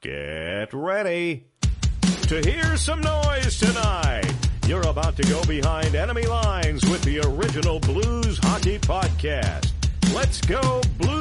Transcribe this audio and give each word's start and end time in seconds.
Get 0.00 0.72
ready 0.72 1.48
to 2.28 2.40
hear 2.48 2.76
some 2.76 3.00
noise 3.00 3.58
tonight. 3.58 4.32
You're 4.68 4.86
about 4.86 5.16
to 5.16 5.24
go 5.24 5.42
behind 5.42 5.96
enemy 5.96 6.24
lines 6.24 6.88
with 6.88 7.02
the 7.02 7.18
original 7.26 7.80
Blues 7.80 8.38
Hockey 8.38 8.78
Podcast. 8.78 9.72
Let's 10.14 10.40
go 10.42 10.80
Blues 10.98 11.17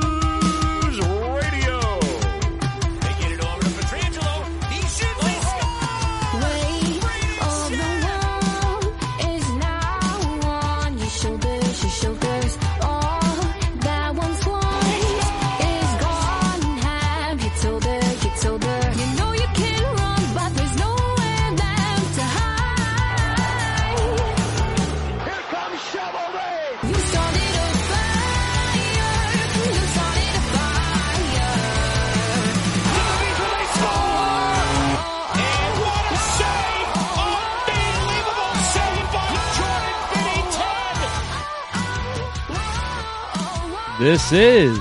This 44.00 44.32
is 44.32 44.78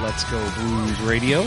Let's 0.00 0.22
Go 0.30 0.38
Blues 0.54 1.00
Radio. 1.00 1.42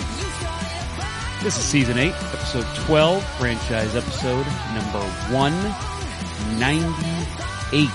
This 1.42 1.58
is 1.58 1.64
season 1.64 1.98
8, 1.98 2.10
episode 2.10 2.66
12, 2.86 3.24
franchise 3.38 3.96
episode 3.96 4.46
number 4.74 5.00
198. 5.32 7.90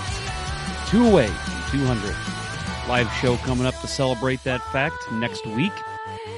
Two 0.87 1.05
away 1.05 1.27
from 1.27 1.71
200. 1.71 2.15
Live 2.89 3.11
show 3.21 3.37
coming 3.37 3.67
up 3.67 3.79
to 3.81 3.87
celebrate 3.87 4.43
that 4.43 4.63
fact 4.71 5.11
next 5.11 5.45
week. 5.45 5.73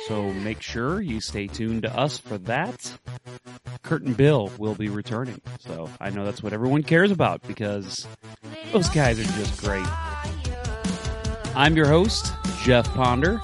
So 0.10 0.34
make 0.34 0.62
sure 0.62 1.00
you 1.00 1.22
stay 1.22 1.48
tuned 1.48 1.84
to 1.84 1.98
us 1.98 2.18
for 2.18 2.38
that. 2.40 2.92
Kurt 3.84 4.02
and 4.02 4.18
Bill 4.18 4.52
will 4.58 4.76
be 4.76 4.90
returning. 4.90 5.40
So 5.60 5.90
I 6.02 6.10
know 6.10 6.26
that's 6.26 6.44
what 6.44 6.52
everyone 6.52 6.84
cares 6.84 7.12
about 7.12 7.42
because 7.48 8.06
those 8.74 8.90
guys 8.90 9.22
are 9.22 9.40
just 9.40 9.64
great. 9.64 9.88
I'm 11.54 11.76
your 11.76 11.88
host, 11.88 12.32
Jeff 12.64 12.92
Ponder. 12.94 13.42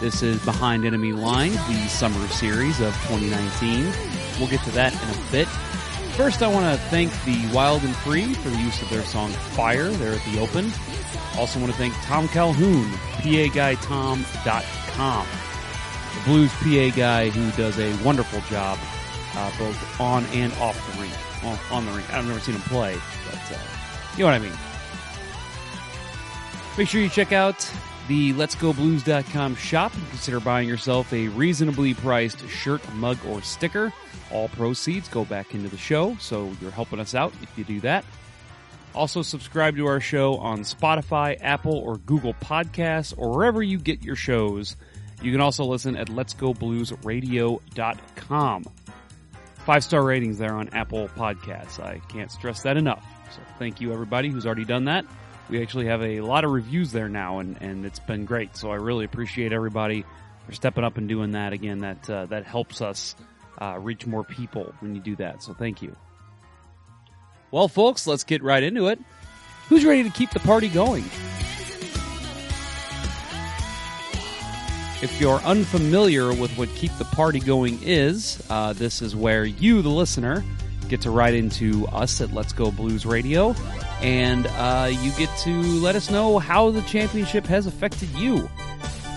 This 0.00 0.22
is 0.22 0.42
Behind 0.44 0.84
Enemy 0.84 1.12
Lines, 1.12 1.56
the 1.66 1.88
summer 1.88 2.28
series 2.28 2.80
of 2.80 2.94
2019. 3.08 3.92
We'll 4.38 4.48
get 4.48 4.62
to 4.62 4.70
that 4.70 4.92
in 4.92 5.00
a 5.10 5.14
bit. 5.32 5.48
First, 6.14 6.40
I 6.42 6.48
want 6.48 6.72
to 6.72 6.78
thank 6.86 7.10
the 7.24 7.50
Wild 7.52 7.82
and 7.82 7.96
Free 7.96 8.32
for 8.34 8.48
the 8.48 8.58
use 8.58 8.80
of 8.80 8.88
their 8.88 9.02
song 9.02 9.30
Fire 9.30 9.88
there 9.88 10.12
at 10.12 10.24
the 10.26 10.38
Open. 10.38 10.70
Also 11.36 11.58
want 11.58 11.72
to 11.72 11.78
thank 11.78 11.92
Tom 12.04 12.28
Calhoun, 12.28 12.88
PAGuyTom.com, 13.22 15.26
the 16.14 16.20
blues 16.24 16.52
PA 16.54 16.90
guy 16.96 17.30
who 17.30 17.50
does 17.60 17.76
a 17.78 17.92
wonderful 18.04 18.40
job 18.42 18.78
uh, 19.34 19.50
both 19.58 20.00
on 20.00 20.24
and 20.26 20.52
off 20.54 20.76
the 20.94 21.02
rink. 21.02 21.12
Well, 21.42 21.58
on 21.72 21.86
the 21.86 21.92
rink. 21.92 22.08
I've 22.12 22.24
never 22.24 22.38
seen 22.38 22.54
him 22.54 22.62
play, 22.62 22.96
but 23.26 23.52
uh, 23.52 23.58
you 24.16 24.20
know 24.20 24.26
what 24.26 24.34
I 24.34 24.38
mean. 24.38 24.56
Make 26.78 26.88
sure 26.88 27.00
you 27.00 27.08
check 27.08 27.32
out 27.32 27.68
the 28.10 28.32
letsgoblues.com 28.32 29.54
shop 29.54 29.94
and 29.94 30.08
consider 30.08 30.40
buying 30.40 30.68
yourself 30.68 31.12
a 31.12 31.28
reasonably 31.28 31.94
priced 31.94 32.40
shirt, 32.48 32.82
mug, 32.94 33.16
or 33.28 33.40
sticker. 33.40 33.92
All 34.32 34.48
proceeds 34.48 35.08
go 35.08 35.24
back 35.24 35.54
into 35.54 35.68
the 35.68 35.78
show, 35.78 36.16
so 36.18 36.50
you're 36.60 36.72
helping 36.72 36.98
us 36.98 37.14
out 37.14 37.32
if 37.40 37.56
you 37.56 37.62
do 37.62 37.78
that. 37.82 38.04
Also, 38.96 39.22
subscribe 39.22 39.76
to 39.76 39.86
our 39.86 40.00
show 40.00 40.38
on 40.38 40.62
Spotify, 40.62 41.38
Apple, 41.40 41.78
or 41.78 41.98
Google 41.98 42.34
Podcasts, 42.34 43.14
or 43.16 43.30
wherever 43.30 43.62
you 43.62 43.78
get 43.78 44.02
your 44.02 44.16
shows. 44.16 44.74
You 45.22 45.30
can 45.30 45.40
also 45.40 45.64
listen 45.64 45.94
at 45.94 46.08
letsgobluesradio.com. 46.08 48.64
Five 49.54 49.84
star 49.84 50.02
ratings 50.02 50.38
there 50.38 50.56
on 50.56 50.68
Apple 50.70 51.06
Podcasts. 51.10 51.78
I 51.78 52.00
can't 52.08 52.32
stress 52.32 52.62
that 52.62 52.76
enough. 52.76 53.06
So, 53.30 53.38
thank 53.60 53.80
you 53.80 53.92
everybody 53.92 54.30
who's 54.30 54.46
already 54.46 54.64
done 54.64 54.86
that 54.86 55.06
we 55.50 55.60
actually 55.62 55.86
have 55.86 56.02
a 56.02 56.20
lot 56.20 56.44
of 56.44 56.52
reviews 56.52 56.92
there 56.92 57.08
now, 57.08 57.40
and, 57.40 57.60
and 57.60 57.84
it's 57.84 57.98
been 57.98 58.24
great. 58.24 58.56
So 58.56 58.70
I 58.70 58.76
really 58.76 59.04
appreciate 59.04 59.52
everybody 59.52 60.04
for 60.46 60.52
stepping 60.52 60.84
up 60.84 60.96
and 60.96 61.08
doing 61.08 61.32
that. 61.32 61.52
Again, 61.52 61.80
that 61.80 62.08
uh, 62.08 62.26
that 62.26 62.46
helps 62.46 62.80
us 62.80 63.16
uh, 63.60 63.76
reach 63.80 64.06
more 64.06 64.24
people 64.24 64.72
when 64.80 64.94
you 64.94 65.00
do 65.00 65.16
that. 65.16 65.42
So 65.42 65.52
thank 65.52 65.82
you. 65.82 65.94
Well, 67.50 67.68
folks, 67.68 68.06
let's 68.06 68.24
get 68.24 68.42
right 68.42 68.62
into 68.62 68.86
it. 68.88 69.00
Who's 69.68 69.84
ready 69.84 70.04
to 70.04 70.10
keep 70.10 70.30
the 70.30 70.40
party 70.40 70.68
going? 70.68 71.04
If 75.02 75.18
you're 75.18 75.38
unfamiliar 75.38 76.28
with 76.34 76.52
what 76.58 76.68
Keep 76.74 76.98
the 76.98 77.06
Party 77.06 77.40
Going 77.40 77.78
is, 77.82 78.42
uh, 78.50 78.74
this 78.74 79.00
is 79.00 79.16
where 79.16 79.46
you, 79.46 79.80
the 79.80 79.88
listener, 79.88 80.44
get 80.90 81.00
to 81.02 81.10
write 81.10 81.34
into 81.34 81.86
us 81.88 82.20
at 82.20 82.32
Let's 82.32 82.52
Go 82.52 82.72
Blues 82.72 83.06
Radio, 83.06 83.54
and 84.00 84.46
uh, 84.46 84.90
you 84.90 85.12
get 85.12 85.30
to 85.38 85.62
let 85.80 85.94
us 85.94 86.10
know 86.10 86.38
how 86.38 86.70
the 86.70 86.82
championship 86.82 87.46
has 87.46 87.66
affected 87.66 88.10
you. 88.10 88.50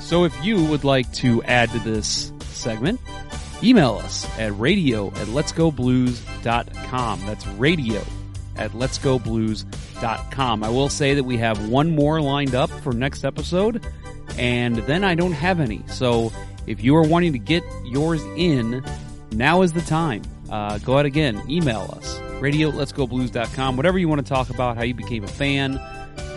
So 0.01 0.23
if 0.23 0.45
you 0.45 0.63
would 0.65 0.83
like 0.83 1.11
to 1.13 1.41
add 1.43 1.71
to 1.71 1.79
this 1.79 2.31
segment, 2.41 3.01
email 3.63 3.95
us 3.95 4.27
at 4.37 4.57
radio 4.57 5.07
at 5.07 5.27
letsgoblues.com. 5.27 7.21
That's 7.25 7.47
radio 7.47 8.01
at 8.55 8.71
letsgoblues.com. 8.71 10.63
I 10.63 10.69
will 10.69 10.89
say 10.89 11.15
that 11.15 11.23
we 11.23 11.37
have 11.37 11.67
one 11.69 11.95
more 11.95 12.21
lined 12.21 12.53
up 12.53 12.69
for 12.69 12.93
next 12.93 13.25
episode, 13.25 13.83
and 14.37 14.77
then 14.77 15.03
I 15.03 15.15
don't 15.15 15.31
have 15.31 15.59
any. 15.59 15.81
So 15.87 16.31
if 16.67 16.83
you 16.83 16.95
are 16.95 17.07
wanting 17.07 17.33
to 17.33 17.39
get 17.39 17.63
yours 17.83 18.21
in, 18.37 18.85
now 19.31 19.63
is 19.63 19.73
the 19.73 19.81
time. 19.81 20.21
Uh, 20.53 20.77
go 20.77 20.99
out 20.99 21.05
again, 21.07 21.41
email 21.49 21.91
us, 21.97 22.19
radio 22.39 22.69
at 22.69 22.75
letsgoblues.com, 22.75 23.75
whatever 23.75 23.97
you 23.97 24.07
want 24.07 24.23
to 24.23 24.29
talk 24.29 24.51
about, 24.51 24.77
how 24.77 24.83
you 24.83 24.93
became 24.93 25.23
a 25.23 25.27
fan, 25.27 25.77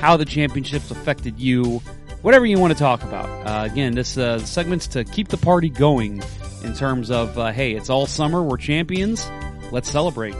how 0.01 0.17
the 0.17 0.25
championships 0.25 0.91
affected 0.91 1.39
you, 1.39 1.83
whatever 2.23 2.47
you 2.47 2.59
want 2.59 2.73
to 2.73 2.79
talk 2.79 3.03
about. 3.03 3.29
Uh, 3.47 3.71
again, 3.71 3.95
this 3.95 4.17
uh, 4.17 4.39
segment's 4.39 4.87
to 4.87 5.05
keep 5.05 5.29
the 5.29 5.37
party 5.37 5.69
going 5.69 6.23
in 6.65 6.73
terms 6.73 7.11
of, 7.11 7.39
uh, 7.39 7.53
hey, 7.53 7.73
it's 7.73 7.91
all 7.91 8.07
summer, 8.07 8.43
we're 8.43 8.57
champions, 8.57 9.31
let's 9.71 9.91
celebrate. 9.91 10.35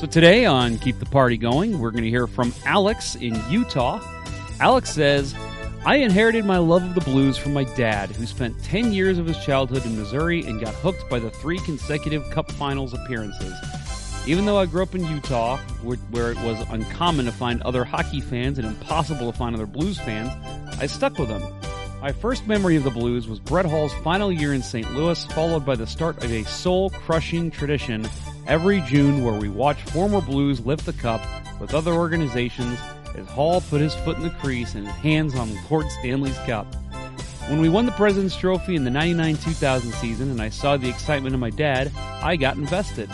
So 0.00 0.08
today 0.08 0.44
on 0.44 0.76
Keep 0.78 0.98
the 0.98 1.06
Party 1.06 1.36
Going, 1.36 1.78
we're 1.78 1.92
going 1.92 2.02
to 2.02 2.10
hear 2.10 2.26
from 2.26 2.52
Alex 2.64 3.14
in 3.14 3.40
Utah. 3.48 4.00
Alex 4.58 4.90
says, 4.90 5.32
I 5.86 5.98
inherited 5.98 6.44
my 6.44 6.58
love 6.58 6.82
of 6.82 6.96
the 6.96 7.00
blues 7.00 7.38
from 7.38 7.52
my 7.52 7.62
dad, 7.62 8.10
who 8.10 8.26
spent 8.26 8.60
10 8.64 8.90
years 8.90 9.18
of 9.18 9.26
his 9.26 9.38
childhood 9.38 9.86
in 9.86 9.96
Missouri 9.96 10.44
and 10.44 10.60
got 10.60 10.74
hooked 10.74 11.08
by 11.08 11.20
the 11.20 11.30
three 11.30 11.60
consecutive 11.60 12.28
Cup 12.30 12.50
Finals 12.50 12.92
appearances. 12.92 13.54
Even 14.26 14.46
though 14.46 14.58
I 14.58 14.66
grew 14.66 14.82
up 14.82 14.96
in 14.96 15.06
Utah, 15.06 15.58
where, 15.84 16.32
it 16.32 16.38
was 16.38 16.66
uncommon 16.70 17.26
to 17.26 17.30
find 17.30 17.62
other 17.62 17.84
hockey 17.84 18.20
fans 18.20 18.58
and 18.58 18.66
impossible 18.66 19.30
to 19.30 19.38
find 19.38 19.54
other 19.54 19.64
blues 19.64 19.96
fans, 20.00 20.32
I 20.80 20.86
stuck 20.86 21.20
with 21.20 21.28
them. 21.28 21.44
My 22.00 22.10
first 22.10 22.48
memory 22.48 22.74
of 22.74 22.82
the 22.82 22.90
blues 22.90 23.28
was 23.28 23.38
Brett 23.38 23.64
Hull's 23.64 23.94
final 24.02 24.32
year 24.32 24.54
in 24.54 24.64
St. 24.64 24.92
Louis, 24.92 25.24
followed 25.26 25.64
by 25.64 25.76
the 25.76 25.86
start 25.86 26.24
of 26.24 26.32
a 26.32 26.42
soul 26.46 26.90
crushing 26.90 27.48
tradition 27.48 28.08
every 28.48 28.80
June 28.80 29.24
where 29.24 29.38
we 29.38 29.48
watch 29.48 29.80
former 29.82 30.20
blues 30.20 30.66
lift 30.66 30.84
the 30.84 30.92
cup 30.94 31.20
with 31.60 31.74
other 31.74 31.92
organizations 31.92 32.76
as 33.16 33.26
Hull 33.28 33.60
put 33.62 33.80
his 33.80 33.94
foot 33.94 34.16
in 34.16 34.22
the 34.22 34.30
crease 34.30 34.74
and 34.74 34.86
his 34.86 34.96
hands 34.96 35.34
on 35.34 35.56
Lord 35.70 35.90
Stanley's 35.90 36.38
cup. 36.38 36.66
When 37.48 37.60
we 37.60 37.68
won 37.68 37.86
the 37.86 37.92
President's 37.92 38.36
Trophy 38.36 38.74
in 38.74 38.84
the 38.84 38.90
99-2000 38.90 39.92
season 39.94 40.30
and 40.30 40.42
I 40.42 40.48
saw 40.48 40.76
the 40.76 40.88
excitement 40.88 41.34
of 41.34 41.40
my 41.40 41.50
dad, 41.50 41.92
I 41.96 42.36
got 42.36 42.56
invested. 42.56 43.08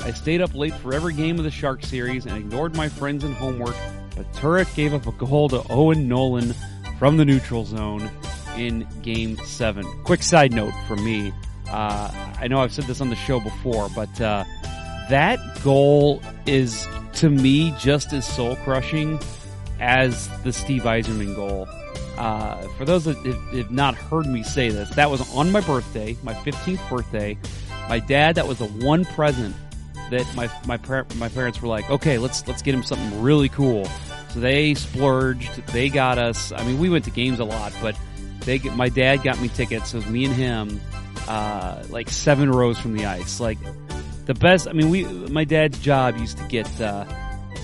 I 0.00 0.12
stayed 0.12 0.40
up 0.40 0.54
late 0.54 0.74
for 0.74 0.92
every 0.92 1.14
game 1.14 1.38
of 1.38 1.44
the 1.44 1.50
Shark 1.50 1.82
series 1.84 2.26
and 2.26 2.36
ignored 2.36 2.76
my 2.76 2.88
friends 2.88 3.24
and 3.24 3.34
homework, 3.34 3.76
but 4.14 4.30
Turek 4.34 4.74
gave 4.74 4.92
up 4.92 5.06
a 5.06 5.12
goal 5.12 5.48
to 5.48 5.62
Owen 5.70 6.06
Nolan 6.06 6.54
from 6.98 7.16
the 7.16 7.24
neutral 7.24 7.64
zone 7.64 8.10
in 8.58 8.86
Game 9.02 9.36
7. 9.38 9.84
Quick 10.04 10.22
side 10.22 10.52
note 10.52 10.74
from 10.86 11.02
me. 11.04 11.32
Uh, 11.70 12.10
I 12.38 12.48
know 12.48 12.60
I've 12.60 12.72
said 12.72 12.84
this 12.84 13.00
on 13.00 13.08
the 13.08 13.16
show 13.16 13.40
before, 13.40 13.88
but 13.94 14.20
uh, 14.20 14.44
that 15.08 15.38
goal 15.62 16.22
is, 16.46 16.86
to 17.14 17.30
me, 17.30 17.74
just 17.78 18.12
as 18.12 18.26
soul 18.26 18.56
crushing 18.56 19.18
as 19.80 20.28
the 20.42 20.52
Steve 20.52 20.82
Yzerman 20.82 21.34
goal. 21.34 21.68
Uh, 22.16 22.60
for 22.76 22.84
those 22.84 23.04
that 23.04 23.16
have, 23.16 23.70
not 23.70 23.94
heard 23.94 24.26
me 24.26 24.42
say 24.42 24.70
this, 24.70 24.90
that 24.90 25.10
was 25.10 25.20
on 25.34 25.52
my 25.52 25.60
birthday, 25.60 26.16
my 26.22 26.34
15th 26.34 26.88
birthday. 26.90 27.38
My 27.88 28.00
dad, 28.00 28.34
that 28.34 28.46
was 28.46 28.58
the 28.58 28.66
one 28.66 29.04
present 29.04 29.54
that 30.10 30.26
my 30.34 30.50
my 30.66 30.78
my 31.16 31.28
parents 31.28 31.62
were 31.62 31.68
like, 31.68 31.88
okay, 31.90 32.18
let's 32.18 32.46
let's 32.48 32.62
get 32.62 32.74
him 32.74 32.82
something 32.82 33.22
really 33.22 33.48
cool. 33.48 33.84
So 34.30 34.40
they 34.40 34.74
splurged. 34.74 35.66
They 35.68 35.88
got 35.88 36.18
us. 36.18 36.52
I 36.52 36.64
mean, 36.64 36.78
we 36.78 36.90
went 36.90 37.04
to 37.04 37.10
games 37.10 37.38
a 37.38 37.44
lot, 37.44 37.72
but 37.80 37.96
they 38.40 38.58
my 38.58 38.88
dad 38.88 39.22
got 39.22 39.40
me 39.40 39.48
tickets. 39.48 39.90
So 39.90 39.98
it 39.98 40.04
was 40.04 40.12
me 40.12 40.24
and 40.24 40.34
him 40.34 40.80
uh, 41.28 41.82
like 41.90 42.10
seven 42.10 42.50
rows 42.50 42.78
from 42.78 42.94
the 42.94 43.06
ice. 43.06 43.40
Like 43.40 43.58
the 44.26 44.34
best. 44.34 44.68
I 44.68 44.72
mean, 44.72 44.90
we 44.90 45.04
my 45.04 45.44
dad's 45.44 45.78
job 45.78 46.16
used 46.18 46.38
to 46.38 46.44
get 46.48 46.80
uh, 46.80 47.04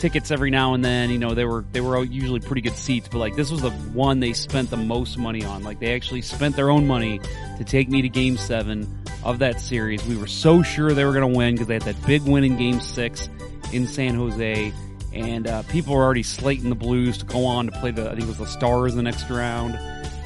tickets 0.05 0.31
every 0.31 0.51
now 0.51 0.75
and 0.75 0.85
then. 0.85 1.09
You 1.09 1.17
know, 1.19 1.33
they 1.35 1.47
were 1.47 1.65
they 1.73 1.81
were 1.81 2.05
usually 2.05 2.41
pretty 2.41 2.61
good 2.61 2.77
seats, 2.77 3.09
but 3.11 3.19
like 3.21 3.37
this 3.37 3.51
was 3.51 3.63
the 3.63 3.71
one 3.71 4.21
they 4.21 4.35
spent 4.35 4.69
the 4.69 4.77
most 4.77 5.17
money 5.17 5.43
on. 5.47 5.63
Like 5.63 5.81
they 5.81 5.95
actually 5.95 6.21
spent 6.21 6.57
their 6.57 6.69
own 6.69 6.87
money 6.87 7.21
to 7.57 7.65
take 7.65 7.89
me 7.89 8.03
to 8.03 8.11
Game 8.11 8.37
Seven 8.37 8.87
of 9.25 9.39
that 9.39 9.63
series. 9.63 10.05
We 10.05 10.19
were 10.19 10.27
so 10.27 10.63
sure 10.63 10.93
they 10.93 11.07
were 11.07 11.15
going 11.15 11.33
to 11.33 11.39
win 11.39 11.55
because 11.55 11.69
they 11.69 11.75
had 11.75 11.85
that 11.85 12.07
big 12.07 12.21
win 12.23 12.45
in 12.45 12.59
Game 12.59 12.81
Six 12.81 13.31
in 13.73 13.87
San 13.87 14.15
Jose. 14.15 14.75
And 15.15 15.47
uh, 15.47 15.63
people 15.65 15.95
were 15.95 16.03
already 16.03 16.23
slating 16.25 16.69
the 16.69 16.75
Blues 16.75 17.17
to 17.19 17.25
go 17.25 17.47
on 17.47 17.67
to 17.67 17.73
play 17.73 17.91
the, 17.93 18.07
I 18.11 18.11
think 18.11 18.23
it 18.25 18.27
was 18.27 18.37
the 18.39 18.47
Stars 18.47 18.95
the 18.95 19.03
next 19.03 19.31
round. 19.31 19.77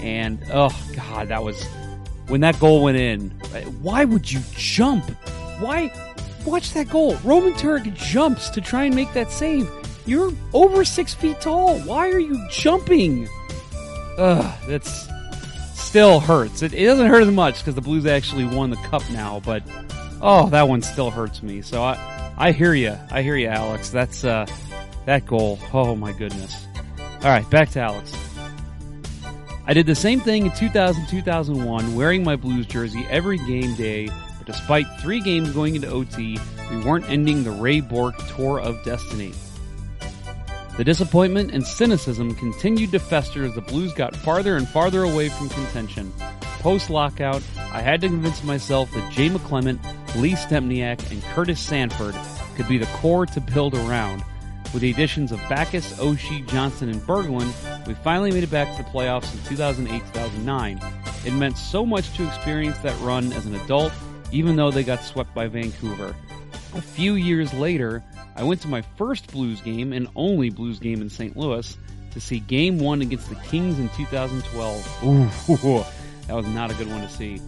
And 0.00 0.42
oh 0.52 0.76
god, 0.96 1.28
that 1.28 1.44
was 1.44 1.62
when 2.26 2.40
that 2.40 2.58
goal 2.58 2.82
went 2.82 2.96
in. 2.96 3.40
uh, 3.54 3.60
Why 3.80 4.04
would 4.04 4.32
you 4.32 4.40
jump? 4.56 5.04
Why? 5.60 5.92
Watch 6.48 6.72
that 6.72 6.88
goal. 6.88 7.14
Roman 7.24 7.52
Turek 7.52 7.94
jumps 7.94 8.48
to 8.50 8.60
try 8.60 8.84
and 8.84 8.94
make 8.94 9.12
that 9.12 9.30
save. 9.30 9.70
You're 10.06 10.32
over 10.54 10.84
six 10.84 11.12
feet 11.12 11.40
tall. 11.40 11.78
Why 11.80 12.08
are 12.08 12.18
you 12.18 12.42
jumping? 12.50 13.28
Ugh, 14.16 14.54
that's 14.66 15.08
still 15.74 16.20
hurts. 16.20 16.62
It, 16.62 16.72
it 16.72 16.86
doesn't 16.86 17.06
hurt 17.06 17.22
as 17.22 17.30
much 17.30 17.58
because 17.58 17.74
the 17.74 17.80
Blues 17.80 18.06
actually 18.06 18.44
won 18.44 18.70
the 18.70 18.76
cup 18.76 19.02
now, 19.10 19.40
but 19.44 19.62
oh, 20.22 20.48
that 20.48 20.68
one 20.68 20.82
still 20.82 21.10
hurts 21.10 21.42
me. 21.42 21.62
So 21.62 21.82
I, 21.82 22.34
I 22.36 22.52
hear 22.52 22.74
you. 22.74 22.96
I 23.10 23.22
hear 23.22 23.36
you, 23.36 23.48
Alex. 23.48 23.90
That's 23.90 24.24
uh, 24.24 24.46
that 25.04 25.26
goal. 25.26 25.58
Oh 25.72 25.94
my 25.94 26.12
goodness. 26.12 26.66
All 27.22 27.30
right, 27.30 27.48
back 27.50 27.70
to 27.70 27.80
Alex. 27.80 28.12
I 29.66 29.74
did 29.74 29.84
the 29.84 29.94
same 29.94 30.20
thing 30.20 30.46
in 30.46 30.52
2000 30.52 31.06
2001, 31.08 31.94
wearing 31.94 32.24
my 32.24 32.36
Blues 32.36 32.66
jersey 32.66 33.06
every 33.10 33.36
game 33.38 33.74
day, 33.74 34.08
despite 34.48 34.86
three 34.98 35.20
games 35.20 35.50
going 35.50 35.76
into 35.76 35.86
OT, 35.86 36.38
we 36.70 36.78
weren't 36.78 37.08
ending 37.10 37.44
the 37.44 37.50
Ray 37.50 37.80
Bourque 37.80 38.16
Tour 38.34 38.58
of 38.58 38.82
Destiny. 38.82 39.34
The 40.78 40.84
disappointment 40.84 41.52
and 41.52 41.66
cynicism 41.66 42.34
continued 42.34 42.92
to 42.92 42.98
fester 42.98 43.44
as 43.44 43.54
the 43.54 43.60
Blues 43.60 43.92
got 43.92 44.16
farther 44.16 44.56
and 44.56 44.66
farther 44.66 45.02
away 45.02 45.28
from 45.28 45.50
contention. 45.50 46.10
Post 46.60 46.88
lockout, 46.88 47.42
I 47.74 47.82
had 47.82 48.00
to 48.00 48.08
convince 48.08 48.42
myself 48.42 48.90
that 48.92 49.12
Jay 49.12 49.28
McClement, 49.28 49.80
Lee 50.16 50.32
Stempniak, 50.32 51.10
and 51.10 51.22
Curtis 51.24 51.60
Sanford 51.60 52.14
could 52.56 52.68
be 52.68 52.78
the 52.78 52.86
core 52.86 53.26
to 53.26 53.40
build 53.42 53.74
around. 53.74 54.24
With 54.72 54.80
the 54.80 54.90
additions 54.90 55.30
of 55.30 55.40
Backes, 55.50 55.92
Oshie, 55.98 56.48
Johnson, 56.48 56.88
and 56.88 57.02
Berglund, 57.02 57.52
we 57.86 57.92
finally 57.92 58.32
made 58.32 58.44
it 58.44 58.50
back 58.50 58.74
to 58.76 58.82
the 58.82 58.88
playoffs 58.88 59.30
in 59.34 59.56
2008-2009. 59.56 61.26
It 61.26 61.32
meant 61.32 61.58
so 61.58 61.84
much 61.84 62.16
to 62.16 62.26
experience 62.26 62.78
that 62.78 62.98
run 63.00 63.32
as 63.34 63.44
an 63.44 63.54
adult, 63.54 63.92
even 64.32 64.56
though 64.56 64.70
they 64.70 64.82
got 64.82 65.02
swept 65.02 65.34
by 65.34 65.46
Vancouver. 65.46 66.14
A 66.74 66.82
few 66.82 67.14
years 67.14 67.52
later, 67.54 68.02
I 68.36 68.42
went 68.42 68.60
to 68.62 68.68
my 68.68 68.82
first 68.96 69.32
Blues 69.32 69.60
game 69.60 69.92
and 69.92 70.08
only 70.14 70.50
Blues 70.50 70.78
game 70.78 71.02
in 71.02 71.10
St. 71.10 71.36
Louis 71.36 71.76
to 72.12 72.20
see 72.20 72.40
Game 72.40 72.78
1 72.78 73.02
against 73.02 73.28
the 73.28 73.36
Kings 73.36 73.78
in 73.78 73.88
2012. 73.90 75.04
Ooh, 75.04 75.84
that 76.26 76.34
was 76.34 76.46
not 76.46 76.70
a 76.70 76.74
good 76.74 76.88
one 76.88 77.00
to 77.00 77.08
see. 77.08 77.40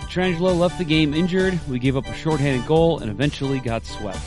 Pietrangelo 0.00 0.58
left 0.58 0.78
the 0.78 0.84
game 0.84 1.12
injured, 1.14 1.58
we 1.68 1.78
gave 1.78 1.96
up 1.96 2.06
a 2.06 2.14
shorthanded 2.14 2.66
goal, 2.66 3.00
and 3.00 3.10
eventually 3.10 3.58
got 3.58 3.84
swept. 3.84 4.20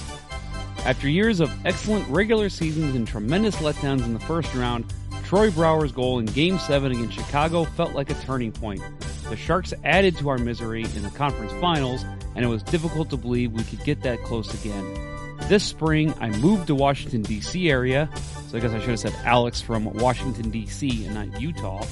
After 0.86 1.10
years 1.10 1.40
of 1.40 1.52
excellent 1.66 2.08
regular 2.10 2.50
seasons 2.50 2.96
and 2.96 3.08
tremendous 3.08 3.56
letdowns 3.58 4.04
in 4.06 4.14
the 4.14 4.20
first 4.20 4.54
round, 4.54 4.86
Troy 5.24 5.52
Brouwer's 5.52 5.92
goal 5.92 6.20
in 6.20 6.26
Game 6.28 6.58
7 6.58 6.92
against 6.92 7.14
Chicago 7.14 7.66
felt 7.66 7.94
like 7.94 8.10
a 8.10 8.14
turning 8.14 8.52
point. 8.52 8.82
The 9.30 9.36
Sharks 9.36 9.74
added 9.84 10.18
to 10.18 10.30
our 10.30 10.38
misery 10.38 10.84
in 10.84 11.04
the 11.04 11.10
conference 11.10 11.52
finals, 11.60 12.06
and 12.36 12.46
it 12.46 12.48
was 12.48 12.64
difficult 12.64 13.10
to 13.10 13.18
believe 13.18 13.52
we 13.52 13.64
could 13.64 13.84
get 13.84 14.02
that 14.04 14.24
close 14.24 14.54
again. 14.54 14.86
This 15.50 15.64
spring, 15.64 16.14
I 16.20 16.30
moved 16.30 16.68
to 16.68 16.76
Washington, 16.76 17.22
D.C. 17.24 17.70
area, 17.70 18.10
so 18.48 18.58
I 18.58 18.62
guess 18.62 18.72
I 18.72 18.80
should 18.80 18.90
have 18.90 19.00
said 19.00 19.16
Alex 19.24 19.62
from 19.62 19.86
Washington, 19.86 20.50
D.C. 20.50 21.06
and 21.06 21.16
not 21.16 21.42
Utah. 21.42 21.86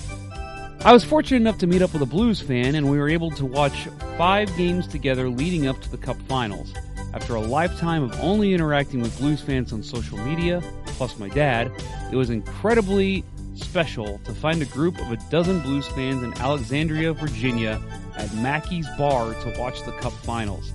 I 0.81 0.93
was 0.93 1.03
fortunate 1.03 1.37
enough 1.37 1.57
to 1.59 1.67
meet 1.67 1.81
up 1.81 1.93
with 1.93 2.01
a 2.01 2.05
Blues 2.05 2.39
fan, 2.39 2.75
and 2.75 2.89
we 2.89 2.97
were 2.97 3.09
able 3.09 3.31
to 3.31 3.45
watch 3.45 3.87
five 4.17 4.55
games 4.55 4.87
together 4.87 5.29
leading 5.29 5.67
up 5.67 5.81
to 5.81 5.89
the 5.89 5.97
Cup 5.97 6.17
Finals. 6.23 6.73
After 7.13 7.35
a 7.35 7.41
lifetime 7.41 8.03
of 8.03 8.13
only 8.19 8.53
interacting 8.53 9.01
with 9.01 9.17
Blues 9.17 9.41
fans 9.41 9.73
on 9.73 9.81
social 9.83 10.17
media, 10.19 10.61
plus 10.85 11.17
my 11.17 11.29
dad, 11.29 11.71
it 12.11 12.15
was 12.15 12.29
incredibly 12.29 13.23
special 13.55 14.19
to 14.25 14.33
find 14.33 14.61
a 14.61 14.65
group 14.65 14.99
of 14.99 15.11
a 15.11 15.17
dozen 15.29 15.59
Blues 15.61 15.87
fans 15.87 16.23
in 16.23 16.33
Alexandria, 16.39 17.13
Virginia 17.13 17.81
at 18.17 18.33
Mackey's 18.35 18.87
Bar 18.97 19.33
to 19.33 19.59
watch 19.59 19.83
the 19.83 19.91
Cup 19.93 20.13
Finals. 20.13 20.73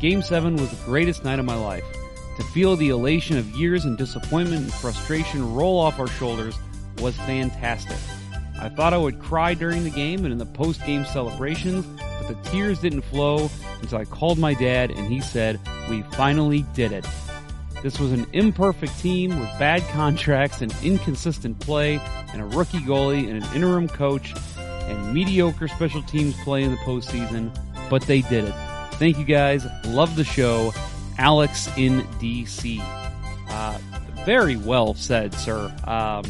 Game 0.00 0.22
7 0.22 0.56
was 0.56 0.70
the 0.70 0.84
greatest 0.84 1.24
night 1.24 1.38
of 1.38 1.44
my 1.44 1.56
life. 1.56 1.84
To 2.36 2.44
feel 2.44 2.76
the 2.76 2.90
elation 2.90 3.36
of 3.36 3.48
years 3.50 3.84
and 3.84 3.98
disappointment 3.98 4.62
and 4.62 4.72
frustration 4.72 5.54
roll 5.54 5.78
off 5.80 5.98
our 5.98 6.06
shoulders 6.06 6.56
was 6.98 7.16
fantastic. 7.16 7.96
I 8.60 8.68
thought 8.68 8.92
I 8.92 8.98
would 8.98 9.20
cry 9.20 9.54
during 9.54 9.84
the 9.84 9.90
game 9.90 10.24
and 10.24 10.32
in 10.32 10.38
the 10.38 10.46
post 10.46 10.84
game 10.84 11.04
celebrations, 11.04 11.84
but 12.00 12.28
the 12.28 12.50
tears 12.50 12.80
didn't 12.80 13.02
flow 13.02 13.50
until 13.80 13.98
I 13.98 14.04
called 14.04 14.38
my 14.38 14.54
dad 14.54 14.90
and 14.90 15.12
he 15.12 15.20
said, 15.20 15.60
We 15.88 16.02
finally 16.02 16.64
did 16.74 16.92
it. 16.92 17.06
This 17.82 18.00
was 18.00 18.12
an 18.12 18.26
imperfect 18.32 18.98
team 18.98 19.38
with 19.38 19.48
bad 19.58 19.82
contracts 19.88 20.62
and 20.62 20.74
inconsistent 20.82 21.60
play, 21.60 22.00
and 22.32 22.42
a 22.42 22.44
rookie 22.44 22.80
goalie 22.80 23.28
and 23.30 23.42
an 23.42 23.54
interim 23.54 23.88
coach, 23.88 24.34
and 24.58 25.14
mediocre 25.14 25.68
special 25.68 26.02
teams 26.02 26.34
play 26.42 26.62
in 26.62 26.72
the 26.72 26.76
postseason, 26.78 27.56
but 27.88 28.02
they 28.02 28.22
did 28.22 28.44
it. 28.44 28.54
Thank 28.94 29.18
you 29.18 29.24
guys. 29.24 29.66
Love 29.86 30.16
the 30.16 30.24
show. 30.24 30.72
Alex 31.18 31.68
in 31.76 32.02
DC. 32.20 32.80
Uh, 33.48 33.78
very 34.24 34.56
well 34.56 34.94
said, 34.94 35.32
sir. 35.34 35.74
Um, 35.84 36.24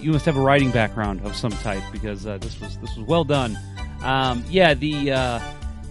you 0.00 0.12
must 0.12 0.24
have 0.24 0.36
a 0.36 0.40
writing 0.40 0.70
background 0.70 1.20
of 1.26 1.36
some 1.36 1.52
type 1.52 1.82
because 1.92 2.26
uh, 2.26 2.38
this 2.38 2.58
was 2.60 2.78
this 2.78 2.96
was 2.96 3.06
well 3.06 3.24
done. 3.24 3.58
Um, 4.02 4.44
yeah, 4.48 4.74
the 4.74 5.12
uh, 5.12 5.40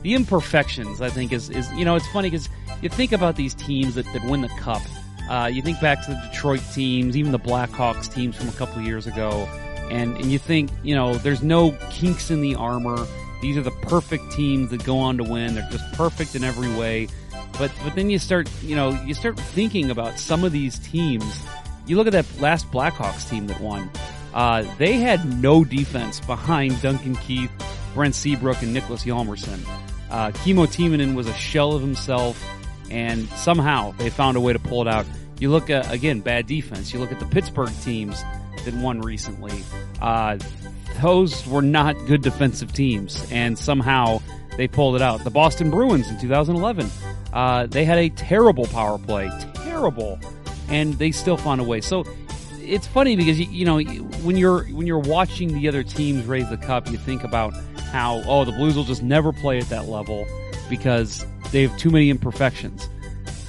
the 0.02 0.16
imperfections 0.16 1.02
I 1.02 1.10
think 1.10 1.32
is 1.32 1.50
is 1.50 1.72
you 1.74 1.86
know 1.86 1.96
it's 1.96 2.08
funny 2.08 2.30
because 2.30 2.50
you 2.82 2.90
think 2.90 3.12
about 3.12 3.36
these 3.36 3.54
teams 3.54 3.96
that, 3.96 4.06
that 4.14 4.24
win 4.26 4.42
the 4.42 4.50
cup. 4.50 4.82
Uh, 5.30 5.46
you 5.52 5.62
think 5.62 5.80
back 5.80 6.04
to 6.06 6.12
the 6.12 6.30
Detroit 6.32 6.62
teams, 6.74 7.16
even 7.16 7.32
the 7.32 7.40
Blackhawks 7.40 8.12
teams 8.12 8.36
from 8.36 8.50
a 8.50 8.52
couple 8.54 8.82
years 8.82 9.06
ago, 9.06 9.48
and 9.92 10.16
and 10.18 10.32
you 10.32 10.40
think 10.40 10.72
you 10.84 10.96
know 10.96 11.16
there's 11.16 11.44
no 11.44 11.72
kinks 11.92 12.32
in 12.32 12.42
the 12.42 12.56
armor. 12.56 13.06
These 13.42 13.56
are 13.56 13.62
the 13.62 13.72
perfect 13.72 14.32
teams 14.32 14.72
that 14.72 14.84
go 14.84 14.98
on 14.98 15.18
to 15.18 15.24
win. 15.24 15.56
They're 15.56 15.70
just 15.70 15.92
perfect 15.94 16.36
in 16.36 16.44
every 16.44 16.74
way. 16.76 17.08
But 17.60 17.72
but 17.84 17.96
then 17.96 18.10
you 18.10 18.18
start 18.18 18.50
you 18.64 18.76
know 18.76 18.90
you 19.04 19.14
start 19.14 19.40
thinking 19.40 19.92
about 19.92 20.18
some 20.18 20.44
of 20.44 20.52
these 20.52 20.80
teams. 20.80 21.46
You 21.86 21.96
look 21.96 22.08
at 22.08 22.14
that 22.14 22.26
last 22.40 22.70
Blackhawks 22.72 23.30
team 23.30 23.48
that 23.48 23.60
won. 23.60 23.90
Uh, 24.34 24.64
they 24.78 24.94
had 24.94 25.42
no 25.42 25.64
defense 25.64 26.20
behind 26.20 26.82
Duncan 26.82 27.16
Keith, 27.16 27.52
Brent 27.94 28.16
Seabrook, 28.16 28.62
and 28.62 28.74
Nicholas 28.74 29.04
Hjalmarsson. 29.04 29.60
Uh, 30.10 30.32
Kimmo 30.44 30.66
Timonen 30.66 31.16
was 31.16 31.28
a 31.28 31.34
shell 31.34 31.74
of 31.74 31.82
himself, 31.82 32.44
and 32.92 33.28
somehow 33.30 33.92
they 33.98 34.10
found 34.10 34.38
a 34.38 34.42
way 34.42 34.54
to 34.54 34.60
pull 34.60 34.82
it 34.82 34.88
out. 34.88 35.06
You 35.40 35.52
look 35.52 35.70
at 35.70 35.92
again 35.92 36.22
bad 36.22 36.48
defense. 36.48 36.94
You 36.94 37.00
look 37.00 37.12
at 37.12 37.20
the 37.20 37.26
Pittsburgh 37.26 37.72
teams 37.82 38.24
that 38.66 38.74
won 38.74 39.02
recently. 39.02 39.64
Uh, 40.02 40.38
those 41.02 41.48
were 41.48 41.62
not 41.62 41.96
good 42.08 42.22
defensive 42.22 42.74
teams, 42.74 43.26
and 43.32 43.58
somehow 43.58 44.22
they 44.58 44.68
pulled 44.68 44.96
it 44.96 45.02
out. 45.02 45.24
The 45.24 45.30
Boston 45.30 45.70
Bruins 45.70 46.10
in 46.10 46.20
2011, 46.20 46.90
uh, 47.32 47.68
they 47.68 47.86
had 47.86 47.98
a 47.98 48.10
terrible 48.10 48.66
power 48.68 48.98
play, 48.98 49.30
terrible, 49.54 50.20
and 50.68 50.96
they 50.96 51.12
still 51.12 51.38
found 51.38 51.62
a 51.62 51.64
way. 51.64 51.80
So 51.80 52.04
it's 52.62 52.86
funny 52.88 53.16
because 53.16 53.40
you, 53.40 53.48
you 53.50 53.66
know 53.66 53.80
when 54.24 54.36
you're 54.36 54.66
when 54.66 54.86
you're 54.86 55.00
watching 55.00 55.54
the 55.54 55.68
other 55.68 55.84
teams 55.84 56.26
raise 56.26 56.50
the 56.50 56.58
cup, 56.58 56.90
you 56.92 56.98
think 56.98 57.24
about 57.24 57.54
how 57.92 58.22
oh 58.28 58.46
the 58.46 58.52
Blues 58.52 58.76
will 58.76 58.84
just 58.84 59.04
never 59.04 59.32
play 59.32 59.60
at 59.60 59.70
that 59.70 59.88
level 59.88 60.28
because 60.70 61.26
they 61.52 61.62
have 61.64 61.78
too 61.78 61.90
many 61.90 62.10
imperfections. 62.10 62.90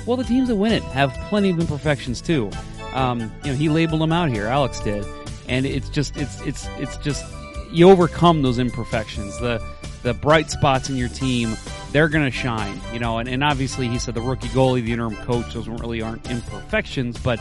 Well, 0.07 0.16
the 0.16 0.25
teams 0.25 0.49
that 0.49 0.57
win 0.57 0.73
it 0.73 0.83
have 0.83 1.12
plenty 1.28 1.50
of 1.50 1.59
imperfections 1.59 2.21
too. 2.21 2.50
Um, 2.95 3.33
you 3.45 3.52
know, 3.52 3.57
he 3.57 3.69
labeled 3.69 4.00
them 4.00 4.12
out 4.12 4.30
here. 4.30 4.47
Alex 4.47 4.80
did, 4.80 5.04
and 5.49 5.66
it's 5.66 5.88
just 5.88 6.16
it's 6.16 6.40
it's 6.42 6.66
it's 6.78 6.97
just 6.99 7.25
you 7.71 7.88
overcome 7.90 8.42
those 8.42 8.59
imperfections. 8.59 9.38
The 9.38 9.62
the 10.02 10.14
bright 10.14 10.50
spots 10.50 10.88
in 10.88 10.97
your 10.97 11.09
team, 11.09 11.54
they're 11.92 12.09
going 12.09 12.25
to 12.25 12.30
shine. 12.30 12.80
You 12.92 12.99
know, 12.99 13.19
and, 13.19 13.28
and 13.28 13.45
obviously 13.45 13.87
he 13.88 13.99
said 13.99 14.14
the 14.14 14.21
rookie 14.21 14.49
goalie, 14.49 14.83
the 14.83 14.92
interim 14.92 15.16
coach, 15.16 15.52
those 15.52 15.69
really 15.69 16.00
aren't 16.00 16.28
imperfections, 16.30 17.19
but 17.19 17.38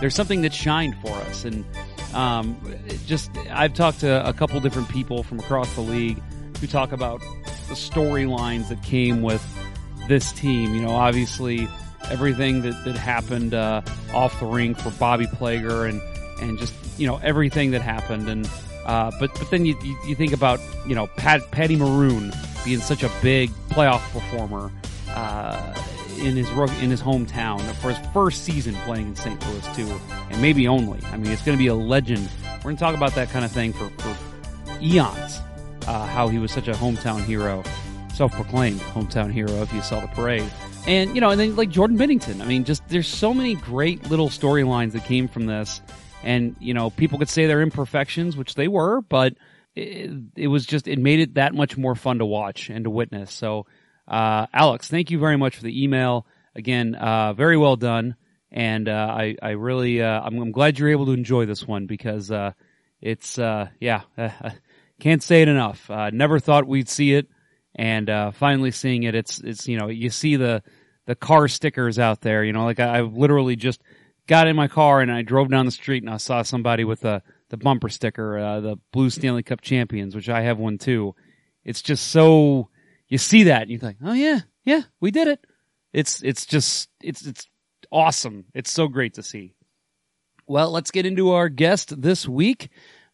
there's 0.00 0.14
something 0.14 0.42
that 0.42 0.54
shined 0.54 0.96
for 1.02 1.14
us. 1.14 1.44
And 1.44 1.64
um, 2.14 2.58
just 3.06 3.30
I've 3.50 3.74
talked 3.74 4.00
to 4.00 4.26
a 4.26 4.32
couple 4.32 4.58
different 4.60 4.88
people 4.88 5.22
from 5.22 5.38
across 5.38 5.72
the 5.74 5.82
league 5.82 6.20
who 6.60 6.66
talk 6.66 6.92
about 6.92 7.20
the 7.68 7.74
storylines 7.74 8.68
that 8.68 8.82
came 8.82 9.22
with 9.22 9.44
this 10.08 10.32
team. 10.32 10.74
You 10.74 10.82
know, 10.82 10.90
obviously 10.90 11.68
everything 12.10 12.62
that, 12.62 12.84
that 12.84 12.96
happened 12.96 13.54
uh, 13.54 13.82
off 14.12 14.38
the 14.40 14.46
ring 14.46 14.74
for 14.74 14.90
Bobby 14.90 15.26
Plager 15.26 15.88
and 15.88 16.00
and 16.40 16.58
just 16.58 16.74
you 16.98 17.06
know 17.06 17.18
everything 17.22 17.72
that 17.72 17.82
happened 17.82 18.28
and 18.28 18.48
uh, 18.86 19.10
but 19.20 19.32
but 19.34 19.50
then 19.50 19.66
you, 19.66 19.76
you, 19.82 19.98
you 20.06 20.14
think 20.14 20.32
about 20.32 20.60
you 20.86 20.94
know 20.94 21.06
Pat, 21.06 21.50
Patty 21.50 21.76
Maroon 21.76 22.32
being 22.64 22.80
such 22.80 23.02
a 23.02 23.10
big 23.22 23.50
playoff 23.70 24.00
performer 24.12 24.72
uh, 25.10 25.74
in 26.18 26.36
his 26.36 26.48
in 26.80 26.90
his 26.90 27.02
hometown 27.02 27.60
for 27.76 27.92
his 27.92 28.12
first 28.12 28.44
season 28.44 28.74
playing 28.86 29.08
in 29.08 29.16
St. 29.16 29.46
Louis 29.46 29.76
too, 29.76 30.00
and 30.30 30.40
maybe 30.40 30.66
only. 30.66 31.00
I 31.12 31.16
mean, 31.16 31.30
it's 31.32 31.42
going 31.42 31.56
to 31.56 31.62
be 31.62 31.68
a 31.68 31.74
legend. 31.74 32.28
We're 32.58 32.62
going 32.62 32.76
to 32.76 32.80
talk 32.80 32.96
about 32.96 33.14
that 33.14 33.30
kind 33.30 33.44
of 33.44 33.52
thing 33.52 33.72
for, 33.72 33.88
for 33.98 34.16
eons. 34.80 35.40
Uh, 35.86 36.06
how 36.06 36.28
he 36.28 36.38
was 36.38 36.52
such 36.52 36.68
a 36.68 36.72
hometown 36.72 37.24
hero, 37.24 37.62
self-proclaimed 38.18 38.80
hometown 38.80 39.32
hero. 39.32 39.62
If 39.62 39.72
you 39.72 39.80
saw 39.80 40.00
the 40.00 40.08
parade, 40.08 40.50
and 40.88 41.14
you 41.14 41.20
know, 41.20 41.30
and 41.30 41.38
then 41.38 41.54
like 41.54 41.70
Jordan 41.70 41.96
Binnington. 41.96 42.40
I 42.40 42.46
mean, 42.46 42.64
just 42.64 42.86
there's 42.88 43.06
so 43.06 43.32
many 43.32 43.54
great 43.54 44.10
little 44.10 44.28
storylines 44.28 44.92
that 44.92 45.04
came 45.04 45.28
from 45.28 45.46
this, 45.46 45.80
and 46.24 46.56
you 46.58 46.74
know, 46.74 46.90
people 46.90 47.20
could 47.20 47.28
say 47.28 47.46
they're 47.46 47.62
imperfections, 47.62 48.36
which 48.36 48.56
they 48.56 48.66
were, 48.66 49.02
but 49.02 49.34
it, 49.76 50.10
it 50.34 50.48
was 50.48 50.66
just 50.66 50.88
it 50.88 50.98
made 50.98 51.20
it 51.20 51.34
that 51.34 51.54
much 51.54 51.76
more 51.76 51.94
fun 51.94 52.18
to 52.18 52.26
watch 52.26 52.70
and 52.70 52.84
to 52.84 52.90
witness. 52.90 53.32
So, 53.32 53.66
uh, 54.08 54.46
Alex, 54.52 54.88
thank 54.88 55.12
you 55.12 55.20
very 55.20 55.36
much 55.36 55.54
for 55.54 55.62
the 55.62 55.84
email. 55.84 56.26
Again, 56.56 56.96
uh, 56.96 57.34
very 57.34 57.56
well 57.56 57.76
done, 57.76 58.16
and 58.50 58.88
uh, 58.88 59.14
I 59.16 59.36
I 59.40 59.50
really 59.50 60.02
uh, 60.02 60.22
I'm, 60.22 60.40
I'm 60.40 60.50
glad 60.50 60.76
you're 60.76 60.90
able 60.90 61.06
to 61.06 61.12
enjoy 61.12 61.46
this 61.46 61.68
one 61.68 61.86
because 61.86 62.32
uh, 62.32 62.50
it's 63.00 63.38
uh, 63.38 63.68
yeah 63.80 64.02
can't 65.00 65.22
say 65.22 65.42
it 65.42 65.48
enough. 65.48 65.88
Never 66.12 66.40
thought 66.40 66.66
we'd 66.66 66.88
see 66.88 67.14
it, 67.14 67.28
and 67.74 68.08
uh, 68.08 68.30
finally 68.32 68.70
seeing 68.70 69.04
it, 69.04 69.14
it's 69.14 69.38
it's 69.40 69.68
you 69.68 69.78
know 69.78 69.88
you 69.88 70.10
see 70.10 70.36
the 70.36 70.62
the 71.06 71.14
car 71.14 71.48
stickers 71.48 71.98
out 71.98 72.20
there. 72.20 72.44
You 72.44 72.52
know, 72.52 72.64
like 72.64 72.80
I, 72.80 72.98
I 72.98 73.00
literally 73.02 73.56
just 73.56 73.82
got 74.26 74.46
in 74.46 74.56
my 74.56 74.68
car 74.68 75.00
and 75.00 75.10
I 75.10 75.22
drove 75.22 75.50
down 75.50 75.64
the 75.64 75.72
street 75.72 76.02
and 76.02 76.12
I 76.12 76.18
saw 76.18 76.42
somebody 76.42 76.84
with 76.84 77.00
the 77.00 77.22
the 77.50 77.56
bumper 77.56 77.88
sticker, 77.88 78.38
uh, 78.38 78.60
the 78.60 78.76
Blue 78.92 79.10
Stanley 79.10 79.42
Cup 79.42 79.62
champions, 79.62 80.14
which 80.14 80.28
I 80.28 80.42
have 80.42 80.58
one 80.58 80.78
too. 80.78 81.14
It's 81.64 81.82
just 81.82 82.08
so 82.08 82.68
you 83.08 83.18
see 83.18 83.44
that 83.44 83.62
and 83.62 83.70
you 83.70 83.78
think, 83.78 83.98
oh 84.04 84.12
yeah, 84.12 84.40
yeah, 84.64 84.82
we 85.00 85.10
did 85.10 85.28
it. 85.28 85.44
It's 85.92 86.22
it's 86.22 86.46
just 86.46 86.90
it's 87.00 87.26
it's 87.26 87.46
awesome. 87.90 88.44
It's 88.54 88.70
so 88.70 88.88
great 88.88 89.14
to 89.14 89.22
see. 89.22 89.54
Well, 90.46 90.70
let's 90.70 90.90
get 90.90 91.06
into 91.06 91.30
our 91.30 91.48
guest 91.48 92.00
this 92.00 92.28
week. 92.28 92.70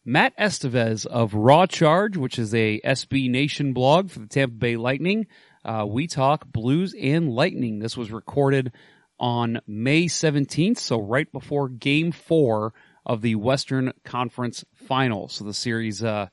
Matt 0.07 0.37
Esteves 0.37 1.07
of 1.07 1.33
Raw 1.33 1.65
Charge, 1.65 2.15
which 2.15 2.37
is 2.37 2.53
a 2.53 2.79
SB 2.81 3.27
Nation 3.27 3.73
blog 3.73 4.11
for 4.11 4.19
the 4.19 4.27
Tampa 4.27 4.53
Bay 4.53 4.77
Lightning. 4.77 5.25
Uh, 5.63 5.83
we 5.89 6.05
talk 6.05 6.45
blues 6.45 6.93
and 6.99 7.31
lightning. 7.31 7.79
This 7.79 7.97
was 7.97 8.11
recorded 8.11 8.71
on 9.19 9.61
May 9.65 10.05
17th, 10.05 10.77
so 10.77 11.01
right 11.01 11.31
before 11.31 11.69
game 11.69 12.11
four 12.11 12.71
of 13.03 13.23
the 13.23 13.33
Western 13.33 13.93
Conference 14.03 14.63
Finals. 14.75 15.33
So 15.33 15.43
the 15.43 15.55
series, 15.55 16.03
uh, 16.03 16.27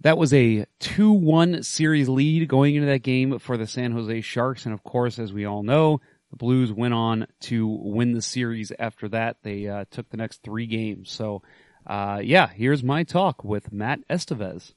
that 0.00 0.18
was 0.18 0.34
a 0.34 0.66
2-1 0.80 1.64
series 1.64 2.10
lead 2.10 2.46
going 2.46 2.74
into 2.74 2.88
that 2.88 3.02
game 3.02 3.38
for 3.38 3.56
the 3.56 3.66
San 3.66 3.92
Jose 3.92 4.20
Sharks. 4.20 4.66
And 4.66 4.74
of 4.74 4.84
course, 4.84 5.18
as 5.18 5.32
we 5.32 5.46
all 5.46 5.62
know, 5.62 6.02
the 6.30 6.36
Blues 6.36 6.70
went 6.70 6.92
on 6.92 7.26
to 7.40 7.66
win 7.66 8.12
the 8.12 8.20
series 8.20 8.70
after 8.78 9.08
that. 9.08 9.38
They 9.42 9.66
uh, 9.66 9.86
took 9.90 10.10
the 10.10 10.18
next 10.18 10.42
three 10.42 10.66
games. 10.66 11.10
So, 11.10 11.42
uh, 11.88 12.20
yeah, 12.22 12.48
here's 12.48 12.84
my 12.84 13.02
talk 13.02 13.42
with 13.42 13.72
Matt 13.72 14.06
Esteves. 14.08 14.74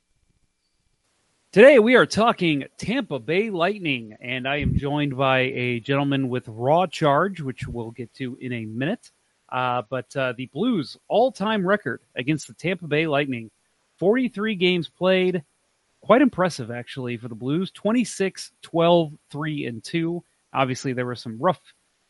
Today 1.52 1.78
we 1.80 1.96
are 1.96 2.06
talking 2.06 2.64
Tampa 2.78 3.20
Bay 3.20 3.50
Lightning, 3.50 4.16
and 4.22 4.48
I 4.48 4.58
am 4.62 4.78
joined 4.78 5.18
by 5.18 5.40
a 5.40 5.82
gentleman 5.82 6.30
with 6.30 6.48
Raw 6.48 6.88
Charge, 6.88 7.42
which 7.42 7.68
we'll 7.68 7.92
get 7.92 8.14
to 8.14 8.38
in 8.40 8.54
a 8.54 8.66
minute. 8.66 9.12
Uh, 9.50 9.82
but 9.90 10.16
uh, 10.16 10.34
the 10.38 10.46
Blues' 10.54 10.96
all-time 11.10 11.68
record 11.68 12.00
against 12.16 12.48
the 12.48 12.54
Tampa 12.54 12.88
Bay 12.88 13.06
Lightning, 13.06 13.52
43 13.98 14.56
games 14.56 14.88
played, 14.88 15.44
quite 16.00 16.22
impressive 16.22 16.72
actually 16.72 17.18
for 17.18 17.28
the 17.28 17.36
Blues. 17.36 17.70
26, 17.72 18.54
12, 18.62 19.12
3, 19.30 19.66
and 19.66 19.84
2. 19.84 20.24
Obviously, 20.54 20.94
there 20.94 21.06
were 21.06 21.16
some 21.16 21.38
rough 21.38 21.60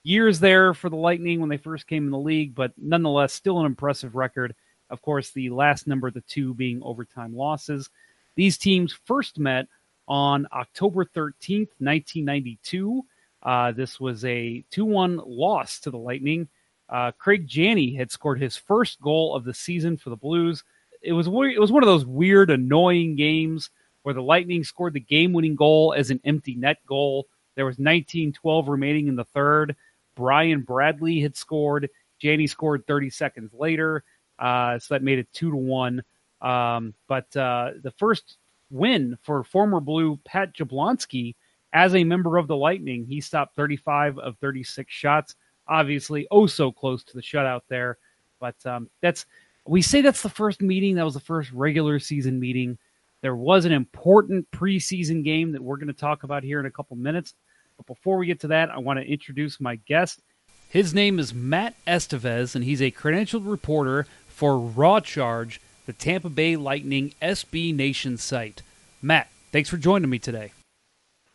years 0.03 0.39
there 0.39 0.75
for 0.75 0.89
the 0.89 0.96
Lightning 0.96 1.39
when 1.39 1.50
they 1.50 1.58
first 1.58 1.88
came 1.88 2.05
in 2.05 2.12
the 2.12 2.20
league, 2.20 2.53
but 2.53 2.74
nonetheless, 2.77 3.34
still 3.34 3.60
an 3.60 3.65
impressive 3.65 4.13
record. 4.13 4.53
Of 4.91 5.01
course, 5.01 5.31
the 5.31 5.50
last 5.50 5.88
number 5.88 6.12
the 6.12 6.21
two 6.21 6.53
being 6.53 6.81
overtime 6.83 7.36
losses. 7.36 7.89
These 8.36 8.57
teams 8.57 8.93
first 9.05 9.39
met 9.39 9.67
on 10.07 10.48
October 10.53 11.05
13th, 11.05 11.69
1992. 11.79 13.05
Uh, 13.41 13.71
this 13.71 14.00
was 14.00 14.24
a 14.25 14.63
2 14.71 14.86
1 14.86 15.21
loss 15.25 15.79
to 15.79 15.91
the 15.91 15.98
Lightning. 15.98 16.48
Uh, 16.89 17.12
Craig 17.17 17.48
Janney 17.48 17.95
had 17.95 18.12
scored 18.12 18.39
his 18.39 18.57
first 18.57 19.00
goal 19.01 19.33
of 19.33 19.45
the 19.45 19.53
season 19.53 19.95
for 19.98 20.10
the 20.10 20.17
Blues. 20.17 20.63
It 21.01 21.13
was 21.13 21.27
it 21.27 21.60
was 21.60 21.71
one 21.71 21.83
of 21.83 21.88
those 21.88 22.05
weird, 22.05 22.51
annoying 22.51 23.15
games 23.15 23.69
where 24.03 24.13
the 24.13 24.21
Lightning 24.21 24.63
scored 24.63 24.93
the 24.93 25.00
game-winning 25.00 25.55
goal 25.55 25.93
as 25.95 26.12
an 26.12 26.19
empty 26.25 26.55
net 26.55 26.77
goal. 26.86 27.27
There 27.55 27.65
was 27.65 27.77
19-12 27.77 28.67
remaining 28.67 29.07
in 29.07 29.15
the 29.15 29.24
third. 29.24 29.75
Brian 30.15 30.62
Bradley 30.62 31.21
had 31.21 31.36
scored. 31.36 31.89
Janney 32.19 32.48
scored 32.48 32.86
30 32.86 33.10
seconds 33.10 33.51
later, 33.53 34.03
uh, 34.41 34.79
so 34.79 34.93
that 34.93 35.03
made 35.03 35.19
it 35.19 35.27
two 35.31 35.51
to 35.51 35.55
one. 35.55 36.03
Um, 36.41 36.93
but 37.07 37.33
uh, 37.38 37.71
the 37.81 37.91
first 37.91 38.38
win 38.71 39.17
for 39.21 39.43
former 39.43 39.79
Blue 39.79 40.19
Pat 40.25 40.55
Jablonski 40.55 41.36
as 41.74 41.95
a 41.95 42.03
member 42.03 42.38
of 42.38 42.48
the 42.48 42.55
Lightning, 42.55 43.05
he 43.05 43.21
stopped 43.21 43.55
35 43.55 44.17
of 44.17 44.38
36 44.39 44.91
shots. 44.91 45.36
Obviously, 45.67 46.27
oh 46.31 46.48
so 46.48 46.71
close 46.71 47.03
to 47.05 47.13
the 47.15 47.21
shutout 47.21 47.62
there. 47.69 47.98
But 48.39 48.55
um, 48.65 48.89
that's 49.01 49.25
we 49.65 49.81
say 49.81 50.01
that's 50.01 50.24
the 50.24 50.29
first 50.29 50.62
meeting. 50.62 50.95
That 50.95 51.05
was 51.05 51.13
the 51.13 51.19
first 51.19 51.51
regular 51.51 52.00
season 52.00 52.39
meeting. 52.39 52.77
There 53.21 53.36
was 53.36 53.65
an 53.65 53.71
important 53.71 54.50
preseason 54.50 55.24
game 55.24 55.51
that 55.51 55.62
we're 55.62 55.77
going 55.77 55.88
to 55.88 55.93
talk 55.93 56.24
about 56.24 56.43
here 56.43 56.60
in 56.60 56.65
a 56.65 56.71
couple 56.71 56.98
minutes. 56.98 57.36
But 57.77 57.86
before 57.86 58.17
we 58.17 58.25
get 58.25 58.39
to 58.41 58.48
that, 58.48 58.71
I 58.71 58.79
want 58.79 59.00
to 59.00 59.05
introduce 59.05 59.62
my 59.62 59.75
guest. 59.75 60.21
His 60.69 60.93
name 60.93 61.19
is 61.19 61.33
Matt 61.33 61.75
Esteves, 61.86 62.55
and 62.55 62.63
he's 62.63 62.81
a 62.81 62.91
credentialed 62.91 63.50
reporter 63.50 64.07
for 64.41 64.57
Raw 64.57 65.00
Charge, 65.00 65.62
the 65.86 65.93
Tampa 65.93 66.27
Bay 66.27 66.55
Lightning 66.55 67.13
SB 67.21 67.75
Nation 67.75 68.17
site. 68.17 68.63
Matt, 69.00 69.29
thanks 69.51 69.69
for 69.69 69.77
joining 69.77 70.10
me 70.10 70.17
today. 70.17 70.51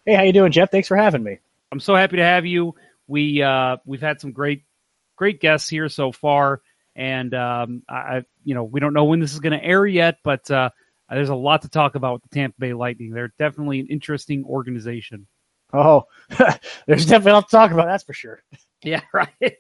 Hey, 0.04 0.14
how 0.14 0.22
you 0.24 0.32
doing, 0.32 0.50
Jeff? 0.50 0.72
Thanks 0.72 0.88
for 0.88 0.96
having 0.96 1.22
me. 1.22 1.38
I'm 1.70 1.78
so 1.78 1.94
happy 1.94 2.16
to 2.16 2.24
have 2.24 2.44
you. 2.44 2.74
We 3.06 3.44
uh, 3.44 3.76
we've 3.84 4.00
had 4.00 4.20
some 4.20 4.32
great 4.32 4.64
great 5.14 5.40
guests 5.40 5.68
here 5.68 5.88
so 5.88 6.10
far, 6.10 6.62
and 6.96 7.32
um, 7.32 7.84
I 7.88 8.24
you 8.42 8.56
know 8.56 8.64
we 8.64 8.80
don't 8.80 8.92
know 8.92 9.04
when 9.04 9.20
this 9.20 9.34
is 9.34 9.38
going 9.38 9.56
to 9.56 9.64
air 9.64 9.86
yet, 9.86 10.18
but 10.24 10.50
uh, 10.50 10.70
there's 11.08 11.28
a 11.28 11.34
lot 11.36 11.62
to 11.62 11.68
talk 11.68 11.94
about 11.94 12.14
with 12.14 12.22
the 12.22 12.34
Tampa 12.34 12.58
Bay 12.58 12.72
Lightning. 12.72 13.10
They're 13.10 13.32
definitely 13.38 13.78
an 13.78 13.86
interesting 13.86 14.44
organization. 14.44 15.28
Oh, 15.72 16.06
there's 16.88 17.06
definitely 17.06 17.30
a 17.30 17.34
lot 17.34 17.48
to 17.50 17.56
talk 17.56 17.70
about. 17.70 17.86
That's 17.86 18.02
for 18.02 18.14
sure. 18.14 18.42
Yeah, 18.82 19.02
right. 19.12 19.56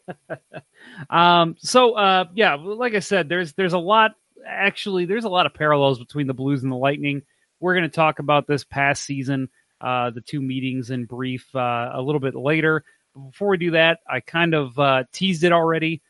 um, 1.10 1.56
so 1.58 1.94
uh, 1.94 2.24
yeah, 2.34 2.54
like 2.54 2.94
I 2.94 3.00
said, 3.00 3.28
there's 3.28 3.52
there's 3.54 3.72
a 3.72 3.78
lot. 3.78 4.12
Actually, 4.46 5.06
there's 5.06 5.24
a 5.24 5.28
lot 5.28 5.46
of 5.46 5.54
parallels 5.54 5.98
between 5.98 6.26
the 6.26 6.34
Blues 6.34 6.62
and 6.62 6.70
the 6.70 6.76
Lightning. 6.76 7.22
We're 7.60 7.74
going 7.74 7.88
to 7.88 7.94
talk 7.94 8.18
about 8.18 8.46
this 8.46 8.64
past 8.64 9.02
season, 9.02 9.48
uh, 9.80 10.10
the 10.10 10.20
two 10.20 10.40
meetings 10.40 10.90
in 10.90 11.06
brief, 11.06 11.48
uh, 11.54 11.90
a 11.92 12.00
little 12.02 12.20
bit 12.20 12.34
later. 12.34 12.84
But 13.14 13.30
before 13.30 13.48
we 13.48 13.56
do 13.56 13.70
that, 13.72 14.00
I 14.08 14.20
kind 14.20 14.54
of 14.54 14.78
uh, 14.78 15.04
teased 15.12 15.42
it 15.42 15.52
already. 15.52 16.02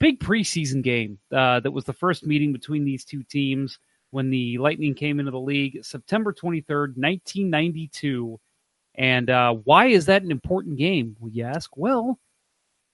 Big 0.00 0.18
preseason 0.18 0.82
game 0.82 1.18
uh, 1.30 1.60
that 1.60 1.70
was 1.70 1.84
the 1.84 1.92
first 1.92 2.26
meeting 2.26 2.52
between 2.52 2.84
these 2.84 3.04
two 3.04 3.22
teams 3.22 3.78
when 4.10 4.30
the 4.30 4.58
Lightning 4.58 4.94
came 4.94 5.20
into 5.20 5.30
the 5.30 5.40
league, 5.40 5.78
September 5.82 6.32
23rd, 6.32 6.96
1992. 6.96 8.38
And 8.96 9.30
uh, 9.30 9.54
why 9.54 9.86
is 9.86 10.06
that 10.06 10.22
an 10.22 10.30
important 10.30 10.76
game? 10.76 11.16
We 11.20 11.42
ask. 11.42 11.70
Well, 11.76 12.18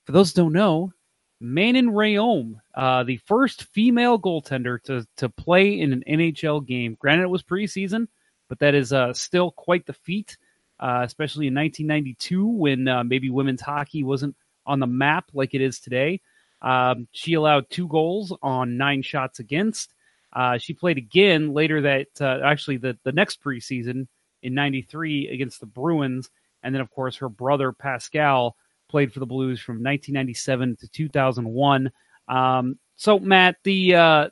for 0.09 0.13
those 0.13 0.33
who 0.33 0.45
don't 0.45 0.55
know, 0.55 0.91
Manon 1.39 1.91
Rhéaume, 1.91 2.55
uh, 2.75 3.03
the 3.03 3.19
first 3.27 3.65
female 3.65 4.19
goaltender 4.19 4.83
to 4.85 5.07
to 5.19 5.29
play 5.29 5.79
in 5.79 5.93
an 5.93 6.03
NHL 6.09 6.67
game. 6.67 6.97
Granted, 6.99 7.25
it 7.25 7.31
was 7.31 7.43
preseason, 7.43 8.09
but 8.49 8.59
that 8.61 8.75
is 8.75 8.91
uh, 8.91 9.13
still 9.13 9.51
quite 9.51 9.85
the 9.85 9.93
feat, 9.93 10.39
uh, 10.81 11.03
especially 11.05 11.49
in 11.49 11.55
1992 11.55 12.47
when 12.47 12.89
uh, 12.89 13.05
maybe 13.05 13.29
women's 13.29 13.61
hockey 13.61 14.03
wasn't 14.03 14.35
on 14.65 14.81
the 14.81 14.87
map 14.87 15.27
like 15.35 15.53
it 15.53 15.61
is 15.61 15.79
today. 15.79 16.23
Um, 16.63 17.07
she 17.13 17.35
allowed 17.35 17.69
two 17.69 17.87
goals 17.87 18.33
on 18.43 18.79
nine 18.79 19.03
shots 19.03 19.41
against. 19.41 19.93
Uh, 20.33 20.57
she 20.57 20.73
played 20.73 20.97
again 20.97 21.53
later 21.53 21.83
that 21.83 22.09
uh, 22.19 22.41
actually 22.43 22.79
the 22.79 22.97
the 23.03 23.13
next 23.13 23.43
preseason 23.43 24.07
in 24.43 24.55
'93 24.55 25.29
against 25.29 25.61
the 25.61 25.67
Bruins, 25.67 26.31
and 26.63 26.75
then 26.75 26.81
of 26.81 26.91
course 26.91 27.17
her 27.17 27.29
brother 27.29 27.73
Pascal 27.73 28.57
played 28.89 29.13
for 29.13 29.21
the 29.21 29.27
Blues 29.27 29.61
from 29.61 29.77
1997 29.77 30.77
to 30.77 30.89
2001. 30.89 31.91
Um, 32.29 32.79
so 32.97 33.19
Matt, 33.19 33.57
the 33.65 33.95
uh, 33.95 34.29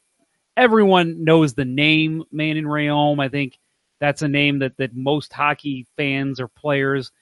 everyone 0.57 1.23
knows 1.23 1.55
the 1.55 1.65
name 1.65 2.25
Manon 2.33 2.65
Rhéaume. 2.65 3.23
I 3.23 3.29
think 3.29 3.59
that's 4.01 4.23
a 4.23 4.29
name 4.29 4.59
that 4.61 4.77
that 4.77 4.95
most 4.95 5.33
hockey 5.33 5.87
fans 5.97 6.41
or 6.41 6.49
players 6.49 7.13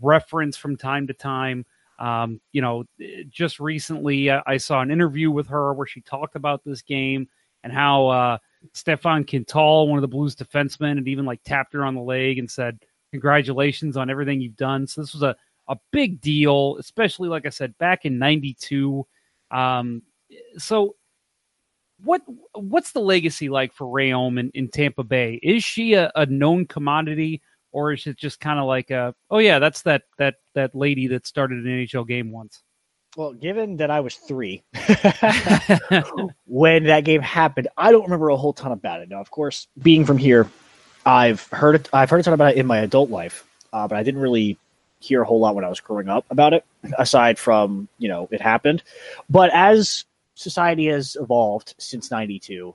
reference 0.00 0.56
from 0.56 0.76
time 0.76 1.06
to 1.06 1.14
time. 1.14 1.64
Um, 1.98 2.40
you 2.52 2.62
know, 2.62 2.84
just 3.28 3.58
recently 3.58 4.30
uh, 4.30 4.42
I 4.46 4.56
saw 4.56 4.80
an 4.80 4.90
interview 4.90 5.30
with 5.30 5.48
her 5.48 5.72
where 5.74 5.86
she 5.86 6.00
talked 6.00 6.36
about 6.36 6.64
this 6.64 6.82
game 6.82 7.28
and 7.64 7.72
how 7.72 8.06
uh, 8.08 8.38
Stéphane 8.74 9.28
Quintal, 9.28 9.88
one 9.88 9.98
of 9.98 10.02
the 10.02 10.08
Blues 10.08 10.36
defensemen, 10.36 10.92
and 10.92 11.08
even 11.08 11.24
like 11.24 11.42
tapped 11.44 11.72
her 11.74 11.84
on 11.84 11.94
the 11.94 12.00
leg 12.00 12.38
and 12.38 12.50
said, 12.50 12.78
"Congratulations 13.10 13.96
on 13.96 14.10
everything 14.10 14.40
you've 14.40 14.56
done." 14.56 14.86
So 14.86 15.00
this 15.00 15.12
was 15.12 15.22
a 15.22 15.36
a 15.68 15.76
big 15.92 16.20
deal, 16.20 16.76
especially 16.78 17.28
like 17.28 17.46
I 17.46 17.50
said 17.50 17.76
back 17.78 18.04
in 18.04 18.18
'92. 18.18 19.06
Um, 19.50 20.02
so 20.56 20.96
what 22.02 22.22
what's 22.54 22.92
the 22.92 23.00
legacy 23.00 23.48
like 23.48 23.72
for 23.72 23.86
Rhéaume 23.86 24.38
in, 24.38 24.50
in 24.50 24.68
Tampa 24.68 25.04
Bay? 25.04 25.40
Is 25.42 25.64
she 25.64 25.94
a, 25.94 26.10
a 26.14 26.26
known 26.26 26.66
commodity, 26.66 27.42
or 27.72 27.92
is 27.92 28.06
it 28.06 28.16
just 28.16 28.40
kind 28.40 28.58
of 28.58 28.66
like 28.66 28.90
a 28.90 29.14
oh 29.30 29.38
yeah, 29.38 29.58
that's 29.58 29.82
that 29.82 30.02
that 30.18 30.36
that 30.54 30.74
lady 30.74 31.06
that 31.08 31.26
started 31.26 31.64
an 31.64 31.86
NHL 31.86 32.06
game 32.06 32.30
once? 32.30 32.62
Well, 33.16 33.32
given 33.32 33.78
that 33.78 33.90
I 33.90 34.00
was 34.00 34.14
three 34.14 34.62
when 36.46 36.84
that 36.84 37.00
game 37.04 37.22
happened, 37.22 37.66
I 37.76 37.90
don't 37.90 38.04
remember 38.04 38.28
a 38.28 38.36
whole 38.36 38.52
ton 38.52 38.70
about 38.70 39.00
it. 39.00 39.08
Now, 39.08 39.20
of 39.20 39.30
course, 39.30 39.66
being 39.82 40.04
from 40.04 40.18
here, 40.18 40.48
I've 41.04 41.42
heard 41.48 41.74
it. 41.74 41.88
I've 41.92 42.10
heard 42.10 42.20
a 42.20 42.22
ton 42.22 42.34
about 42.34 42.52
it 42.52 42.58
in 42.58 42.66
my 42.66 42.78
adult 42.78 43.10
life, 43.10 43.44
uh, 43.72 43.88
but 43.88 43.96
I 43.96 44.02
didn't 44.02 44.20
really 44.20 44.56
hear 45.00 45.22
a 45.22 45.26
whole 45.26 45.40
lot 45.40 45.54
when 45.54 45.64
I 45.64 45.68
was 45.68 45.80
growing 45.80 46.08
up 46.08 46.24
about 46.30 46.54
it, 46.54 46.64
aside 46.98 47.38
from 47.38 47.88
you 47.98 48.08
know 48.08 48.28
it 48.30 48.40
happened. 48.40 48.82
But 49.28 49.50
as 49.52 50.04
society 50.34 50.86
has 50.86 51.16
evolved 51.20 51.74
since 51.78 52.10
'92, 52.10 52.74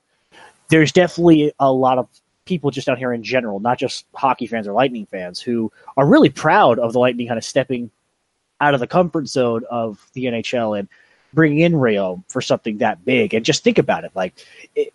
there's 0.69 0.91
definitely 0.91 1.53
a 1.59 1.71
lot 1.71 1.97
of 1.97 2.07
people 2.45 2.71
just 2.71 2.89
out 2.89 2.97
here 2.97 3.13
in 3.13 3.23
general, 3.23 3.59
not 3.59 3.77
just 3.77 4.05
hockey 4.13 4.47
fans 4.47 4.67
or 4.67 4.73
Lightning 4.73 5.05
fans, 5.05 5.39
who 5.39 5.71
are 5.97 6.05
really 6.05 6.29
proud 6.29 6.79
of 6.79 6.93
the 6.93 6.99
Lightning 6.99 7.27
kind 7.27 7.37
of 7.37 7.45
stepping 7.45 7.89
out 8.59 8.73
of 8.73 8.79
the 8.79 8.87
comfort 8.87 9.27
zone 9.27 9.63
of 9.69 10.05
the 10.13 10.25
NHL 10.25 10.77
and 10.77 10.87
bringing 11.33 11.59
in 11.59 11.73
Rhéaume 11.73 12.23
for 12.29 12.41
something 12.41 12.77
that 12.77 13.03
big. 13.03 13.33
And 13.33 13.45
just 13.45 13.63
think 13.63 13.77
about 13.77 14.03
it, 14.03 14.11
like 14.15 14.33
it, 14.75 14.93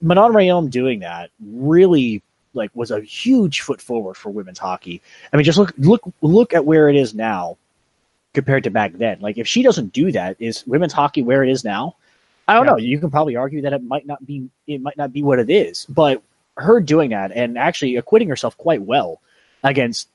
Manon 0.00 0.32
Rhéaume 0.32 0.70
doing 0.70 1.00
that 1.00 1.30
really 1.40 2.22
like 2.56 2.70
was 2.74 2.90
a 2.90 3.00
huge 3.00 3.60
foot 3.60 3.80
forward 3.80 4.14
for 4.16 4.30
women's 4.30 4.58
hockey. 4.58 5.02
I 5.32 5.36
mean, 5.36 5.44
just 5.44 5.58
look 5.58 5.72
look 5.78 6.02
look 6.22 6.54
at 6.54 6.64
where 6.64 6.88
it 6.88 6.96
is 6.96 7.14
now 7.14 7.56
compared 8.34 8.64
to 8.64 8.70
back 8.70 8.92
then. 8.94 9.18
Like 9.20 9.38
if 9.38 9.46
she 9.46 9.62
doesn't 9.62 9.92
do 9.92 10.12
that, 10.12 10.36
is 10.40 10.66
women's 10.66 10.92
hockey 10.92 11.22
where 11.22 11.42
it 11.44 11.50
is 11.50 11.64
now? 11.64 11.96
I 12.48 12.54
don't 12.54 12.64
Yeah. 12.66 12.72
know. 12.72 12.78
You 12.78 12.98
can 12.98 13.10
probably 13.10 13.36
argue 13.36 13.62
that 13.62 13.72
it 13.72 13.82
might 13.82 14.06
not 14.06 14.24
be 14.24 14.48
it 14.66 14.80
might 14.80 14.96
not 14.96 15.12
be 15.12 15.22
what 15.22 15.38
it 15.38 15.50
is, 15.50 15.84
but 15.86 16.22
her 16.56 16.80
doing 16.80 17.10
that 17.10 17.32
and 17.32 17.58
actually 17.58 17.96
acquitting 17.96 18.28
herself 18.28 18.56
quite 18.56 18.80
well 18.82 19.20
against 19.62 20.08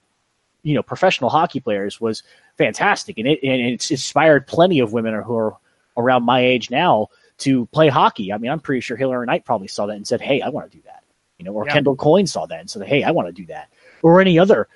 you 0.63 0.75
know 0.75 0.83
professional 0.83 1.29
hockey 1.29 1.59
players 1.59 1.99
was 1.99 2.23
fantastic, 2.57 3.17
and 3.17 3.27
it 3.27 3.39
and 3.43 3.61
it's 3.73 3.91
inspired 3.91 4.47
plenty 4.47 4.79
of 4.79 4.93
women 4.93 5.13
who 5.23 5.35
are 5.35 5.55
around 5.97 6.23
my 6.23 6.41
age 6.41 6.69
now 6.69 7.09
to 7.39 7.65
play 7.67 7.87
hockey. 7.89 8.31
I 8.31 8.37
mean, 8.37 8.51
I'm 8.51 8.59
pretty 8.59 8.81
sure 8.81 8.95
Hilary 8.95 9.25
Knight 9.25 9.43
probably 9.45 9.67
saw 9.67 9.87
that 9.87 9.95
and 9.95 10.07
said, 10.07 10.21
"Hey, 10.21 10.41
I 10.41 10.49
want 10.49 10.69
to 10.71 10.77
do 10.77 10.83
that," 10.85 11.00
you 11.41 11.45
know, 11.45 11.53
or 11.53 11.65
Yeah. 11.65 11.73
Kendall 11.73 11.95
Coyne 11.95 12.27
saw 12.27 12.45
that 12.45 12.59
and 12.59 12.69
said, 12.69 12.83
"Hey, 12.83 13.01
I 13.01 13.09
want 13.09 13.27
to 13.27 13.31
do 13.31 13.47
that," 13.47 13.69
or 14.03 14.21
any 14.21 14.37
other 14.37 14.67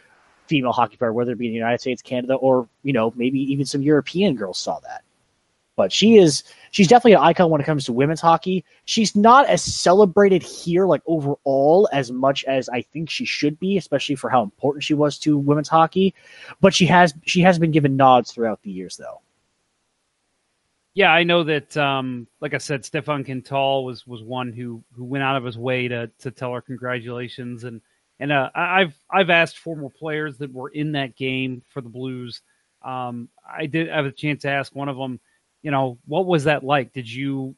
female 0.48 0.72
hockey 0.72 0.98
player, 0.98 1.14
whether 1.14 1.34
it 1.34 1.38
be 1.38 1.46
in 1.46 1.52
the 1.52 1.58
United 1.58 1.80
States, 1.80 2.02
Canada, 2.02 2.34
or 2.34 2.68
you 2.82 2.92
know, 2.92 3.14
maybe 3.16 3.40
even 3.40 3.68
some 3.68 3.84
European 3.84 4.36
girls 4.36 4.58
saw 4.58 4.80
that. 4.80 5.04
But 5.76 5.92
she 5.92 6.18
is 6.18 6.44
she's 6.72 6.88
definitely 6.88 7.14
an 7.14 7.20
icon 7.20 7.52
when 7.52 7.62
it 7.62 7.66
comes 7.66 7.86
to 7.86 7.94
women's 7.94 8.22
hockey. 8.22 8.66
She's 8.86 9.16
not 9.16 9.46
as 9.46 9.62
celebrated 9.62 10.42
here, 10.42 10.88
like 10.88 11.04
overall, 11.06 11.88
as 11.94 12.12
much 12.12 12.44
as 12.46 12.68
I 12.70 12.82
think 12.82 13.12
she 13.12 13.26
should 13.26 13.60
be, 13.60 13.78
especially 13.78 14.16
for 14.16 14.32
how 14.32 14.42
important 14.42 14.84
she 14.84 14.96
was 14.96 15.20
to 15.20 15.38
women's 15.38 15.70
hockey. 15.70 16.16
But 16.62 16.74
she 16.74 16.88
has 16.88 17.14
she 17.26 17.42
has 17.42 17.60
been 17.60 17.72
given 17.72 17.96
nods 17.96 18.32
throughout 18.32 18.64
the 18.64 18.72
years, 18.72 18.98
though. 18.98 19.22
Yeah, 20.96 21.12
I 21.12 21.24
know 21.24 21.44
that. 21.44 21.76
Um, 21.76 22.26
like 22.40 22.54
I 22.54 22.58
said, 22.58 22.84
Stéphane 22.84 23.26
Quintal 23.26 23.84
was 23.86 24.08
was 24.08 24.24
one 24.24 24.54
who 24.54 24.84
who 24.94 25.04
went 25.04 25.24
out 25.26 25.36
of 25.36 25.44
his 25.44 25.58
way 25.58 25.90
to 25.90 26.10
to 26.20 26.32
tell 26.32 26.54
her 26.54 26.62
congratulations, 26.62 27.66
and 27.66 27.82
and 28.20 28.32
uh, 28.32 28.50
I've 28.56 28.98
I've 29.12 29.30
asked 29.30 29.60
former 29.60 29.90
players 29.90 30.38
that 30.38 30.54
were 30.54 30.70
in 30.70 30.94
that 30.94 31.18
game 31.18 31.64
for 31.74 31.82
the 31.82 31.90
Blues. 31.90 32.42
Um, 32.82 33.30
I 33.48 33.66
did 33.66 33.90
have 33.90 34.06
a 34.06 34.12
chance 34.12 34.44
to 34.44 34.50
ask 34.50 34.74
one 34.74 34.88
of 34.90 34.96
them, 34.98 35.20
you 35.64 35.72
know, 35.72 35.98
what 36.06 36.26
was 36.28 36.46
that 36.46 36.64
like? 36.64 36.94
Did 36.94 37.12
you, 37.12 37.56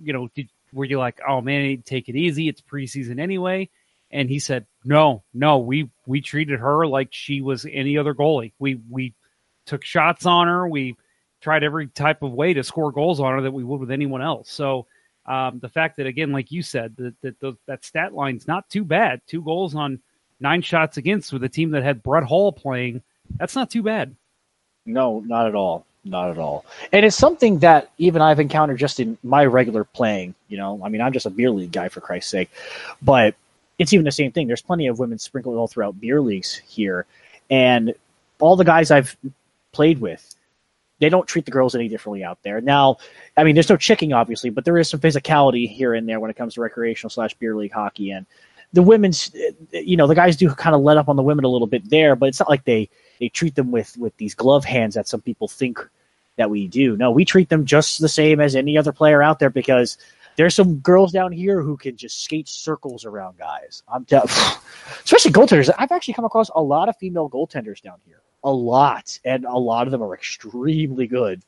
you 0.00 0.12
know, 0.12 0.28
did 0.34 0.48
were 0.72 0.84
you 0.84 0.98
like, 0.98 1.20
oh 1.26 1.40
man, 1.40 1.82
take 1.84 2.08
it 2.08 2.14
easy, 2.16 2.48
it's 2.48 2.60
preseason 2.60 3.18
anyway? 3.18 3.70
And 4.10 4.28
he 4.28 4.38
said, 4.38 4.66
no, 4.84 5.24
no, 5.34 5.58
we 5.58 5.90
we 6.06 6.20
treated 6.20 6.60
her 6.60 6.86
like 6.86 7.08
she 7.10 7.40
was 7.40 7.66
any 7.70 7.98
other 7.98 8.14
goalie. 8.14 8.52
We 8.60 8.80
we 8.88 9.14
took 9.66 9.84
shots 9.84 10.26
on 10.26 10.46
her. 10.46 10.68
We 10.68 10.96
tried 11.40 11.64
every 11.64 11.88
type 11.88 12.22
of 12.22 12.32
way 12.32 12.54
to 12.54 12.62
score 12.62 12.92
goals 12.92 13.20
on 13.20 13.32
her 13.32 13.42
that 13.42 13.52
we 13.52 13.64
would 13.64 13.80
with 13.80 13.90
anyone 13.90 14.22
else. 14.22 14.50
So 14.50 14.86
um, 15.26 15.58
the 15.60 15.68
fact 15.68 15.96
that 15.98 16.06
again, 16.06 16.32
like 16.32 16.50
you 16.50 16.62
said, 16.62 16.96
that 16.96 17.20
that 17.20 17.40
those, 17.40 17.56
that 17.66 17.84
stat 17.84 18.14
line's 18.14 18.48
not 18.48 18.68
too 18.70 18.84
bad. 18.84 19.20
Two 19.26 19.42
goals 19.42 19.74
on 19.74 20.00
nine 20.40 20.62
shots 20.62 20.96
against 20.96 21.32
with 21.32 21.44
a 21.44 21.48
team 21.48 21.70
that 21.72 21.82
had 21.82 22.02
Brett 22.02 22.24
Hull 22.24 22.52
playing. 22.52 23.02
That's 23.36 23.54
not 23.54 23.70
too 23.70 23.82
bad. 23.82 24.14
No, 24.86 25.20
not 25.20 25.46
at 25.46 25.54
all. 25.54 25.84
Not 26.04 26.30
at 26.30 26.38
all. 26.38 26.64
And 26.92 27.04
it's 27.04 27.16
something 27.16 27.58
that 27.58 27.90
even 27.98 28.22
I've 28.22 28.40
encountered 28.40 28.78
just 28.78 29.00
in 29.00 29.18
my 29.22 29.44
regular 29.44 29.84
playing. 29.84 30.34
You 30.48 30.56
know, 30.56 30.80
I 30.82 30.88
mean, 30.88 31.02
I'm 31.02 31.12
just 31.12 31.26
a 31.26 31.30
beer 31.30 31.50
league 31.50 31.72
guy 31.72 31.88
for 31.88 32.00
Christ's 32.00 32.30
sake, 32.30 32.50
but 33.02 33.34
it's 33.78 33.92
even 33.92 34.04
the 34.04 34.12
same 34.12 34.32
thing. 34.32 34.46
There's 34.46 34.62
plenty 34.62 34.86
of 34.86 34.98
women 34.98 35.18
sprinkled 35.18 35.56
all 35.56 35.68
throughout 35.68 36.00
beer 36.00 36.20
leagues 36.20 36.56
here, 36.66 37.04
and 37.50 37.94
all 38.40 38.56
the 38.56 38.64
guys 38.64 38.90
I've 38.90 39.16
played 39.72 40.00
with, 40.00 40.34
they 41.00 41.08
don't 41.08 41.26
treat 41.26 41.44
the 41.44 41.50
girls 41.50 41.74
any 41.74 41.88
differently 41.88 42.24
out 42.24 42.38
there. 42.42 42.60
Now, 42.60 42.96
I 43.36 43.44
mean, 43.44 43.54
there's 43.54 43.68
no 43.68 43.76
chicking, 43.76 44.12
obviously, 44.12 44.50
but 44.50 44.64
there 44.64 44.78
is 44.78 44.88
some 44.88 45.00
physicality 45.00 45.68
here 45.68 45.94
and 45.94 46.08
there 46.08 46.20
when 46.20 46.30
it 46.30 46.36
comes 46.36 46.54
to 46.54 46.60
recreational 46.60 47.10
slash 47.10 47.34
beer 47.34 47.54
league 47.54 47.72
hockey. 47.72 48.10
And 48.10 48.26
the 48.72 48.82
women's, 48.82 49.30
you 49.72 49.96
know, 49.96 50.06
the 50.06 50.14
guys 50.14 50.36
do 50.36 50.52
kind 50.54 50.74
of 50.74 50.82
let 50.82 50.96
up 50.96 51.08
on 51.08 51.16
the 51.16 51.22
women 51.22 51.44
a 51.44 51.48
little 51.48 51.66
bit 51.66 51.88
there, 51.88 52.16
but 52.16 52.28
it's 52.28 52.40
not 52.40 52.50
like 52.50 52.64
they 52.64 52.88
they 53.20 53.28
treat 53.28 53.54
them 53.54 53.70
with 53.70 53.96
with 53.96 54.16
these 54.16 54.34
glove 54.34 54.64
hands 54.64 54.94
that 54.94 55.08
some 55.08 55.20
people 55.20 55.48
think 55.48 55.78
that 56.36 56.50
we 56.50 56.68
do. 56.68 56.96
No, 56.96 57.10
we 57.10 57.24
treat 57.24 57.48
them 57.48 57.64
just 57.64 58.00
the 58.00 58.08
same 58.08 58.40
as 58.40 58.54
any 58.54 58.76
other 58.76 58.92
player 58.92 59.22
out 59.22 59.38
there 59.38 59.50
because 59.50 59.98
there's 60.36 60.54
some 60.54 60.76
girls 60.76 61.12
down 61.12 61.32
here 61.32 61.60
who 61.60 61.76
can 61.76 61.96
just 61.96 62.22
skate 62.22 62.48
circles 62.48 63.04
around 63.04 63.38
guys. 63.38 63.82
I'm 63.92 64.04
tell- 64.04 64.24
especially 65.04 65.32
goaltenders. 65.32 65.70
I've 65.76 65.90
actually 65.90 66.14
come 66.14 66.24
across 66.24 66.48
a 66.54 66.62
lot 66.62 66.88
of 66.88 66.96
female 66.96 67.28
goaltenders 67.28 67.82
down 67.82 67.98
here, 68.06 68.20
a 68.44 68.52
lot, 68.52 69.18
and 69.24 69.44
a 69.44 69.56
lot 69.56 69.86
of 69.86 69.90
them 69.90 70.02
are 70.02 70.14
extremely 70.14 71.06
good. 71.06 71.42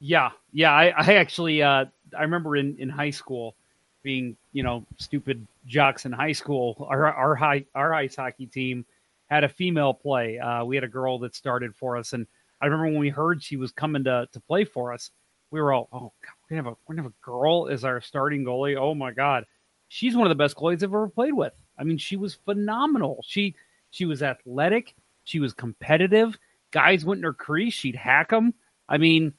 Yeah, 0.00 0.30
yeah. 0.52 0.72
I, 0.72 0.92
I 0.96 1.14
actually 1.14 1.62
uh, 1.62 1.86
I 2.16 2.22
remember 2.22 2.56
in, 2.56 2.76
in 2.78 2.88
high 2.88 3.10
school 3.10 3.54
being 4.02 4.36
you 4.52 4.62
know 4.62 4.84
stupid 4.98 5.46
jocks 5.66 6.04
in 6.04 6.12
high 6.12 6.32
school. 6.32 6.86
Our 6.88 7.12
our 7.12 7.34
high 7.34 7.64
our 7.74 7.94
ice 7.94 8.16
hockey 8.16 8.46
team 8.46 8.84
had 9.28 9.44
a 9.44 9.48
female 9.48 9.94
play. 9.94 10.38
Uh, 10.38 10.64
we 10.64 10.76
had 10.76 10.84
a 10.84 10.88
girl 10.88 11.18
that 11.20 11.34
started 11.34 11.74
for 11.74 11.96
us, 11.96 12.12
and 12.12 12.26
I 12.60 12.66
remember 12.66 12.86
when 12.86 12.98
we 12.98 13.08
heard 13.08 13.42
she 13.42 13.56
was 13.56 13.72
coming 13.72 14.04
to 14.04 14.28
to 14.30 14.40
play 14.40 14.64
for 14.64 14.92
us, 14.92 15.10
we 15.50 15.60
were 15.60 15.72
all, 15.72 15.88
oh, 15.92 16.12
God, 16.22 16.32
we're 16.42 16.56
gonna 16.56 16.68
have 16.68 16.72
a 16.72 16.76
we're 16.86 16.94
gonna 16.94 17.08
have 17.08 17.12
a 17.12 17.24
girl 17.24 17.68
as 17.68 17.84
our 17.84 18.00
starting 18.00 18.44
goalie. 18.44 18.76
Oh 18.76 18.94
my 18.94 19.12
god, 19.12 19.44
she's 19.88 20.16
one 20.16 20.26
of 20.26 20.30
the 20.30 20.42
best 20.42 20.56
goalies 20.56 20.76
I've 20.76 20.84
ever 20.84 21.08
played 21.08 21.34
with. 21.34 21.52
I 21.78 21.84
mean, 21.84 21.98
she 21.98 22.16
was 22.16 22.34
phenomenal. 22.34 23.24
She 23.26 23.54
she 23.90 24.04
was 24.04 24.22
athletic. 24.22 24.94
She 25.24 25.40
was 25.40 25.52
competitive. 25.52 26.38
Guys 26.70 27.04
went 27.04 27.18
in 27.18 27.24
her 27.24 27.32
crease, 27.32 27.74
she'd 27.74 27.96
hack 27.96 28.30
them. 28.30 28.54
I 28.88 28.98
mean, 28.98 29.32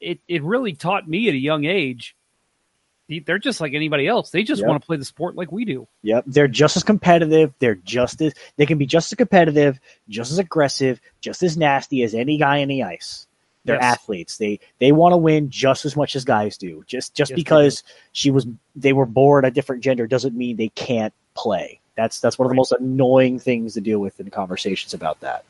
it 0.00 0.20
it 0.28 0.42
really 0.42 0.72
taught 0.74 1.08
me 1.08 1.28
at 1.28 1.34
a 1.34 1.38
young 1.38 1.64
age. 1.64 2.16
they- 3.06 3.18
They're 3.18 3.38
just 3.38 3.60
like 3.60 3.74
anybody 3.74 4.06
else. 4.06 4.30
They 4.30 4.42
just 4.44 4.60
Yep. 4.60 4.68
want 4.68 4.82
to 4.82 4.86
play 4.86 4.96
the 4.96 5.04
sport 5.04 5.36
like 5.36 5.52
we 5.52 5.66
do. 5.66 5.86
Yep, 6.04 6.24
they're 6.26 6.48
just 6.48 6.76
as 6.78 6.82
competitive. 6.82 7.52
They're 7.58 7.74
just 7.74 8.22
as 8.22 8.32
they 8.56 8.64
can 8.64 8.78
be 8.78 8.86
just 8.86 9.12
as 9.12 9.16
competitive, 9.16 9.78
just 10.08 10.32
as 10.32 10.38
aggressive, 10.38 11.00
just 11.20 11.42
as 11.42 11.56
nasty 11.58 12.02
as 12.02 12.14
any 12.14 12.38
guy 12.38 12.58
in 12.58 12.68
the 12.70 12.82
ice. 12.82 13.26
They're 13.66 13.76
Yes. 13.76 13.84
athletes. 13.84 14.38
They 14.38 14.58
they 14.78 14.90
want 14.92 15.12
to 15.12 15.18
win 15.18 15.50
just 15.50 15.84
as 15.84 15.96
much 15.96 16.16
as 16.16 16.24
guys 16.24 16.56
do. 16.56 16.82
Just 16.86 17.14
just 17.14 17.32
Yes, 17.32 17.36
because 17.36 17.82
she 18.12 18.30
was 18.30 18.46
they 18.74 18.94
were 18.94 19.06
born 19.06 19.44
a 19.44 19.50
different 19.50 19.82
gender 19.84 20.06
doesn't 20.06 20.34
mean 20.36 20.56
they 20.56 20.68
can't 20.70 21.12
play. 21.34 21.80
That's 21.96 22.20
that's 22.20 22.38
one 22.38 22.46
of 22.46 22.50
the 22.50 22.56
most 22.56 22.72
annoying 22.72 23.38
things 23.38 23.74
to 23.74 23.80
deal 23.80 23.98
with 23.98 24.18
in 24.20 24.30
conversations 24.30 24.94
about 24.94 25.20
that. 25.20 25.44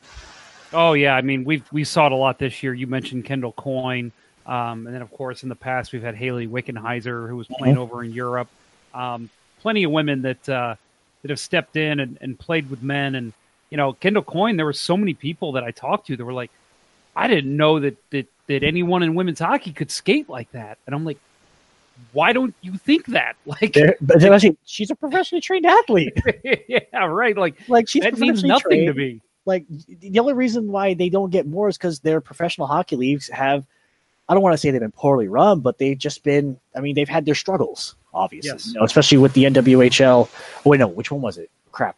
Oh 0.73 0.93
yeah, 0.93 1.15
I 1.15 1.21
mean 1.21 1.43
we 1.43 1.63
we 1.71 1.83
saw 1.83 2.07
it 2.07 2.11
a 2.11 2.15
lot 2.15 2.39
this 2.39 2.61
year. 2.61 2.73
You 2.73 2.87
mentioned 2.87 3.25
Kendall 3.25 3.53
Coyne, 3.53 4.11
um, 4.45 4.85
and 4.85 4.95
then 4.95 5.01
of 5.01 5.11
course 5.11 5.43
in 5.43 5.49
the 5.49 5.55
past 5.55 5.91
we've 5.91 6.03
had 6.03 6.15
Hayley 6.15 6.47
Wickenheiser 6.47 7.27
who 7.27 7.37
was 7.37 7.47
playing 7.47 7.77
over 7.77 8.03
in 8.03 8.11
Europe. 8.11 8.47
Um, 8.93 9.29
plenty 9.61 9.83
of 9.83 9.91
women 9.91 10.21
that 10.21 10.47
uh, 10.47 10.75
that 11.21 11.31
have 11.31 11.39
stepped 11.39 11.75
in 11.75 11.99
and, 11.99 12.19
and 12.21 12.37
played 12.37 12.69
with 12.69 12.83
men, 12.83 13.15
and 13.15 13.33
you 13.71 13.77
know 13.77 13.93
Kendall 13.93 14.21
Coyne. 14.21 14.57
There 14.57 14.65
were 14.65 14.73
so 14.73 14.95
many 14.95 15.15
people 15.15 15.53
that 15.53 15.63
I 15.63 15.71
talked 15.71 16.07
to 16.07 16.15
that 16.15 16.23
were 16.23 16.33
like, 16.33 16.51
I 17.15 17.27
didn't 17.27 17.55
know 17.57 17.79
that 17.79 17.97
that 18.11 18.27
that 18.45 18.63
anyone 18.63 19.01
in 19.01 19.15
women's 19.15 19.39
hockey 19.39 19.73
could 19.73 19.89
skate 19.89 20.29
like 20.29 20.51
that, 20.51 20.77
and 20.85 20.93
I'm 20.93 21.03
like, 21.03 21.17
why 22.11 22.33
don't 22.33 22.53
you 22.61 22.73
think 22.77 23.07
that? 23.07 23.35
Like, 23.45 23.77
but 24.01 24.19
they're 24.19 24.39
she's 24.65 24.89
a 24.91 24.95
professionally 24.95 25.41
trained 25.41 25.65
athlete. 25.65 26.13
yeah, 26.67 27.05
right. 27.05 27.37
Like 27.37 27.55
Like 27.67 27.87
she's 27.87 28.03
that 28.03 28.17
means 28.17 28.43
nothing 28.43 28.85
to 28.87 28.93
me. 28.93 29.21
like 29.45 29.65
the 29.87 30.19
only 30.19 30.33
reason 30.33 30.71
why 30.71 30.93
they 30.93 31.09
don't 31.09 31.29
get 31.29 31.45
more 31.47 31.69
is 31.69 31.77
because 31.77 31.99
their 31.99 32.21
professional 32.21 32.67
hockey 32.67 32.95
leagues 32.95 33.29
have 33.29 33.65
I 34.27 34.33
don't 34.33 34.41
want 34.41 34.53
to 34.53 34.57
say 34.57 34.71
they've 34.71 34.81
been 34.81 34.91
poorly 34.91 35.27
run, 35.27 35.59
but 35.59 35.77
they've 35.77 35.97
just 35.97 36.23
been 36.23 36.57
I 36.75 36.79
mean, 36.81 36.95
they've 36.95 37.07
had 37.09 37.25
their 37.25 37.35
struggles. 37.35 37.95
obviously. 38.13 38.51
Yes. 38.51 38.67
You 38.67 38.79
know, 38.79 38.83
especially 38.85 39.19
with 39.19 39.33
the 39.33 39.43
NWHL. 39.45 40.27
Oh, 40.65 40.69
wait, 40.69 40.79
no, 40.79 40.87
which 40.87 41.11
one 41.11 41.21
was 41.21 41.37
it? 41.37 41.49
Crap. 41.71 41.95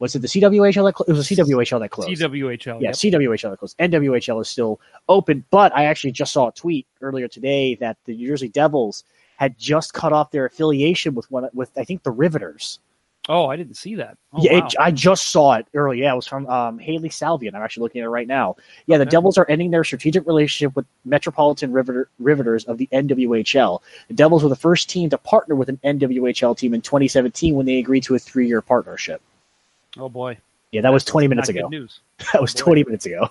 Was 0.00 0.14
it 0.14 0.20
the 0.20 0.28
CWHL 0.28 0.84
that 0.86 0.92
closed? 0.94 1.10
It 1.10 1.12
was 1.12 1.28
the 1.28 1.34
CWHL 1.36 1.80
that 1.80 1.90
closed. 1.90 2.10
CWHL. 2.20 2.80
Yeah, 2.80 2.88
yep. 2.88 2.94
CWHL 2.94 3.50
that 3.50 3.58
closed. 3.58 3.76
NWHL 3.78 4.40
is 4.40 4.48
still 4.48 4.80
open, 5.08 5.44
but 5.50 5.74
I 5.76 5.86
actually 5.86 6.12
just 6.12 6.32
saw 6.32 6.48
a 6.48 6.52
tweet 6.52 6.86
earlier 7.00 7.26
today 7.28 7.74
that 7.76 7.96
the 8.04 8.14
New 8.14 8.28
Jersey 8.28 8.48
Devils 8.48 9.04
had 9.38 9.56
just 9.56 9.94
cut 9.94 10.12
off 10.12 10.30
their 10.30 10.44
affiliation 10.44 11.14
with 11.14 11.30
one 11.30 11.48
with 11.54 11.70
I 11.78 11.84
think 11.84 12.02
the 12.02 12.10
Riveters. 12.10 12.80
Oh, 13.30 13.46
I 13.46 13.56
didn't 13.56 13.74
see 13.74 13.94
that. 13.96 14.16
Oh, 14.32 14.42
yeah, 14.42 14.60
wow. 14.60 14.66
it, 14.66 14.74
I 14.80 14.90
just 14.90 15.28
saw 15.28 15.52
it 15.54 15.66
earlier. 15.74 16.04
Yeah, 16.04 16.14
it 16.14 16.16
was 16.16 16.26
from 16.26 16.46
um, 16.46 16.78
Hailey 16.78 17.10
Salvian. 17.10 17.54
I'm 17.54 17.62
actually 17.62 17.82
looking 17.82 18.00
at 18.00 18.06
it 18.06 18.10
right 18.10 18.26
now. 18.26 18.56
Yeah, 18.86 18.96
the 18.96 19.04
Devils 19.04 19.36
are 19.36 19.44
ending 19.50 19.70
their 19.70 19.84
strategic 19.84 20.26
relationship 20.26 20.74
with 20.74 20.86
Metropolitan 21.04 21.70
Riveter, 21.70 22.08
Riveters 22.18 22.64
of 22.64 22.78
the 22.78 22.88
NWHL. 22.90 23.80
The 24.08 24.14
Devils 24.14 24.42
were 24.42 24.48
the 24.48 24.56
first 24.56 24.88
team 24.88 25.10
to 25.10 25.18
partner 25.18 25.54
with 25.56 25.68
an 25.68 25.78
NWHL 25.84 26.56
team 26.56 26.72
in 26.72 26.80
2017 26.80 27.54
when 27.54 27.66
they 27.66 27.78
agreed 27.78 28.04
to 28.04 28.14
a 28.14 28.18
three-year 28.18 28.62
partnership. 28.62 29.20
oh 29.98 30.08
boy. 30.08 30.38
Yeah, 30.72 30.80
that 30.82 30.92
was 30.92 31.04
20 31.04 31.28
minutes 31.28 31.48
ago. 31.48 31.68
News. 31.68 32.00
That 32.32 32.42
was 32.42 32.54
Boy. 32.54 32.60
20 32.60 32.84
minutes 32.84 33.06
ago. 33.06 33.30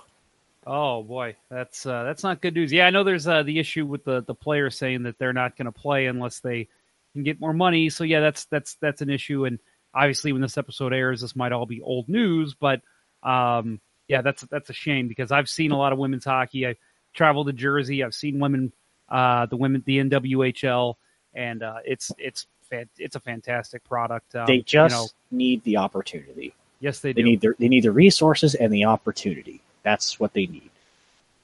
Oh 0.70 1.02
boy, 1.02 1.34
that's 1.50 1.86
uh, 1.86 2.04
that's 2.04 2.22
not 2.22 2.42
good 2.42 2.52
news. 2.54 2.70
Yeah, 2.70 2.86
I 2.86 2.90
know 2.90 3.02
there's 3.02 3.26
uh, 3.26 3.42
the 3.42 3.58
issue 3.58 3.86
with 3.86 4.04
the 4.04 4.22
the 4.22 4.34
players 4.34 4.76
saying 4.76 5.04
that 5.04 5.18
they're 5.18 5.32
not 5.32 5.56
going 5.56 5.64
to 5.64 5.72
play 5.72 6.06
unless 6.06 6.40
they 6.40 6.68
can 7.14 7.22
get 7.22 7.40
more 7.40 7.54
money. 7.54 7.88
So 7.88 8.04
yeah, 8.04 8.20
that's 8.20 8.44
that's 8.46 8.76
that's 8.82 9.00
an 9.00 9.08
issue. 9.08 9.46
And 9.46 9.60
obviously, 9.94 10.30
when 10.32 10.42
this 10.42 10.58
episode 10.58 10.92
airs, 10.92 11.22
this 11.22 11.34
might 11.34 11.52
all 11.52 11.64
be 11.64 11.80
old 11.80 12.10
news. 12.10 12.54
But 12.54 12.82
um, 13.22 13.80
yeah, 14.08 14.20
that's 14.20 14.42
that's 14.42 14.68
a 14.68 14.74
shame 14.74 15.08
because 15.08 15.32
I've 15.32 15.48
seen 15.48 15.72
a 15.72 15.78
lot 15.78 15.94
of 15.94 15.98
women's 15.98 16.26
hockey. 16.26 16.66
I 16.66 16.76
traveled 17.14 17.46
to 17.46 17.54
Jersey. 17.54 18.04
I've 18.04 18.14
seen 18.14 18.38
women, 18.38 18.70
uh, 19.08 19.46
the 19.46 19.56
women, 19.56 19.82
the 19.86 20.00
NWHL, 20.00 20.96
and 21.32 21.62
uh, 21.62 21.78
it's 21.86 22.12
it's 22.18 22.46
fan- 22.68 22.90
it's 22.98 23.16
a 23.16 23.20
fantastic 23.20 23.84
product. 23.84 24.34
Um, 24.34 24.44
they 24.46 24.58
just 24.58 24.94
you 24.94 25.00
know, 25.00 25.08
need 25.30 25.64
the 25.64 25.78
opportunity. 25.78 26.54
yes, 26.80 27.00
they 27.00 27.14
do. 27.14 27.22
They 27.22 27.28
need 27.30 27.40
the, 27.40 27.54
they 27.58 27.68
need 27.68 27.84
the 27.84 27.92
resources 27.92 28.54
and 28.54 28.70
the 28.70 28.84
opportunity. 28.84 29.62
That's 29.88 30.20
what 30.20 30.34
they 30.34 30.46
need. 30.46 30.70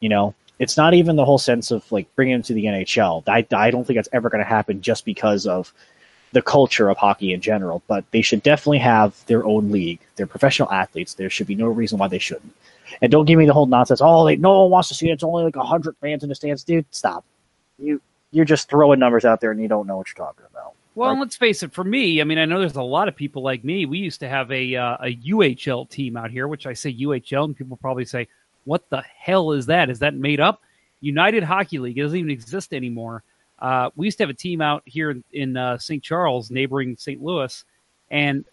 You 0.00 0.10
know, 0.10 0.34
it's 0.58 0.76
not 0.76 0.92
even 0.92 1.16
the 1.16 1.24
whole 1.24 1.38
sense 1.38 1.70
of 1.70 1.90
like 1.90 2.14
bringing 2.14 2.34
them 2.34 2.42
to 2.42 2.52
the 2.52 2.66
NHL. 2.66 3.26
I, 3.26 3.46
I 3.56 3.70
don't 3.70 3.86
think 3.86 3.96
that's 3.96 4.08
ever 4.12 4.28
going 4.28 4.44
to 4.44 4.48
happen 4.48 4.82
just 4.82 5.06
because 5.06 5.46
of 5.46 5.72
the 6.32 6.42
culture 6.42 6.90
of 6.90 6.98
hockey 6.98 7.32
in 7.32 7.40
general. 7.40 7.82
But 7.86 8.04
they 8.10 8.20
should 8.20 8.42
definitely 8.42 8.80
have 8.80 9.24
their 9.26 9.46
own 9.46 9.72
league. 9.72 10.00
They're 10.16 10.26
professional 10.26 10.70
athletes. 10.70 11.14
There 11.14 11.30
should 11.30 11.46
be 11.46 11.54
no 11.54 11.68
reason 11.68 11.98
why 11.98 12.08
they 12.08 12.18
shouldn't. 12.18 12.54
And 13.00 13.10
don't 13.10 13.24
give 13.24 13.38
me 13.38 13.46
the 13.46 13.54
whole 13.54 13.66
nonsense. 13.66 14.00
Oh, 14.02 14.26
they, 14.26 14.36
no 14.36 14.60
one 14.60 14.70
wants 14.70 14.88
to 14.90 14.94
see 14.94 15.08
it. 15.08 15.14
It's 15.14 15.24
only 15.24 15.44
like 15.44 15.56
hundred 15.56 15.96
fans 16.02 16.22
in 16.22 16.28
the 16.28 16.34
stands, 16.34 16.64
dude. 16.64 16.84
Stop. 16.90 17.24
You 17.78 18.00
you're 18.30 18.44
just 18.44 18.68
throwing 18.68 18.98
numbers 18.98 19.24
out 19.24 19.40
there 19.40 19.52
and 19.52 19.60
you 19.60 19.68
don't 19.68 19.86
know 19.86 19.96
what 19.96 20.08
you're 20.08 20.26
talking 20.26 20.44
about. 20.50 20.73
Well, 20.96 21.18
let's 21.18 21.36
face 21.36 21.62
it. 21.64 21.72
For 21.72 21.82
me, 21.82 22.20
I 22.20 22.24
mean, 22.24 22.38
I 22.38 22.44
know 22.44 22.60
there's 22.60 22.76
a 22.76 22.82
lot 22.82 23.08
of 23.08 23.16
people 23.16 23.42
like 23.42 23.64
me. 23.64 23.84
We 23.84 23.98
used 23.98 24.20
to 24.20 24.28
have 24.28 24.50
a 24.52 24.76
uh, 24.76 24.96
a 25.00 25.16
UHL 25.16 25.90
team 25.90 26.16
out 26.16 26.30
here, 26.30 26.46
which 26.46 26.66
I 26.66 26.72
say 26.72 26.94
UHL, 26.94 27.46
and 27.46 27.56
people 27.56 27.76
probably 27.76 28.04
say, 28.04 28.28
"What 28.64 28.88
the 28.90 29.02
hell 29.02 29.52
is 29.52 29.66
that? 29.66 29.90
Is 29.90 29.98
that 29.98 30.14
made 30.14 30.40
up?" 30.40 30.60
United 31.00 31.42
Hockey 31.42 31.78
League 31.78 31.98
it 31.98 32.02
doesn't 32.02 32.18
even 32.18 32.30
exist 32.30 32.72
anymore. 32.72 33.22
Uh, 33.58 33.90
we 33.96 34.06
used 34.06 34.18
to 34.18 34.24
have 34.24 34.30
a 34.30 34.34
team 34.34 34.60
out 34.60 34.82
here 34.84 35.10
in, 35.10 35.24
in 35.32 35.56
uh, 35.56 35.78
St. 35.78 36.02
Charles, 36.02 36.50
neighboring 36.50 36.96
St. 36.96 37.22
Louis, 37.22 37.64
and 38.10 38.44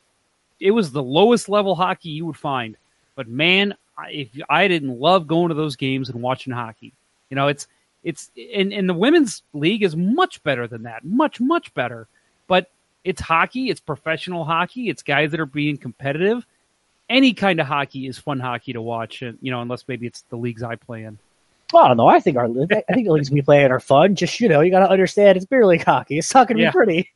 it 0.59 0.71
was 0.71 0.91
the 0.91 1.03
lowest 1.03 1.49
level 1.49 1.75
hockey 1.75 2.09
you 2.09 2.25
would 2.25 2.37
find. 2.37 2.77
But 3.15 3.27
man, 3.27 3.75
I, 3.97 4.11
if 4.11 4.29
I 4.49 4.67
didn't 4.67 4.99
love 4.99 5.27
going 5.27 5.49
to 5.49 5.55
those 5.55 5.75
games 5.75 6.09
and 6.09 6.21
watching 6.21 6.53
hockey, 6.53 6.93
you 7.29 7.35
know, 7.35 7.47
it's 7.47 7.67
it's 8.03 8.31
and, 8.53 8.73
and 8.73 8.89
the 8.89 8.93
women's 8.93 9.43
league 9.53 9.83
is 9.83 9.95
much 9.95 10.41
better 10.43 10.67
than 10.67 10.83
that, 10.83 11.03
much 11.03 11.39
much 11.39 11.73
better. 11.73 12.07
But 12.51 12.69
it's 13.05 13.21
hockey, 13.21 13.69
it's 13.69 13.79
professional 13.79 14.43
hockey, 14.43 14.89
it's 14.89 15.03
guys 15.03 15.31
that 15.31 15.39
are 15.39 15.45
being 15.45 15.77
competitive. 15.77 16.45
Any 17.09 17.33
kind 17.33 17.61
of 17.61 17.65
hockey 17.65 18.07
is 18.07 18.17
fun 18.17 18.41
hockey 18.41 18.73
to 18.73 18.81
watch, 18.81 19.21
and 19.21 19.37
you 19.41 19.51
know, 19.51 19.61
unless 19.61 19.87
maybe 19.87 20.05
it's 20.05 20.23
the 20.23 20.35
leagues 20.35 20.61
I 20.61 20.75
play 20.75 21.05
in. 21.05 21.17
Well, 21.71 21.85
I 21.85 21.87
don't 21.87 21.95
know. 21.95 22.09
I 22.09 22.19
think 22.19 22.35
our 22.35 22.47
I 22.47 22.93
think 22.93 23.07
the 23.07 23.13
leagues 23.13 23.31
we 23.31 23.41
play 23.41 23.63
in 23.63 23.71
are 23.71 23.79
fun. 23.79 24.15
Just 24.15 24.41
you 24.41 24.49
know, 24.49 24.59
you 24.59 24.69
got 24.69 24.79
to 24.85 24.89
understand 24.89 25.37
it's 25.37 25.45
beer 25.45 25.65
league 25.65 25.85
hockey. 25.85 26.17
It's 26.17 26.33
not 26.33 26.49
going 26.49 26.57
to 26.57 26.63
Yeah. 26.63 26.71
be 26.71 26.73
pretty. 26.73 27.09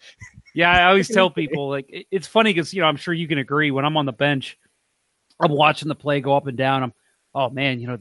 Yeah, 0.54 0.71
I 0.71 0.86
always 0.86 1.10
tell 1.10 1.30
people 1.41 1.67
like 1.67 2.08
it's 2.12 2.28
funny 2.28 2.54
because 2.54 2.74
you 2.74 2.80
know 2.80 2.88
I'm 2.88 2.95
sure 2.95 3.13
you 3.13 3.28
can 3.28 3.38
agree 3.38 3.71
when 3.71 3.84
I'm 3.84 3.98
on 3.98 4.06
the 4.06 4.13
bench, 4.13 4.58
I'm 5.41 5.52
watching 5.52 5.89
the 5.89 5.95
play 5.95 6.21
go 6.21 6.38
up 6.38 6.48
and 6.48 6.58
down. 6.58 6.82
I'm, 6.82 6.93
oh 7.34 7.50
man, 7.50 7.82
you 7.82 7.88
know 7.88 7.98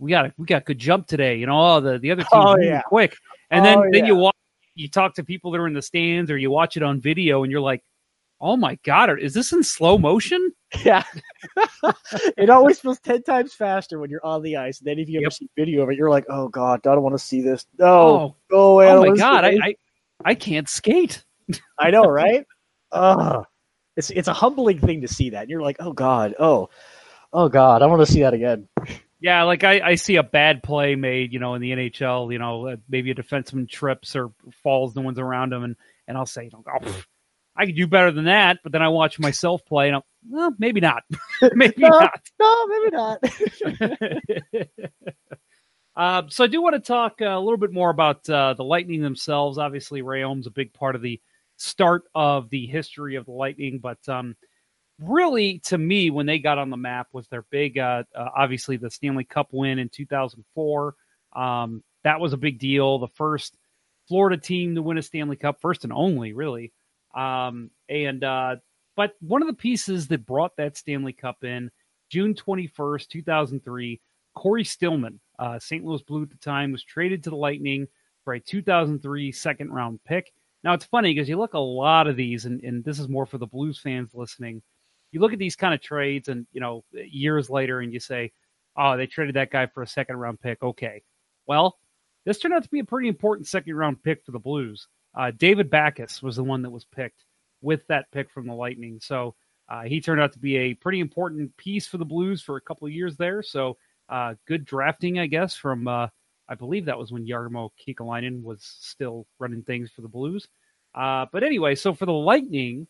we 0.00 0.10
got 0.10 0.26
a, 0.26 0.34
we 0.36 0.46
got 0.46 0.64
good 0.64 0.80
jump 0.80 1.06
today. 1.06 1.36
You 1.36 1.46
know, 1.46 1.76
oh, 1.76 1.80
the 1.80 1.98
the 2.00 2.10
other 2.10 2.22
team's 2.22 2.44
Oh, 2.44 2.56
yeah. 2.58 2.82
quick, 2.82 3.14
and 3.52 3.64
then 3.64 3.78
Oh, 3.78 3.88
then 3.92 4.04
you 4.04 4.16
yeah. 4.16 4.20
watch 4.22 4.34
you 4.74 4.88
talk 4.88 5.14
to 5.14 5.24
people 5.24 5.50
that 5.52 5.58
are 5.58 5.66
in 5.66 5.74
the 5.74 5.82
stands 5.82 6.30
or 6.30 6.36
you 6.38 6.50
watch 6.50 6.76
it 6.76 6.82
on 6.82 7.00
video 7.00 7.42
and 7.42 7.52
you're 7.52 7.60
like, 7.60 7.82
oh 8.40 8.56
my 8.56 8.78
god, 8.84 9.18
is 9.20 9.34
this 9.34 9.52
in 9.52 9.62
slow 9.62 9.98
motion? 9.98 10.52
Yeah, 10.84 11.02
it 12.38 12.48
always 12.48 12.80
feels 12.80 12.98
ten 13.00 13.22
times 13.22 13.52
faster 13.52 13.98
when 13.98 14.08
you're 14.08 14.24
on 14.24 14.42
the 14.42 14.56
ice. 14.56 14.78
And 14.80 14.86
then 14.86 14.98
if 14.98 15.08
you 15.08 15.18
ever 15.18 15.24
Yep. 15.24 15.32
see 15.34 15.48
video 15.56 15.82
of 15.82 15.90
it, 15.90 15.96
you're 15.96 16.08
like, 16.08 16.24
oh 16.30 16.48
god, 16.48 16.80
I 16.86 16.94
don't 16.94 17.02
want 17.02 17.14
to 17.14 17.18
see 17.24 17.42
this. 17.42 17.66
No, 17.78 17.88
Oh, 17.88 18.34
go 18.50 18.72
away. 18.72 18.88
Oh 18.88 19.00
my 19.00 19.14
god, 19.16 19.44
I. 19.44 19.50
I 19.62 19.74
I 20.24 20.34
can't 20.34 20.68
skate. 20.68 21.24
I 21.78 21.90
know, 21.90 22.02
right? 22.08 22.46
Ugh. 22.92 23.44
It's 23.96 24.10
it's 24.10 24.28
a 24.28 24.32
humbling 24.32 24.78
thing 24.78 25.02
to 25.02 25.08
see 25.08 25.30
that. 25.30 25.42
And 25.42 25.50
you're 25.50 25.60
like, 25.60 25.76
oh 25.80 25.92
god, 25.92 26.34
oh, 26.38 26.70
oh 27.34 27.48
god, 27.50 27.82
I 27.82 27.86
want 27.86 28.00
to 28.06 28.10
see 28.10 28.22
that 28.22 28.32
again. 28.32 28.68
Yeah, 29.22 29.44
like 29.44 29.62
I, 29.62 29.80
I 29.80 29.94
see 29.94 30.16
a 30.16 30.24
bad 30.24 30.64
play 30.64 30.96
made, 30.96 31.32
you 31.32 31.38
know, 31.38 31.54
in 31.54 31.62
the 31.62 31.70
NHL, 31.70 32.32
you 32.32 32.40
know, 32.40 32.66
uh, 32.66 32.76
maybe 32.88 33.12
a 33.12 33.14
defenseman 33.14 33.68
trips 33.68 34.16
or 34.16 34.32
falls, 34.64 34.96
no 34.96 35.02
one's 35.02 35.20
around 35.20 35.52
him, 35.52 35.62
and 35.62 35.76
and 36.08 36.18
I'll 36.18 36.26
say, 36.26 36.50
oh, 36.52 37.02
I 37.56 37.66
could 37.66 37.76
do 37.76 37.86
better 37.86 38.10
than 38.10 38.24
that. 38.24 38.58
But 38.64 38.72
then 38.72 38.82
I 38.82 38.88
watch 38.88 39.20
myself 39.20 39.64
play, 39.64 39.86
and 39.86 39.96
I'm, 39.96 40.02
well, 40.28 40.52
maybe 40.58 40.80
not, 40.80 41.04
maybe 41.54 41.74
No. 41.76 41.88
not. 41.88 42.20
No, 42.40 42.66
maybe 42.66 42.90
not. 42.90 43.18
uh, 45.96 46.22
so 46.28 46.42
I 46.44 46.46
do 46.48 46.60
want 46.60 46.74
to 46.74 46.80
talk 46.80 47.14
uh, 47.20 47.26
a 47.26 47.38
little 47.40 47.58
bit 47.58 47.72
more 47.72 47.90
about 47.90 48.28
uh, 48.28 48.54
the 48.54 48.64
Lightning 48.64 49.02
themselves. 49.02 49.56
Obviously, 49.56 50.02
Rhéaume's 50.02 50.48
a 50.48 50.50
big 50.50 50.72
part 50.72 50.96
of 50.96 51.02
the 51.02 51.20
start 51.58 52.02
of 52.12 52.50
the 52.50 52.66
history 52.66 53.14
of 53.14 53.26
the 53.26 53.32
Lightning, 53.32 53.78
but 53.80 53.98
um, 54.08 54.34
really, 54.98 55.60
to 55.60 55.78
me, 55.78 56.10
when 56.10 56.26
they 56.26 56.38
got 56.38 56.58
on 56.58 56.70
the 56.70 56.76
map 56.76 57.08
was 57.12 57.28
their 57.28 57.42
big, 57.50 57.78
uh, 57.78 58.04
uh, 58.14 58.28
obviously 58.36 58.76
the 58.76 58.90
Stanley 58.90 59.24
Cup 59.24 59.48
win 59.52 59.78
in 59.78 59.88
2004. 59.88 60.94
Um, 61.34 61.82
that 62.04 62.20
was 62.20 62.32
a 62.32 62.38
big 62.38 62.58
deal. 62.58 62.98
The 62.98 63.08
first 63.08 63.56
Florida 64.08 64.36
team 64.36 64.74
to 64.74 64.82
win 64.82 64.98
a 64.98 65.02
Stanley 65.02 65.36
Cup, 65.36 65.60
first 65.60 65.84
and 65.84 65.92
only, 65.92 66.32
really. 66.32 66.72
Um, 67.14 67.70
and 67.88 68.24
uh, 68.24 68.56
but 68.96 69.14
one 69.20 69.42
of 69.42 69.48
the 69.48 69.54
pieces 69.54 70.08
that 70.08 70.26
brought 70.26 70.56
that 70.56 70.76
Stanley 70.76 71.12
Cup 71.12 71.44
in 71.44 71.70
June 72.10 72.34
21st, 72.34 73.08
2003, 73.08 74.00
Cory 74.34 74.64
Stillman, 74.64 75.20
uh, 75.38 75.58
St. 75.58 75.84
Louis 75.84 76.02
Blue 76.02 76.22
at 76.22 76.30
the 76.30 76.36
time, 76.36 76.72
was 76.72 76.84
traded 76.84 77.24
to 77.24 77.30
the 77.30 77.36
Lightning 77.36 77.86
for 78.24 78.34
a 78.34 78.40
2003 78.40 79.32
second 79.32 79.72
round 79.72 80.00
pick. 80.04 80.32
Now 80.64 80.74
it's 80.74 80.84
funny 80.84 81.12
because 81.12 81.28
you 81.28 81.38
look 81.38 81.54
a 81.54 81.58
lot 81.58 82.06
of 82.06 82.16
these, 82.16 82.44
and, 82.44 82.62
and 82.62 82.84
this 82.84 82.98
is 82.98 83.08
more 83.08 83.26
for 83.26 83.38
the 83.38 83.46
Blues 83.46 83.78
fans 83.78 84.10
listening. 84.14 84.62
You 85.12 85.20
look 85.20 85.32
at 85.32 85.38
these 85.38 85.56
kind 85.56 85.74
of 85.74 85.80
trades, 85.80 86.28
and 86.28 86.46
you 86.52 86.60
know 86.60 86.84
years 86.92 87.48
later, 87.48 87.80
and 87.80 87.92
you 87.92 88.00
say, 88.00 88.32
"Oh, 88.76 88.96
they 88.96 89.06
traded 89.06 89.36
that 89.36 89.50
guy 89.50 89.66
for 89.66 89.82
a 89.82 89.86
second 89.86 90.16
round 90.16 90.40
pick." 90.40 90.62
Okay, 90.62 91.02
well, 91.46 91.78
this 92.24 92.38
turned 92.38 92.54
out 92.54 92.64
to 92.64 92.70
be 92.70 92.80
a 92.80 92.84
pretty 92.84 93.08
important 93.08 93.46
second 93.46 93.74
round 93.76 94.02
pick 94.02 94.24
for 94.24 94.32
the 94.32 94.38
Blues. 94.38 94.88
Uh, 95.14 95.30
David 95.30 95.70
Backes 95.70 96.22
was 96.22 96.36
the 96.36 96.44
one 96.44 96.62
that 96.62 96.70
was 96.70 96.84
picked 96.84 97.24
with 97.60 97.86
that 97.88 98.10
pick 98.10 98.30
from 98.30 98.46
the 98.46 98.54
Lightning, 98.54 98.98
so 99.00 99.34
uh, 99.68 99.82
he 99.82 100.00
turned 100.00 100.20
out 100.20 100.32
to 100.32 100.38
be 100.38 100.56
a 100.56 100.74
pretty 100.74 101.00
important 101.00 101.56
piece 101.56 101.86
for 101.86 101.98
the 101.98 102.04
Blues 102.04 102.42
for 102.42 102.56
a 102.56 102.60
couple 102.60 102.86
of 102.86 102.92
years 102.92 103.16
there. 103.16 103.42
So 103.42 103.76
uh, 104.08 104.34
good 104.46 104.64
drafting, 104.64 105.18
I 105.18 105.26
guess, 105.26 105.54
from 105.54 105.88
uh, 105.88 106.08
I 106.48 106.54
believe 106.54 106.86
that 106.86 106.98
was 106.98 107.12
when 107.12 107.26
Jarmo 107.26 107.70
Kekalainen 107.80 108.42
was 108.42 108.62
still 108.62 109.26
running 109.38 109.62
things 109.62 109.90
for 109.90 110.02
the 110.02 110.08
Blues. 110.08 110.48
Uh, 110.94 111.26
but 111.32 111.42
anyway, 111.42 111.74
so 111.74 111.94
for 111.94 112.04
the 112.04 112.12
Lightning, 112.12 112.86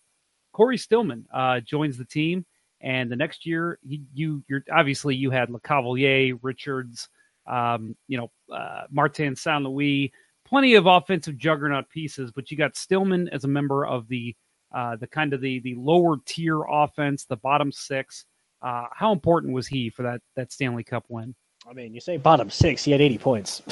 Cory 0.53 0.79
Stillman 0.79 1.27
uh, 1.33 1.61
joins 1.61 1.97
the 1.97 2.05
team, 2.05 2.45
and 2.81 3.11
the 3.11 3.17
next 3.17 3.47
year, 3.47 3.79
he, 3.87 4.03
you 4.13 4.43
you're 4.49 4.65
obviously 4.73 5.15
you 5.15 5.31
had 5.31 5.49
Lecavalier, 5.49 6.39
Richards, 6.43 7.09
um, 7.47 7.97
you 8.09 8.19
know, 8.19 8.31
uh, 8.55 8.83
Martin 8.91 9.37
Saint 9.37 9.63
Louis, 9.63 10.13
plenty 10.45 10.75
of 10.75 10.87
offensive 10.87 11.39
juggernaut 11.39 11.89
pieces, 11.89 12.31
but 12.31 12.51
you 12.51 12.57
got 12.57 12.77
Stillman 12.77 13.29
as 13.31 13.45
a 13.45 13.49
member 13.49 13.87
of 13.87 14.09
the 14.09 14.35
uh, 14.75 14.97
the 14.97 15.07
kind 15.07 15.33
of 15.33 15.41
the 15.41 15.61
the 15.61 15.75
lower 15.77 16.17
tier 16.27 16.63
offense, 16.63 17.25
the 17.25 17.37
bottom 17.37 17.71
six. 17.71 18.25
Uh, 18.63 18.87
how 18.93 19.13
important 19.13 19.53
was 19.53 19.67
he 19.67 19.91
for 19.91 20.03
that 20.03 20.21
that 20.37 20.53
Stanley 20.53 20.85
Cup 20.85 21.05
win? 21.09 21.35
I 21.69 21.73
mean, 21.73 21.95
you 21.95 22.01
say 22.01 22.17
bottom 22.17 22.51
six, 22.51 22.85
he 22.85 22.91
had 22.91 23.01
80 23.01 23.19
points. 23.19 23.63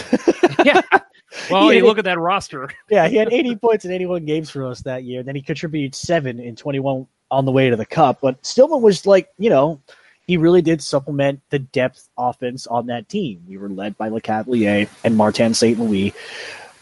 yeah. 0.65 0.81
Well, 1.51 1.73
you 1.73 1.85
look 1.85 1.99
at 1.99 2.05
that 2.05 2.19
roster. 2.19 2.71
yeah, 2.91 3.09
he 3.09 3.17
had 3.17 3.33
80 3.33 3.57
points 3.57 3.85
in 3.85 3.93
81 3.93 4.25
games 4.25 4.51
for 4.51 4.67
us 4.67 4.81
that 4.83 5.05
year. 5.05 5.23
Then 5.23 5.37
he 5.37 5.43
contributed 5.43 5.95
seven 5.95 6.41
in 6.41 6.57
21 6.57 7.07
on 7.31 7.45
the 7.45 7.53
way 7.53 7.71
to 7.71 7.77
the 7.77 7.87
cup. 7.87 8.21
But 8.21 8.45
Stillman 8.45 8.83
was 8.83 9.07
like, 9.07 9.31
you 9.39 9.51
know, 9.51 9.81
he 10.27 10.37
really 10.37 10.63
did 10.63 10.83
supplement 10.83 11.41
the 11.51 11.59
depth 11.59 12.09
offense 12.19 12.67
on 12.67 12.87
that 12.87 13.09
team. 13.09 13.43
We 13.49 13.59
were 13.59 13.69
led 13.69 13.97
by 13.97 14.11
Lecavalier 14.11 14.89
and 15.05 15.17
Martin 15.17 15.55
St. 15.55 15.79
Louis. 15.79 16.13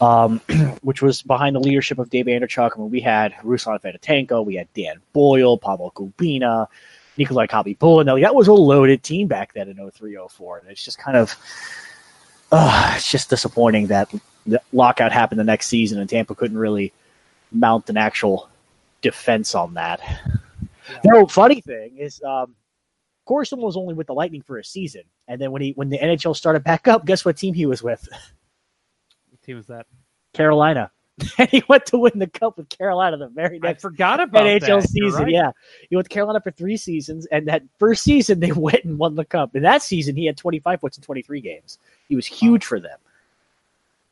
um, 0.01 0.39
which 0.81 1.01
was 1.01 1.21
behind 1.21 1.55
the 1.55 1.59
leadership 1.59 1.99
of 1.99 2.09
Dave 2.09 2.25
Andreychuk. 2.25 2.71
I 2.75 2.79
mean, 2.79 2.89
we 2.89 3.01
had 3.01 3.33
Ruslan 3.43 3.81
Fedotenko, 3.81 4.45
we 4.45 4.55
had 4.55 4.71
Dan 4.73 5.01
Boyle, 5.13 5.57
Pavel 5.57 5.91
Kubina, 5.95 6.67
Nikolai 7.17 7.47
Kabi 7.47 7.77
That 8.21 8.35
was 8.35 8.47
a 8.47 8.53
loaded 8.53 9.03
team 9.03 9.27
back 9.27 9.53
then 9.53 9.67
in 9.67 9.91
03, 9.91 10.17
04. 10.29 10.59
And 10.59 10.69
it's 10.69 10.83
just 10.83 10.97
kind 10.97 11.17
of, 11.17 11.35
uh, 12.51 12.93
it's 12.95 13.11
just 13.11 13.29
disappointing 13.29 13.87
that 13.87 14.11
the 14.45 14.61
lockout 14.73 15.11
happened 15.11 15.39
the 15.39 15.43
next 15.43 15.67
season 15.67 15.99
and 15.99 16.09
Tampa 16.09 16.35
couldn't 16.35 16.57
really 16.57 16.93
mount 17.51 17.89
an 17.89 17.97
actual 17.97 18.49
defense 19.01 19.55
on 19.55 19.75
that. 19.75 20.01
No, 21.03 21.27
funny 21.27 21.61
thing 21.61 21.97
is, 21.97 22.21
um, 22.23 22.55
Corson 23.25 23.59
was 23.59 23.77
only 23.77 23.93
with 23.93 24.07
the 24.07 24.13
Lightning 24.13 24.41
for 24.41 24.57
a 24.57 24.63
season, 24.63 25.03
and 25.27 25.39
then 25.39 25.51
when 25.51 25.61
he 25.61 25.71
when 25.73 25.89
the 25.89 25.99
NHL 25.99 26.35
started 26.35 26.63
back 26.63 26.87
up, 26.87 27.05
guess 27.05 27.23
what 27.23 27.37
team 27.37 27.53
he 27.53 27.67
was 27.67 27.83
with? 27.83 28.07
What 29.29 29.41
team 29.43 29.57
was 29.57 29.67
that? 29.67 29.85
Carolina. 30.33 30.91
And 31.37 31.49
he 31.49 31.61
went 31.67 31.85
to 31.87 31.97
win 31.97 32.17
the 32.17 32.27
cup 32.27 32.57
with 32.57 32.69
Carolina 32.69 33.17
the 33.17 33.27
very 33.27 33.59
I 33.61 33.67
next 33.67 33.81
forgot 33.81 34.21
about 34.21 34.45
NHL 34.45 34.81
that. 34.81 34.87
Season. 34.87 35.23
right. 35.23 35.31
Yeah, 35.31 35.51
he 35.89 35.97
went 35.97 36.09
to 36.09 36.13
Carolina 36.13 36.39
for 36.39 36.51
three 36.51 36.77
seasons, 36.77 37.25
and 37.25 37.45
that 37.49 37.63
first 37.77 38.03
season 38.03 38.39
they 38.39 38.51
went 38.53 38.85
and 38.85 38.97
won 38.97 39.15
the 39.15 39.25
cup. 39.25 39.53
And 39.53 39.65
that 39.65 39.83
season 39.83 40.15
he 40.15 40.25
had 40.25 40.37
25 40.37 40.79
points 40.79 40.97
in 40.97 41.03
23 41.03 41.41
games. 41.41 41.77
He 42.07 42.15
was 42.15 42.25
huge 42.25 42.63
for 42.63 42.79
them. 42.79 42.97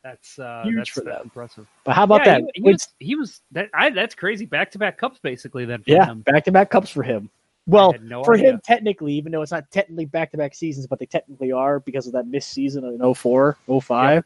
That's 0.04 0.38
uh, 0.38 0.62
Huge 0.64 0.76
that's, 0.76 0.88
for 0.90 1.00
them. 1.02 1.20
impressive. 1.24 1.66
But 1.84 1.94
how 1.94 2.04
about 2.04 2.24
yeah, 2.24 2.38
that? 2.38 2.50
He, 2.54 2.62
he 2.62 2.70
was, 2.70 2.88
he 2.98 3.14
was 3.16 3.40
that. 3.52 3.68
I, 3.74 3.90
that's 3.90 4.14
crazy. 4.14 4.46
Back 4.46 4.70
to 4.72 4.78
back 4.78 4.96
cups, 4.98 5.18
basically. 5.20 5.64
Then 5.64 5.82
for 5.82 5.90
yeah, 5.90 6.14
back 6.14 6.44
to 6.44 6.52
back 6.52 6.70
cups 6.70 6.90
for 6.90 7.02
him. 7.02 7.30
Well, 7.66 7.94
no 8.02 8.24
for 8.24 8.34
idea. 8.34 8.52
him, 8.52 8.60
technically, 8.64 9.12
even 9.14 9.30
though 9.30 9.42
it's 9.42 9.52
not 9.52 9.70
technically 9.70 10.06
back 10.06 10.30
to 10.30 10.38
back 10.38 10.54
seasons, 10.54 10.86
but 10.86 10.98
they 10.98 11.04
technically 11.04 11.52
are 11.52 11.80
because 11.80 12.06
of 12.06 12.14
that 12.14 12.26
missed 12.26 12.50
season 12.50 12.82
in 12.84 13.14
04, 13.14 13.58
05. 13.82 14.24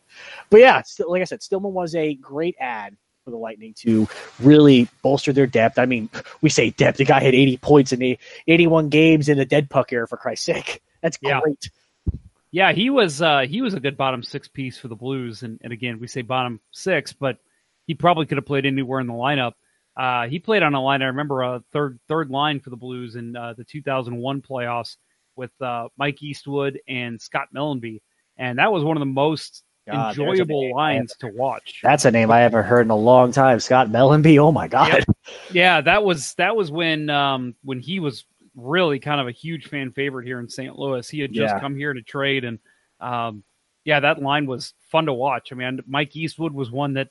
But 0.48 0.60
yeah, 0.60 0.80
still, 0.82 1.10
like 1.10 1.22
I 1.22 1.24
said, 1.24 1.42
Stillman 1.42 1.72
was 1.72 1.96
a 1.96 2.14
great 2.14 2.54
ad 2.60 2.96
for 3.24 3.30
the 3.30 3.36
Lightning 3.36 3.74
to 3.78 4.06
really 4.40 4.88
bolster 5.02 5.32
their 5.32 5.48
depth. 5.48 5.78
I 5.78 5.86
mean, 5.86 6.08
we 6.40 6.50
say 6.50 6.70
depth. 6.70 6.98
The 6.98 7.04
guy 7.04 7.20
had 7.20 7.34
80 7.34 7.56
points 7.56 7.92
in 7.92 7.98
the 7.98 8.16
81 8.46 8.90
games 8.90 9.28
in 9.28 9.38
the 9.38 9.44
dead 9.44 9.68
puck 9.70 9.92
era, 9.92 10.06
for 10.06 10.16
Christ's 10.16 10.46
sake. 10.46 10.80
That's 11.00 11.18
Yeah. 11.20 11.40
great. 11.40 11.68
Yeah, 12.52 12.72
he 12.72 12.90
was 12.90 13.22
uh, 13.22 13.40
he 13.40 13.62
was 13.62 13.72
a 13.72 13.80
good 13.80 13.96
bottom 13.96 14.22
six 14.22 14.46
piece 14.46 14.78
for 14.78 14.88
the 14.88 14.94
Blues, 14.94 15.42
and, 15.42 15.58
and 15.64 15.72
again 15.72 15.98
we 15.98 16.06
say 16.06 16.20
bottom 16.20 16.60
six, 16.70 17.12
but 17.14 17.38
he 17.86 17.94
probably 17.94 18.26
could 18.26 18.36
have 18.36 18.46
played 18.46 18.66
anywhere 18.66 19.00
in 19.00 19.06
the 19.06 19.14
lineup. 19.14 19.52
Uh, 19.96 20.26
he 20.26 20.38
played 20.38 20.62
on 20.62 20.74
a 20.74 20.80
line. 20.80 21.02
I 21.02 21.06
remember 21.06 21.42
a 21.42 21.64
third 21.72 21.98
third 22.08 22.30
line 22.30 22.60
for 22.60 22.68
the 22.68 22.76
Blues 22.76 23.16
in 23.16 23.34
uh, 23.34 23.54
the 23.56 23.64
2001 23.64 24.42
playoffs 24.42 24.96
with 25.34 25.50
uh, 25.62 25.88
Mike 25.96 26.22
Eastwood 26.22 26.78
and 26.86 27.20
Scott 27.20 27.48
Mellanby, 27.56 28.02
and 28.36 28.58
that 28.58 28.70
was 28.70 28.84
one 28.84 28.98
of 28.98 29.00
the 29.00 29.06
most 29.06 29.64
God, 29.86 30.10
enjoyable 30.10 30.74
lines 30.74 31.16
to 31.20 31.28
watch. 31.28 31.80
That's 31.82 32.04
a 32.04 32.10
name 32.10 32.30
I 32.30 32.40
haven't 32.40 32.64
heard 32.64 32.86
in 32.86 32.90
a 32.90 32.96
long 32.96 33.32
time. 33.32 33.60
Scott 33.60 33.88
Mellanby. 33.88 34.38
Oh 34.38 34.52
my 34.52 34.68
God. 34.68 35.04
Yeah, 35.52 35.80
that 35.80 36.04
was 36.04 36.34
that 36.34 36.54
was 36.54 36.70
when 36.70 37.08
um, 37.08 37.54
when 37.62 37.80
he 37.80 37.98
was 37.98 38.24
really 38.54 38.98
kind 38.98 39.20
of 39.20 39.28
a 39.28 39.32
huge 39.32 39.68
fan 39.68 39.92
favorite 39.92 40.26
here 40.26 40.40
in 40.40 40.48
St. 40.48 40.78
Louis. 40.78 41.08
He 41.08 41.20
had 41.20 41.32
just 41.32 41.54
Yeah. 41.54 41.60
come 41.60 41.76
here 41.76 41.92
to 41.92 42.02
trade, 42.02 42.44
and 42.44 42.58
um, 43.00 43.42
yeah, 43.84 44.00
that 44.00 44.22
line 44.22 44.46
was 44.46 44.74
fun 44.90 45.06
to 45.06 45.12
watch. 45.12 45.52
I 45.52 45.56
mean, 45.56 45.80
Mike 45.86 46.14
Eastwood 46.16 46.52
was 46.52 46.70
one 46.70 46.94
that 46.94 47.10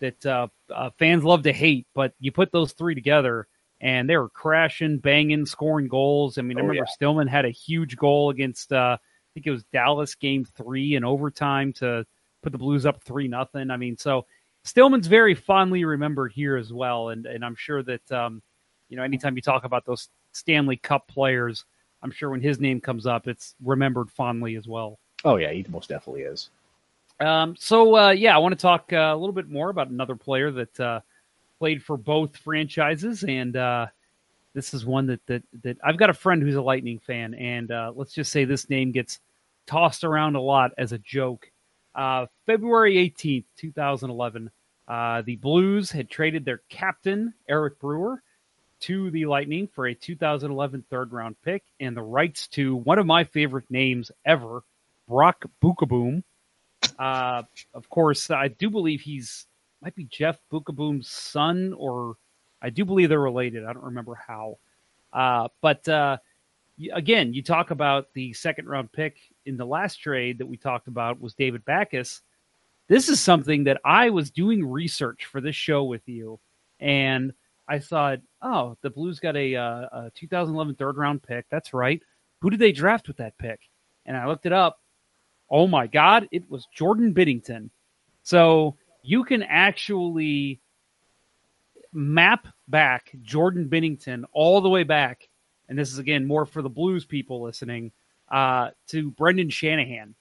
that 0.00 0.26
uh, 0.26 0.48
uh, 0.74 0.90
fans 0.98 1.24
love 1.24 1.42
to 1.44 1.52
hate, 1.52 1.86
but 1.94 2.12
you 2.20 2.30
put 2.30 2.52
those 2.52 2.72
three 2.72 2.94
together, 2.94 3.48
and 3.80 4.08
they 4.08 4.16
were 4.16 4.28
crashing, 4.28 4.98
banging, 4.98 5.46
scoring 5.46 5.88
goals. 5.88 6.38
I 6.38 6.42
mean, 6.42 6.58
I 6.58 6.60
Oh, 6.60 6.64
remember 6.64 6.86
Stillman 6.86 7.28
had 7.28 7.44
a 7.46 7.50
huge 7.50 7.96
goal 7.96 8.30
against 8.30 8.72
uh, 8.72 8.98
I 9.00 9.28
think 9.34 9.46
it 9.46 9.50
was 9.50 9.64
Dallas 9.72 10.14
Game 10.14 10.44
Three 10.44 10.94
in 10.96 11.04
overtime 11.04 11.72
to 11.74 12.06
put 12.42 12.52
the 12.52 12.58
Blues 12.58 12.86
up 12.86 13.02
three 13.02 13.28
nothing. 13.28 13.70
I 13.70 13.76
mean, 13.76 13.96
so 13.96 14.26
Stillman's 14.64 15.06
very 15.06 15.34
fondly 15.34 15.84
remembered 15.84 16.32
here 16.32 16.56
as 16.56 16.72
well, 16.72 17.08
and 17.10 17.26
and 17.26 17.44
I'm 17.44 17.56
sure 17.56 17.82
that 17.82 18.12
um, 18.12 18.42
you 18.88 18.96
know 18.96 19.02
anytime 19.02 19.34
you 19.36 19.42
talk 19.42 19.64
about 19.64 19.84
those 19.86 20.08
Stanley 20.36 20.76
Cup 20.76 21.08
players, 21.08 21.64
I'm 22.02 22.10
sure 22.10 22.30
when 22.30 22.40
his 22.40 22.60
name 22.60 22.80
comes 22.80 23.06
up, 23.06 23.26
it's 23.26 23.54
remembered 23.64 24.10
fondly 24.10 24.56
as 24.56 24.68
well. 24.68 24.98
Oh 25.24 25.36
yeah, 25.36 25.50
he 25.50 25.64
most 25.68 25.88
definitely 25.88 26.22
is. 26.22 26.50
Um, 27.18 27.56
so 27.56 27.96
uh, 27.96 28.10
yeah, 28.10 28.34
I 28.34 28.38
want 28.38 28.52
to 28.52 28.60
talk 28.60 28.92
uh, 28.92 29.12
a 29.12 29.16
little 29.16 29.32
bit 29.32 29.48
more 29.48 29.70
about 29.70 29.88
another 29.88 30.14
player 30.14 30.50
that 30.50 30.80
uh, 30.80 31.00
played 31.58 31.82
for 31.82 31.96
both 31.96 32.36
franchises, 32.36 33.24
and 33.24 33.56
uh, 33.56 33.86
this 34.52 34.74
is 34.74 34.84
one 34.84 35.06
that 35.06 35.24
that 35.26 35.42
that 35.62 35.78
I've 35.82 35.96
got 35.96 36.10
a 36.10 36.14
friend 36.14 36.42
who's 36.42 36.54
a 36.54 36.62
Lightning 36.62 36.98
fan, 36.98 37.34
and 37.34 37.70
uh, 37.70 37.92
let's 37.94 38.12
just 38.12 38.30
say 38.30 38.44
this 38.44 38.68
name 38.68 38.92
gets 38.92 39.20
tossed 39.66 40.04
around 40.04 40.36
a 40.36 40.40
lot 40.40 40.72
as 40.76 40.92
a 40.92 40.98
joke. 40.98 41.50
Uh, 41.94 42.26
February 42.44 42.98
eighteenth, 42.98 43.46
two 43.56 43.72
thousand 43.72 44.10
eleven, 44.10 44.50
uh, 44.86 45.22
the 45.22 45.36
Blues 45.36 45.90
had 45.90 46.10
traded 46.10 46.44
their 46.44 46.60
captain 46.68 47.32
Eric 47.48 47.80
Brewer 47.80 48.22
to 48.86 49.10
the 49.10 49.26
Lightning 49.26 49.66
for 49.66 49.88
a 49.88 49.94
2011 49.94 50.84
third 50.88 51.12
round 51.12 51.34
pick 51.42 51.64
and 51.80 51.96
the 51.96 52.02
rights 52.02 52.46
to 52.46 52.76
one 52.76 53.00
of 53.00 53.06
my 53.06 53.24
favorite 53.24 53.68
names 53.68 54.12
ever, 54.24 54.62
Brock 55.08 55.44
Beukeboom. 55.60 56.22
Uh, 56.96 57.42
of 57.74 57.90
course, 57.90 58.30
I 58.30 58.46
do 58.46 58.70
believe 58.70 59.00
he's 59.00 59.46
might 59.82 59.96
be 59.96 60.04
Jeff 60.04 60.38
Beukeboom's 60.52 61.08
son, 61.08 61.74
or 61.76 62.14
I 62.62 62.70
do 62.70 62.84
believe 62.84 63.08
they're 63.08 63.18
related. 63.18 63.64
I 63.64 63.72
don't 63.72 63.86
remember 63.86 64.14
how. 64.14 64.58
Uh, 65.12 65.48
but 65.60 65.88
uh, 65.88 66.18
again, 66.92 67.34
you 67.34 67.42
talk 67.42 67.72
about 67.72 68.12
the 68.14 68.34
second 68.34 68.68
round 68.68 68.92
pick 68.92 69.16
in 69.46 69.56
the 69.56 69.66
last 69.66 69.96
trade 69.96 70.38
that 70.38 70.46
we 70.46 70.56
talked 70.56 70.86
about 70.86 71.20
was 71.20 71.34
David 71.34 71.64
Backes. 71.64 72.22
This 72.86 73.08
is 73.08 73.18
something 73.18 73.64
that 73.64 73.80
I 73.84 74.10
was 74.10 74.30
doing 74.30 74.64
research 74.64 75.24
for 75.24 75.40
this 75.40 75.56
show 75.56 75.82
with 75.82 76.08
you, 76.08 76.38
and 76.78 77.32
I 77.68 77.78
thought, 77.78 78.20
oh, 78.42 78.76
the 78.82 78.90
Blues 78.90 79.18
got 79.18 79.36
a, 79.36 79.56
uh, 79.56 80.06
a 80.06 80.12
2011 80.14 80.76
third 80.76 80.96
round 80.96 81.22
pick. 81.22 81.46
That's 81.50 81.74
right. 81.74 82.00
Who 82.40 82.50
did 82.50 82.60
they 82.60 82.72
draft 82.72 83.08
with 83.08 83.16
that 83.16 83.36
pick? 83.38 83.60
And 84.04 84.16
I 84.16 84.26
looked 84.26 84.46
it 84.46 84.52
up. 84.52 84.80
Oh 85.50 85.66
my 85.66 85.86
God, 85.86 86.28
it 86.32 86.48
was 86.50 86.66
Jordan 86.74 87.14
Binnington. 87.14 87.70
So 88.22 88.76
you 89.02 89.24
can 89.24 89.42
actually 89.42 90.60
map 91.92 92.48
back 92.68 93.12
Jordan 93.22 93.68
Binnington 93.68 94.24
all 94.32 94.60
the 94.60 94.68
way 94.68 94.82
back, 94.82 95.28
and 95.68 95.78
this 95.78 95.92
is 95.92 95.98
again 95.98 96.26
more 96.26 96.44
for 96.44 96.62
the 96.62 96.68
Blues 96.68 97.04
people 97.04 97.42
listening, 97.42 97.92
uh, 98.30 98.70
to 98.88 99.10
Brendan 99.12 99.50
Shanahan, 99.50 100.14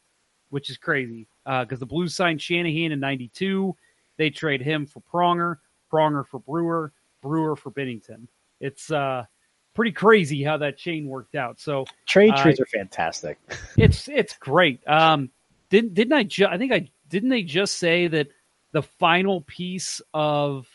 which 0.50 0.70
is 0.70 0.78
crazy 0.78 1.28
because 1.44 1.80
the 1.80 1.86
Blues 1.86 2.16
signed 2.16 2.42
Shanahan 2.42 2.92
in 2.92 3.00
'92. 3.00 3.76
They 4.18 4.30
trade 4.30 4.62
him 4.62 4.86
for 4.86 5.02
Pronger, 5.02 5.58
Pronger 5.92 6.26
for 6.28 6.40
Brewer, 6.40 6.94
Brewer 7.26 7.56
for 7.56 7.72
Binnington. 7.72 8.28
It's 8.62 8.92
uh, 8.92 9.26
pretty 9.74 9.92
crazy 9.92 10.44
how 10.44 10.58
that 10.58 10.78
chain 10.78 11.08
worked 11.08 11.36
out. 11.36 11.60
So 11.60 11.86
Trade 12.06 12.34
Uh, 12.34 12.44
trees 12.44 12.60
are 12.60 12.68
fantastic. 12.68 13.40
it's 13.78 14.08
it's 14.08 14.38
great. 14.38 14.88
Um, 14.88 15.32
didn't 15.70 15.96
didn't 15.96 16.14
I? 16.14 16.24
Ju- 16.24 16.48
I 16.48 16.58
think 16.58 16.72
I 16.72 16.88
didn't 17.10 17.30
they 17.30 17.42
just 17.44 17.78
say 17.78 18.08
that 18.08 18.28
the 18.74 18.84
final 18.84 19.42
piece 19.42 20.02
of 20.14 20.68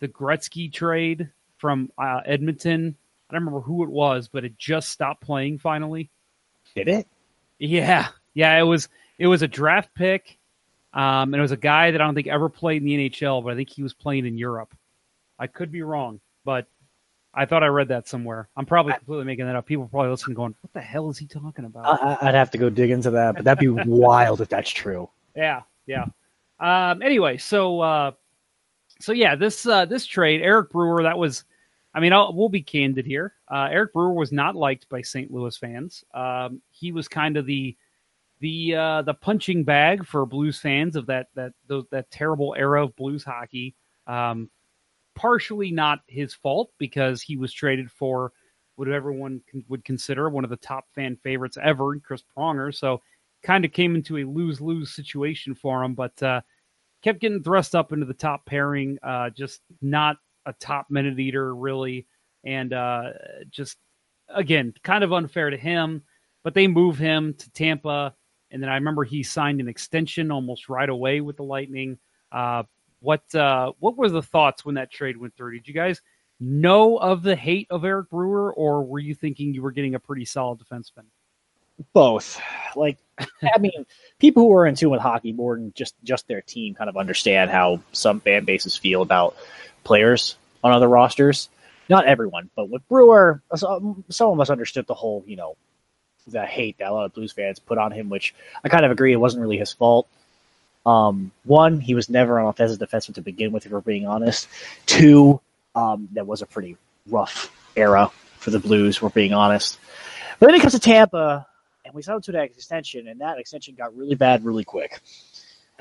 the 0.00 0.08
Gretzky 0.08 0.72
trade 0.72 1.30
from 1.58 1.90
uh, 1.98 2.20
Edmonton. 2.26 2.96
I 3.30 3.34
don't 3.34 3.44
remember 3.44 3.60
who 3.60 3.82
it 3.82 3.90
was, 3.90 4.28
but 4.28 4.44
it 4.44 4.56
just 4.58 4.90
stopped 4.90 5.22
playing 5.22 5.58
finally. 5.58 6.10
Did 6.74 6.88
it? 6.88 7.08
Yeah, 7.58 8.08
yeah, 8.34 8.58
it 8.58 8.62
was 8.64 8.88
it 9.18 9.26
was 9.28 9.42
a 9.42 9.48
draft 9.48 9.94
pick, 9.94 10.38
um, 10.92 11.32
and 11.32 11.36
it 11.36 11.40
was 11.40 11.52
a 11.52 11.56
guy 11.56 11.90
that 11.92 12.00
I 12.00 12.04
don't 12.04 12.14
think 12.14 12.26
ever 12.26 12.48
played 12.48 12.82
in 12.82 12.88
the 12.88 13.08
NHL, 13.08 13.42
but 13.44 13.52
I 13.52 13.56
think 13.56 13.70
he 13.70 13.82
was 13.82 13.94
playing 13.94 14.26
in 14.26 14.36
Europe. 14.36 14.74
I 15.38 15.46
could 15.46 15.70
be 15.70 15.82
wrong, 15.82 16.20
but 16.44 16.66
I 17.34 17.44
thought 17.44 17.62
I 17.62 17.66
read 17.66 17.88
that 17.88 18.08
somewhere. 18.08 18.48
I'm 18.56 18.64
probably 18.64 18.94
completely 18.94 19.24
making 19.24 19.46
that 19.46 19.56
up. 19.56 19.66
People 19.66 19.86
probably 19.88 20.10
listening, 20.10 20.34
going, 20.34 20.54
"What 20.62 20.72
the 20.72 20.80
hell 20.80 21.10
is 21.10 21.18
he 21.18 21.26
talking 21.26 21.66
about?" 21.66 22.02
I, 22.02 22.28
I'd 22.28 22.34
have 22.34 22.50
to 22.52 22.58
go 22.58 22.70
dig 22.70 22.90
into 22.90 23.10
that, 23.10 23.34
but 23.34 23.44
that'd 23.44 23.60
be 23.60 23.68
wild 23.68 24.40
if 24.40 24.48
that's 24.48 24.70
true. 24.70 25.10
Yeah, 25.34 25.62
yeah. 25.86 26.06
Um, 26.58 27.02
anyway, 27.02 27.36
so 27.36 27.80
uh, 27.80 28.12
so 29.00 29.12
yeah, 29.12 29.36
this 29.36 29.66
uh, 29.66 29.84
this 29.84 30.06
trade, 30.06 30.40
Eric 30.42 30.70
Brewer, 30.70 31.02
that 31.02 31.18
was. 31.18 31.44
I 31.92 32.00
mean, 32.00 32.12
I'll, 32.12 32.34
we'll 32.34 32.50
be 32.50 32.60
candid 32.60 33.06
here. 33.06 33.32
Uh, 33.48 33.68
Eric 33.70 33.94
Brewer 33.94 34.12
was 34.12 34.30
not 34.30 34.54
liked 34.54 34.86
by 34.90 35.00
St. 35.00 35.30
Louis 35.32 35.56
fans. 35.56 36.04
Um, 36.12 36.60
he 36.70 36.92
was 36.92 37.08
kind 37.08 37.38
of 37.38 37.46
the 37.46 37.74
the 38.40 38.74
uh, 38.74 39.02
the 39.02 39.14
punching 39.14 39.64
bag 39.64 40.06
for 40.06 40.26
Blues 40.26 40.58
fans 40.58 40.96
of 40.96 41.06
that 41.06 41.28
that 41.34 41.52
those, 41.66 41.84
that 41.90 42.10
terrible 42.10 42.54
era 42.58 42.84
of 42.84 42.96
Blues 42.96 43.24
hockey. 43.24 43.74
Um, 44.06 44.50
partially 45.16 45.72
not 45.72 46.00
his 46.06 46.32
fault 46.32 46.70
because 46.78 47.20
he 47.20 47.36
was 47.36 47.52
traded 47.52 47.90
for 47.90 48.32
what 48.76 48.88
everyone 48.88 49.40
con- 49.50 49.64
would 49.68 49.84
consider 49.84 50.28
one 50.28 50.44
of 50.44 50.50
the 50.50 50.56
top 50.56 50.84
fan 50.94 51.16
favorites 51.24 51.58
ever, 51.60 51.98
Chris 51.98 52.22
Pronger. 52.36 52.72
So 52.72 53.02
kind 53.42 53.64
of 53.64 53.72
came 53.72 53.96
into 53.96 54.18
a 54.18 54.24
lose 54.24 54.60
lose 54.60 54.94
situation 54.94 55.54
for 55.54 55.82
him, 55.82 55.94
but 55.94 56.22
uh, 56.22 56.42
kept 57.02 57.20
getting 57.20 57.42
thrust 57.42 57.74
up 57.74 57.92
into 57.92 58.06
the 58.06 58.14
top 58.14 58.46
pairing. 58.46 58.98
Uh, 59.02 59.30
just 59.30 59.62
not 59.80 60.18
a 60.44 60.52
top 60.52 60.86
minute 60.90 61.18
eater, 61.18 61.54
really. 61.54 62.06
And 62.44 62.72
uh, 62.72 63.10
just, 63.50 63.78
again, 64.28 64.74
kind 64.84 65.02
of 65.02 65.12
unfair 65.12 65.50
to 65.50 65.56
him. 65.56 66.02
But 66.44 66.54
they 66.54 66.68
move 66.68 66.96
him 66.96 67.34
to 67.38 67.50
Tampa. 67.50 68.14
And 68.52 68.62
then 68.62 68.70
I 68.70 68.74
remember 68.74 69.02
he 69.02 69.24
signed 69.24 69.60
an 69.60 69.68
extension 69.68 70.30
almost 70.30 70.68
right 70.68 70.88
away 70.88 71.20
with 71.20 71.36
the 71.36 71.42
Lightning. 71.42 71.98
Uh, 72.30 72.62
what 73.00 73.34
uh, 73.34 73.72
what 73.78 73.96
were 73.96 74.08
the 74.08 74.22
thoughts 74.22 74.64
when 74.64 74.76
that 74.76 74.90
trade 74.90 75.16
went 75.16 75.36
through? 75.36 75.52
Did 75.52 75.68
you 75.68 75.74
guys 75.74 76.00
know 76.40 76.96
of 76.96 77.22
the 77.22 77.36
hate 77.36 77.68
of 77.70 77.84
Eric 77.84 78.10
Brewer, 78.10 78.52
or 78.52 78.84
were 78.84 78.98
you 78.98 79.14
thinking 79.14 79.54
you 79.54 79.62
were 79.62 79.72
getting 79.72 79.94
a 79.94 80.00
pretty 80.00 80.24
solid 80.24 80.58
defenseman? 80.58 81.04
both. 81.92 82.40
Like, 82.74 82.98
I 83.18 83.58
mean, 83.58 83.86
people 84.18 84.44
who 84.44 84.52
are 84.54 84.66
in 84.66 84.74
tune 84.74 84.90
with 84.90 85.00
hockey 85.00 85.32
more 85.32 85.56
than 85.56 85.72
just 85.74 85.94
just 86.04 86.28
their 86.28 86.42
team 86.42 86.74
kind 86.74 86.90
of 86.90 86.96
understand 86.96 87.50
how 87.50 87.80
some 87.92 88.20
fan 88.20 88.44
bases 88.44 88.76
feel 88.76 89.02
about 89.02 89.36
players 89.84 90.36
on 90.62 90.72
other 90.72 90.88
rosters. 90.88 91.48
Not 91.88 92.06
everyone, 92.06 92.50
but 92.56 92.68
with 92.68 92.86
Brewer, 92.88 93.42
some 93.54 94.04
some 94.10 94.30
of 94.30 94.40
us 94.40 94.50
understood 94.50 94.86
the 94.86 94.94
whole, 94.94 95.24
you 95.26 95.36
know, 95.36 95.56
the 96.26 96.44
hate 96.44 96.78
that 96.78 96.90
a 96.90 96.92
lot 96.92 97.04
of 97.04 97.14
Blues 97.14 97.32
fans 97.32 97.58
put 97.58 97.78
on 97.78 97.92
him, 97.92 98.08
which 98.08 98.34
I 98.64 98.68
kind 98.68 98.84
of 98.84 98.90
agree 98.90 99.12
it 99.12 99.16
wasn't 99.16 99.42
really 99.42 99.58
his 99.58 99.72
fault. 99.72 100.08
Um, 100.86 101.32
one, 101.44 101.80
he 101.80 101.94
was 101.94 102.08
never 102.08 102.38
an 102.38 102.46
offensive 102.46 102.78
defenseman 102.78 103.16
to 103.16 103.20
begin 103.20 103.50
with, 103.52 103.66
if 103.66 103.72
we're 103.72 103.80
being 103.80 104.06
honest. 104.06 104.48
Two, 104.86 105.40
um, 105.74 106.08
that 106.12 106.26
was 106.26 106.42
a 106.42 106.46
pretty 106.46 106.76
rough 107.08 107.52
era 107.74 108.10
for 108.38 108.50
the 108.50 108.60
Blues, 108.60 108.96
if 108.96 109.02
we're 109.02 109.10
being 109.10 109.34
honest. 109.34 109.78
But 110.38 110.46
then 110.46 110.54
he 110.54 110.60
comes 110.60 110.74
to 110.74 110.80
Tampa, 110.80 111.46
and 111.84 111.92
we 111.92 112.02
signed 112.02 112.16
him 112.16 112.22
to 112.22 112.32
that 112.32 112.44
extension, 112.44 113.08
and 113.08 113.20
that 113.20 113.38
extension 113.38 113.74
got 113.74 113.96
really 113.96 114.14
bad 114.14 114.44
really 114.44 114.64
quick. 114.64 115.00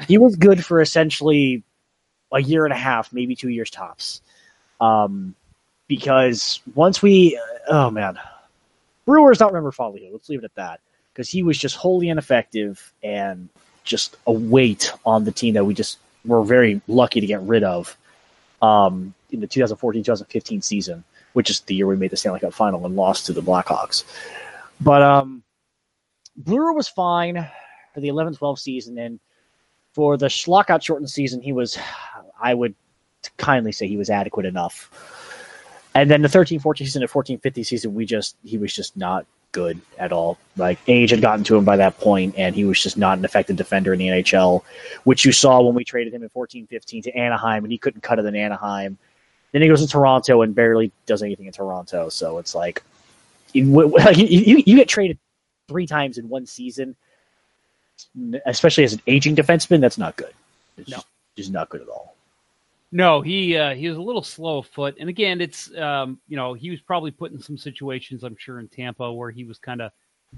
He 0.07 0.17
was 0.17 0.35
good 0.35 0.65
for 0.65 0.81
essentially 0.81 1.63
a 2.33 2.41
year 2.41 2.65
and 2.65 2.73
a 2.73 2.77
half, 2.77 3.13
maybe 3.13 3.35
two 3.35 3.49
years 3.49 3.69
tops. 3.69 4.21
Um, 4.81 5.35
because 5.87 6.61
once 6.73 7.01
we, 7.01 7.39
oh 7.67 7.91
man, 7.91 8.17
Brewers 9.05 9.37
don't 9.37 9.53
remember 9.53 9.71
Foglio. 9.71 10.11
Let's 10.11 10.27
leave 10.29 10.39
it 10.39 10.45
at 10.45 10.55
that. 10.55 10.79
Because 11.13 11.29
he 11.29 11.43
was 11.43 11.57
just 11.57 11.75
wholly 11.77 12.09
ineffective 12.09 12.91
and 13.01 13.47
just 13.85 14.17
a 14.27 14.31
weight 14.31 14.91
on 15.05 15.23
the 15.23 15.31
team 15.31 15.53
that 15.53 15.65
we 15.65 15.73
just 15.73 15.99
were 16.25 16.43
very 16.43 16.81
lucky 16.87 17.21
to 17.21 17.27
get 17.27 17.41
rid 17.41 17.63
of 17.63 17.95
um, 18.61 19.13
in 19.31 19.39
the 19.39 19.47
2014-2015 19.47 20.63
season, 20.63 21.03
which 21.33 21.49
is 21.49 21.61
the 21.61 21.75
year 21.75 21.87
we 21.87 21.95
made 21.95 22.11
the 22.11 22.17
Stanley 22.17 22.39
Cup 22.39 22.53
final 22.53 22.85
and 22.85 22.95
lost 22.95 23.27
to 23.27 23.33
the 23.33 23.41
Blackhawks. 23.41 24.03
But 24.81 25.01
um, 25.01 25.43
Brewer 26.35 26.73
was 26.73 26.87
fine 26.87 27.47
for 27.93 27.99
the 28.01 28.09
11-12 28.09 28.59
season, 28.59 28.97
and 28.97 29.19
for 29.93 30.17
the 30.17 30.33
lockout 30.47 30.83
shortened 30.83 31.09
season, 31.09 31.41
he 31.41 31.53
was, 31.53 31.77
I 32.41 32.53
would 32.53 32.75
kindly 33.37 33.71
say, 33.71 33.87
he 33.87 33.97
was 33.97 34.09
adequate 34.09 34.45
enough. 34.45 34.89
And 35.93 36.11
then 36.11 36.21
the 36.21 36.27
13-14 36.27 36.77
season 36.79 37.03
and 37.03 37.11
14-15 37.11 37.65
season, 37.65 37.93
we 37.93 38.05
just 38.05 38.35
he 38.43 38.57
was 38.57 38.73
just 38.73 38.97
not 38.97 39.25
good 39.55 39.79
at 39.97 40.11
all. 40.11 40.37
Like 40.57 40.77
age 40.87 41.11
had 41.11 41.21
gotten 41.21 41.45
to 41.45 41.55
him 41.55 41.63
by 41.63 41.77
that 41.77 41.97
point, 41.97 42.35
and 42.37 42.53
he 42.53 42.65
was 42.65 42.81
just 42.83 42.97
not 42.97 43.17
an 43.17 43.23
effective 43.23 43.55
defender 43.55 43.93
in 43.93 43.99
the 43.99 44.07
NHL, 44.09 44.63
which 45.05 45.23
you 45.23 45.31
saw 45.31 45.61
when 45.61 45.73
we 45.73 45.85
traded 45.85 46.13
him 46.13 46.21
in 46.23 46.29
14-15 46.29 47.03
to 47.03 47.11
Anaheim, 47.17 47.63
and 47.63 47.71
he 47.71 47.77
couldn't 47.77 48.01
cut 48.01 48.19
it 48.19 48.25
in 48.25 48.35
Anaheim. 48.35 48.97
Then 49.53 49.61
he 49.61 49.69
goes 49.69 49.81
to 49.81 49.87
Toronto 49.87 50.41
and 50.41 50.53
barely 50.53 50.91
does 51.05 51.23
anything 51.23 51.45
in 51.45 51.53
Toronto. 51.53 52.09
So 52.09 52.37
it's 52.39 52.53
like, 52.53 52.83
you, 53.53 53.63
like, 53.87 54.17
you, 54.17 54.25
you, 54.27 54.63
you 54.65 54.75
get 54.75 54.89
traded 54.89 55.17
three 55.69 55.87
times 55.87 56.17
in 56.17 56.27
one 56.27 56.45
season, 56.45 56.93
especially 58.45 58.83
as 58.83 58.91
an 58.91 59.01
aging 59.07 59.37
defenseman. 59.37 59.79
That's 59.79 59.97
not 59.97 60.17
good. 60.17 60.33
It's 60.77 60.89
No. 60.89 60.97
just, 60.97 61.07
just 61.37 61.51
not 61.51 61.69
good 61.69 61.81
at 61.81 61.87
all. 61.87 62.14
No, 62.91 63.21
he 63.21 63.57
uh, 63.57 63.73
he 63.73 63.89
was 63.89 63.97
a 63.97 64.01
little 64.01 64.23
slow 64.23 64.59
of 64.59 64.67
foot, 64.67 64.95
and 64.99 65.09
again, 65.09 65.41
it's 65.41 65.75
um, 65.75 66.19
you 66.27 66.37
know 66.37 66.53
he 66.53 66.69
was 66.69 66.81
probably 66.81 67.11
put 67.11 67.31
in 67.31 67.41
some 67.41 67.57
situations, 67.57 68.23
I'm 68.23 68.37
sure, 68.37 68.59
in 68.59 68.67
Tampa 68.67 69.11
where 69.11 69.31
he 69.31 69.43
was 69.43 69.57
kind 69.57 69.81
of 69.81 69.91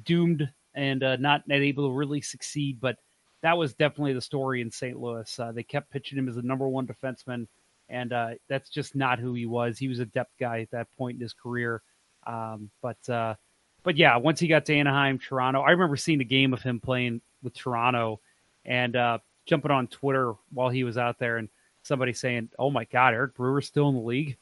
doomed 0.03 0.49
and 0.73 1.03
uh, 1.03 1.17
not 1.17 1.43
able 1.49 1.87
to 1.89 1.93
really 1.93 2.21
succeed. 2.21 2.79
But 2.79 2.97
that 3.41 3.57
was 3.57 3.73
definitely 3.75 4.13
the 4.13 4.21
story 4.21 4.61
in 4.61 4.71
St. 4.71 4.99
Louis. 4.99 5.39
Uh, 5.39 5.51
they 5.51 5.63
kept 5.63 5.91
pitching 5.91 6.17
him 6.17 6.27
as 6.29 6.35
the 6.35 6.41
number 6.41 6.67
one 6.67 6.87
defenseman, 6.87 7.47
and 7.89 8.13
uh, 8.13 8.29
that's 8.49 8.69
just 8.69 8.95
not 8.95 9.19
who 9.19 9.33
he 9.33 9.45
was. 9.45 9.77
He 9.77 9.87
was 9.87 9.99
a 9.99 10.05
depth 10.05 10.33
guy 10.39 10.61
at 10.61 10.71
that 10.71 10.87
point 10.97 11.15
in 11.15 11.21
his 11.21 11.33
career. 11.33 11.81
Um, 12.25 12.71
but 12.81 13.09
uh, 13.09 13.35
but 13.83 13.97
yeah, 13.97 14.15
once 14.17 14.39
he 14.39 14.47
got 14.47 14.65
to 14.65 14.75
Anaheim, 14.75 15.19
Toronto, 15.19 15.61
I 15.61 15.71
remember 15.71 15.97
seeing 15.97 16.21
a 16.21 16.25
game 16.25 16.53
of 16.53 16.61
him 16.61 16.79
playing 16.79 17.21
with 17.43 17.53
Toronto, 17.53 18.19
and 18.65 18.95
uh, 18.95 19.19
jumping 19.45 19.71
on 19.71 19.87
Twitter 19.87 20.33
while 20.51 20.69
he 20.69 20.83
was 20.83 20.97
out 20.97 21.19
there 21.19 21.37
and 21.37 21.49
somebody 21.87 22.13
saying, 22.13 22.49
"Oh 22.59 22.69
my 22.69 22.85
God, 22.85 23.13
Eric 23.13 23.35
Brewer's 23.35 23.67
still 23.67 23.89
in 23.89 23.95
the 23.95 24.01
league." 24.01 24.37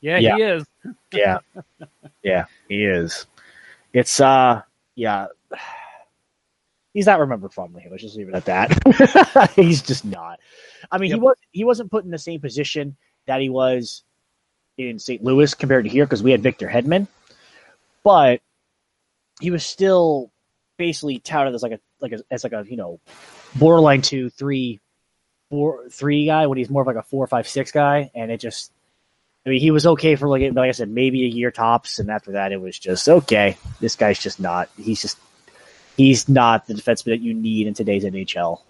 yeah, 0.00 0.18
Yeah. 0.18 0.36
he 0.36 0.42
is. 0.42 0.64
Yeah. 1.12 1.38
yeah, 2.22 2.44
he 2.68 2.84
is. 2.84 3.26
It's 3.92 4.20
uh 4.20 4.62
yeah. 4.94 5.26
He's 6.94 7.06
not 7.06 7.20
remembered 7.20 7.52
fondly. 7.52 7.86
Let's 7.88 8.02
just 8.02 8.16
leave 8.16 8.28
it 8.28 8.34
at 8.34 8.46
that. 8.46 9.52
He's 9.56 9.82
just 9.82 10.04
not. 10.04 10.40
I 10.90 10.98
mean, 10.98 11.08
he 11.10 11.14
Yep. 11.16 11.22
was 11.22 11.36
he 11.52 11.64
wasn't 11.64 11.90
put 11.90 12.04
in 12.04 12.10
the 12.10 12.18
same 12.18 12.40
position 12.40 12.96
that 13.26 13.40
he 13.40 13.48
was 13.50 14.02
in 14.78 14.98
St. 14.98 15.22
Louis 15.22 15.52
compared 15.54 15.84
to 15.84 15.90
here 15.90 16.06
because 16.06 16.22
we 16.22 16.30
had 16.32 16.42
Victor 16.42 16.66
Hedman, 16.68 17.06
but 18.02 18.40
he 19.40 19.50
was 19.50 19.64
still 19.64 20.30
basically 20.76 21.18
touted 21.18 21.54
as 21.54 21.62
like 21.62 21.72
a 21.72 21.80
like 22.00 22.12
a 22.12 22.20
as 22.30 22.42
like 22.42 22.52
a 22.52 22.64
you 22.68 22.76
know 22.76 23.00
borderline 23.56 24.02
two 24.02 24.30
three 24.30 24.80
four 25.50 25.88
three 25.90 26.26
guy 26.26 26.46
when 26.46 26.58
he's 26.58 26.70
more 26.70 26.82
of 26.82 26.86
like 26.86 26.96
a 26.96 27.02
four 27.02 27.26
five 27.26 27.48
six 27.48 27.72
guy, 27.72 28.10
and 28.14 28.30
it 28.30 28.38
just 28.38 28.72
I 29.46 29.50
mean, 29.50 29.60
he 29.60 29.70
was 29.70 29.86
okay 29.86 30.16
for 30.16 30.28
like 30.28 30.52
like 30.54 30.68
I 30.68 30.72
said, 30.72 30.90
maybe 30.90 31.24
a 31.24 31.28
year 31.28 31.50
tops, 31.50 31.98
and 31.98 32.10
after 32.10 32.32
that, 32.32 32.52
it 32.52 32.60
was 32.60 32.78
just 32.78 33.08
okay. 33.08 33.56
This 33.80 33.96
guy's 33.96 34.18
just 34.18 34.40
not. 34.40 34.68
He's 34.76 35.00
just 35.00 35.18
he's 35.96 36.28
not 36.28 36.66
the 36.66 36.74
defenseman 36.74 37.04
that 37.04 37.20
you 37.20 37.34
need 37.34 37.66
in 37.66 37.74
today's 37.74 38.04
NHL. 38.04 38.60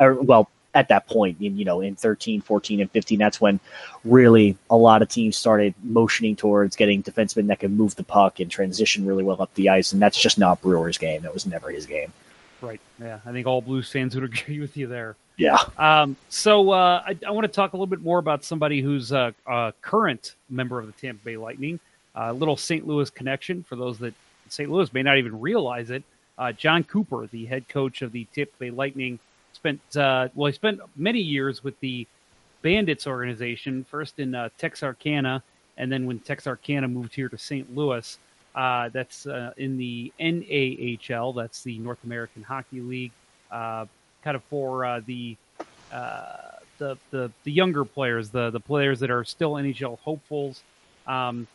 Or 0.00 0.14
well, 0.14 0.50
at 0.74 0.88
that 0.88 1.06
point, 1.06 1.40
in 1.40 1.56
you 1.58 1.64
know, 1.64 1.80
in 1.80 1.94
13, 1.94 2.40
14, 2.40 2.80
and 2.80 2.90
15, 2.90 3.18
that's 3.18 3.40
when 3.40 3.60
really 4.04 4.56
a 4.70 4.76
lot 4.76 5.02
of 5.02 5.08
teams 5.08 5.36
started 5.36 5.74
motioning 5.82 6.36
towards 6.36 6.76
getting 6.76 7.02
defensemen 7.02 7.46
that 7.46 7.60
can 7.60 7.76
move 7.76 7.94
the 7.96 8.04
puck 8.04 8.40
and 8.40 8.50
transition 8.50 9.06
really 9.06 9.22
well 9.22 9.40
up 9.40 9.52
the 9.54 9.68
ice, 9.68 9.92
and 9.92 10.02
that's 10.02 10.20
just 10.20 10.38
not 10.38 10.60
Brewer's 10.62 10.98
game. 10.98 11.22
That 11.22 11.34
was 11.34 11.46
never 11.46 11.70
his 11.70 11.86
game. 11.86 12.12
Right. 12.60 12.80
Yeah, 13.00 13.20
I 13.24 13.32
think 13.32 13.46
all 13.46 13.62
Blues 13.62 13.90
fans 13.90 14.14
would 14.14 14.24
agree 14.32 14.58
with 14.58 14.76
you 14.76 14.86
there. 14.86 15.16
Yeah. 15.38 15.56
Um, 15.78 16.16
so 16.28 16.70
uh, 16.72 17.02
I, 17.06 17.16
I 17.26 17.30
want 17.30 17.46
to 17.46 17.52
talk 17.52 17.72
a 17.72 17.76
little 17.76 17.86
bit 17.86 18.02
more 18.02 18.18
about 18.18 18.44
somebody 18.44 18.82
who's 18.82 19.12
a, 19.12 19.34
a 19.46 19.72
current 19.80 20.34
member 20.50 20.78
of 20.78 20.86
the 20.86 20.92
Tampa 20.92 21.24
Bay 21.24 21.36
Lightning. 21.36 21.80
A 22.14 22.32
little 22.32 22.56
St. 22.56 22.86
Louis 22.86 23.08
connection 23.10 23.62
for 23.62 23.76
those 23.76 23.98
that 24.00 24.12
St. 24.48 24.68
Louis 24.70 24.92
may 24.92 25.02
not 25.02 25.18
even 25.18 25.40
realize 25.40 25.90
it. 25.90 26.02
Uh, 26.36 26.52
Jon 26.52 26.82
Cooper, 26.84 27.28
the 27.28 27.46
head 27.46 27.68
coach 27.68 28.02
of 28.02 28.12
the 28.12 28.24
Tampa 28.34 28.52
Bay 28.58 28.70
Lightning, 28.70 29.20
spent 29.52 29.80
uh, 29.96 30.28
well, 30.34 30.46
he 30.46 30.52
spent 30.52 30.80
many 30.96 31.20
years 31.20 31.62
with 31.62 31.78
the 31.80 32.06
Bandits 32.62 33.06
organization, 33.06 33.84
first 33.88 34.18
in 34.18 34.34
uh, 34.34 34.48
Texarkana, 34.58 35.42
and 35.76 35.90
then 35.92 36.06
when 36.06 36.18
Texarkana 36.18 36.88
moved 36.88 37.14
here 37.14 37.28
to 37.28 37.38
St. 37.38 37.74
Louis, 37.76 38.18
uh, 38.54 38.88
that's 38.88 39.26
uh, 39.26 39.52
in 39.56 39.76
the 39.76 40.12
NAHL, 40.18 41.34
that's 41.34 41.62
the 41.62 41.78
North 41.78 42.02
American 42.02 42.42
Hockey 42.42 42.80
League, 42.80 43.12
uh, 43.52 43.86
kind 44.28 44.36
of 44.36 44.44
for 44.44 44.84
uh, 44.84 45.00
the, 45.06 45.38
uh, 45.90 46.26
the 46.76 46.98
the 47.10 47.30
the 47.44 47.50
younger 47.50 47.82
players, 47.82 48.28
the 48.28 48.50
the 48.50 48.60
players 48.60 49.00
that 49.00 49.10
are 49.10 49.24
still 49.24 49.52
NHL 49.52 49.98
hopefuls. 50.00 50.62
Um, 51.06 51.46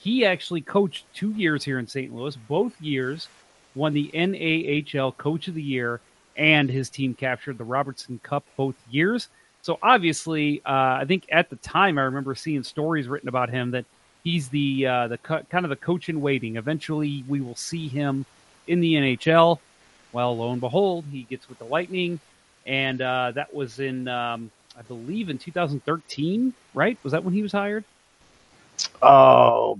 he 0.00 0.26
actually 0.26 0.60
coached 0.60 1.04
two 1.14 1.30
years 1.30 1.62
here 1.62 1.78
in 1.78 1.86
St. 1.86 2.12
Louis. 2.12 2.34
Both 2.34 2.80
years 2.80 3.28
won 3.76 3.94
the 3.94 4.10
NAHL 4.12 5.16
Coach 5.16 5.46
of 5.46 5.54
the 5.54 5.62
Year, 5.62 6.00
and 6.36 6.68
his 6.68 6.90
team 6.90 7.14
captured 7.14 7.58
the 7.58 7.64
Robertson 7.64 8.18
Cup 8.24 8.44
both 8.56 8.74
years. 8.90 9.28
So 9.62 9.78
obviously, 9.80 10.62
uh, 10.66 10.98
I 10.98 11.04
think 11.06 11.26
at 11.30 11.48
the 11.48 11.56
time 11.56 11.96
I 11.96 12.02
remember 12.02 12.34
seeing 12.34 12.64
stories 12.64 13.06
written 13.06 13.28
about 13.28 13.50
him 13.50 13.70
that 13.70 13.84
he's 14.24 14.48
the 14.48 14.84
uh, 14.84 15.06
the 15.06 15.18
co- 15.18 15.44
kind 15.48 15.64
of 15.64 15.70
the 15.70 15.76
coach 15.76 16.08
in 16.08 16.20
waiting. 16.20 16.56
Eventually, 16.56 17.22
we 17.28 17.40
will 17.40 17.54
see 17.54 17.86
him 17.86 18.26
in 18.66 18.80
the 18.80 18.94
NHL. 18.94 19.60
Well, 20.16 20.34
lo 20.34 20.50
and 20.50 20.62
behold, 20.62 21.04
he 21.12 21.24
gets 21.24 21.46
with 21.46 21.58
the 21.58 21.66
Lightning, 21.66 22.18
and 22.64 23.02
uh, 23.02 23.32
that 23.34 23.52
was 23.52 23.80
in 23.80 24.08
um, 24.08 24.50
I 24.74 24.80
believe 24.80 25.28
in 25.28 25.36
2013. 25.36 26.54
Right? 26.72 26.96
Was 27.02 27.12
that 27.12 27.22
when 27.22 27.34
he 27.34 27.42
was 27.42 27.52
hired? 27.52 27.84
Oh, 29.02 29.78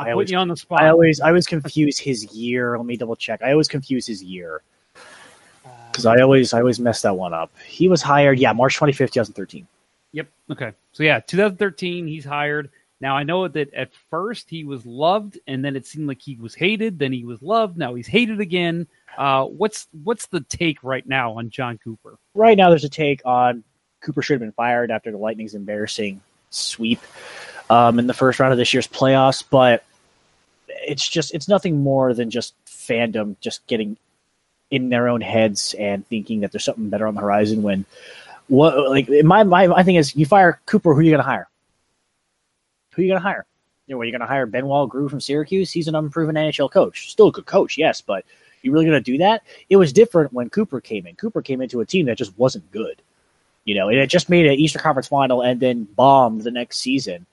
I'm 0.00 0.08
I 0.08 0.10
always 0.10 0.26
putting 0.26 0.32
you 0.32 0.38
on 0.40 0.48
the 0.48 0.56
spot. 0.56 0.82
I 0.82 0.88
always 0.88 1.20
I 1.20 1.28
always 1.28 1.46
confuse 1.46 1.96
his 1.96 2.24
year. 2.34 2.76
Let 2.76 2.84
me 2.84 2.96
double 2.96 3.14
check. 3.14 3.40
I 3.40 3.52
always 3.52 3.68
confuse 3.68 4.04
his 4.04 4.20
year 4.20 4.62
because 5.92 6.06
I 6.06 6.16
always 6.16 6.52
I 6.52 6.58
always 6.58 6.80
mess 6.80 7.02
that 7.02 7.16
one 7.16 7.32
up. 7.32 7.52
He 7.64 7.86
was 7.88 8.02
hired, 8.02 8.40
yeah, 8.40 8.52
March 8.52 8.74
twenty 8.74 8.92
fifth, 8.92 9.12
two 9.12 9.20
thousand 9.20 9.34
thirteen. 9.34 9.68
Yep. 10.10 10.26
Okay. 10.50 10.72
So 10.90 11.04
yeah, 11.04 11.20
2013, 11.20 12.08
he's 12.08 12.24
hired. 12.24 12.68
Now 13.02 13.16
I 13.16 13.24
know 13.24 13.48
that 13.48 13.74
at 13.74 13.90
first 14.10 14.48
he 14.48 14.62
was 14.62 14.86
loved, 14.86 15.36
and 15.48 15.64
then 15.64 15.74
it 15.74 15.86
seemed 15.86 16.06
like 16.06 16.22
he 16.22 16.36
was 16.36 16.54
hated. 16.54 17.00
Then 17.00 17.12
he 17.12 17.24
was 17.24 17.42
loved. 17.42 17.76
Now 17.76 17.94
he's 17.94 18.06
hated 18.06 18.40
again. 18.40 18.86
Uh, 19.18 19.44
what's 19.44 19.88
what's 20.04 20.26
the 20.26 20.40
take 20.40 20.82
right 20.84 21.06
now 21.06 21.36
on 21.36 21.50
Jon 21.50 21.78
Cooper? 21.82 22.16
Right 22.34 22.56
now, 22.56 22.70
there's 22.70 22.84
a 22.84 22.88
take 22.88 23.20
on 23.24 23.64
Cooper 24.02 24.22
should 24.22 24.34
have 24.34 24.40
been 24.40 24.52
fired 24.52 24.92
after 24.92 25.10
the 25.10 25.18
Lightning's 25.18 25.54
embarrassing 25.54 26.20
sweep 26.50 27.00
um, 27.68 27.98
in 27.98 28.06
the 28.06 28.14
first 28.14 28.38
round 28.38 28.52
of 28.52 28.58
this 28.58 28.72
year's 28.72 28.86
playoffs, 28.86 29.42
but 29.50 29.84
it's 30.68 31.08
just 31.08 31.34
it's 31.34 31.48
nothing 31.48 31.82
more 31.82 32.14
than 32.14 32.30
just 32.30 32.54
fandom 32.66 33.36
just 33.40 33.66
getting 33.66 33.96
in 34.70 34.88
their 34.88 35.08
own 35.08 35.20
heads 35.20 35.74
and 35.78 36.06
thinking 36.06 36.40
that 36.40 36.52
there's 36.52 36.64
something 36.64 36.88
better 36.88 37.06
on 37.06 37.14
the 37.14 37.20
horizon 37.20 37.62
when 37.62 37.84
What 38.48 38.90
like 38.90 39.08
my 39.24 39.44
my 39.44 39.66
my 39.66 39.82
thing 39.82 39.96
is 39.96 40.14
you 40.14 40.26
fire 40.26 40.60
Cooper, 40.66 40.94
who 40.94 41.00
are 41.00 41.02
you 41.02 41.10
gonna 41.10 41.22
hire? 41.22 41.48
Who 42.92 43.02
are 43.02 43.04
you 43.04 43.10
gonna 43.10 43.20
hire? 43.20 43.46
You 43.86 43.94
know, 43.94 44.00
are 44.00 44.04
you 44.04 44.12
gonna 44.12 44.26
hire 44.26 44.46
Benoit 44.46 44.88
Groulx 44.88 45.10
from 45.10 45.20
Syracuse? 45.20 45.70
He's 45.70 45.88
an 45.88 45.94
unproven 45.94 46.36
NHL 46.36 46.70
coach. 46.70 47.10
Still 47.10 47.28
a 47.28 47.32
good 47.32 47.46
coach, 47.46 47.76
yes, 47.76 48.00
but 48.00 48.24
you 48.62 48.72
really 48.72 48.84
gonna 48.84 49.00
do 49.00 49.18
that? 49.18 49.42
It 49.68 49.76
was 49.76 49.92
different 49.92 50.32
when 50.32 50.50
Cooper 50.50 50.80
came 50.80 51.06
in. 51.06 51.16
Cooper 51.16 51.42
came 51.42 51.60
into 51.60 51.80
a 51.80 51.86
team 51.86 52.06
that 52.06 52.18
just 52.18 52.36
wasn't 52.38 52.70
good. 52.70 53.02
You 53.64 53.74
know, 53.76 53.88
and 53.88 53.98
it 53.98 54.08
just 54.08 54.28
made 54.28 54.46
an 54.46 54.54
Eastern 54.54 54.82
Conference 54.82 55.06
final 55.06 55.42
and 55.42 55.60
then 55.60 55.84
bombed 55.84 56.42
the 56.42 56.50
next 56.50 56.78
season 56.78 57.26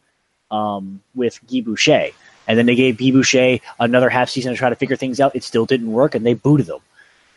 um, 0.51 1.01
with 1.15 1.39
Guy 1.51 1.61
Boucher. 1.61 2.09
And 2.47 2.57
then 2.57 2.65
they 2.65 2.75
gave 2.75 2.97
Guy 2.97 3.11
Boucher 3.11 3.59
another 3.79 4.09
half 4.09 4.29
season 4.29 4.51
to 4.53 4.57
try 4.57 4.69
to 4.69 4.75
figure 4.75 4.95
things 4.95 5.19
out. 5.19 5.35
It 5.35 5.43
still 5.43 5.65
didn't 5.65 5.91
work, 5.91 6.15
and 6.15 6.25
they 6.25 6.33
booted 6.33 6.69
him. 6.69 6.79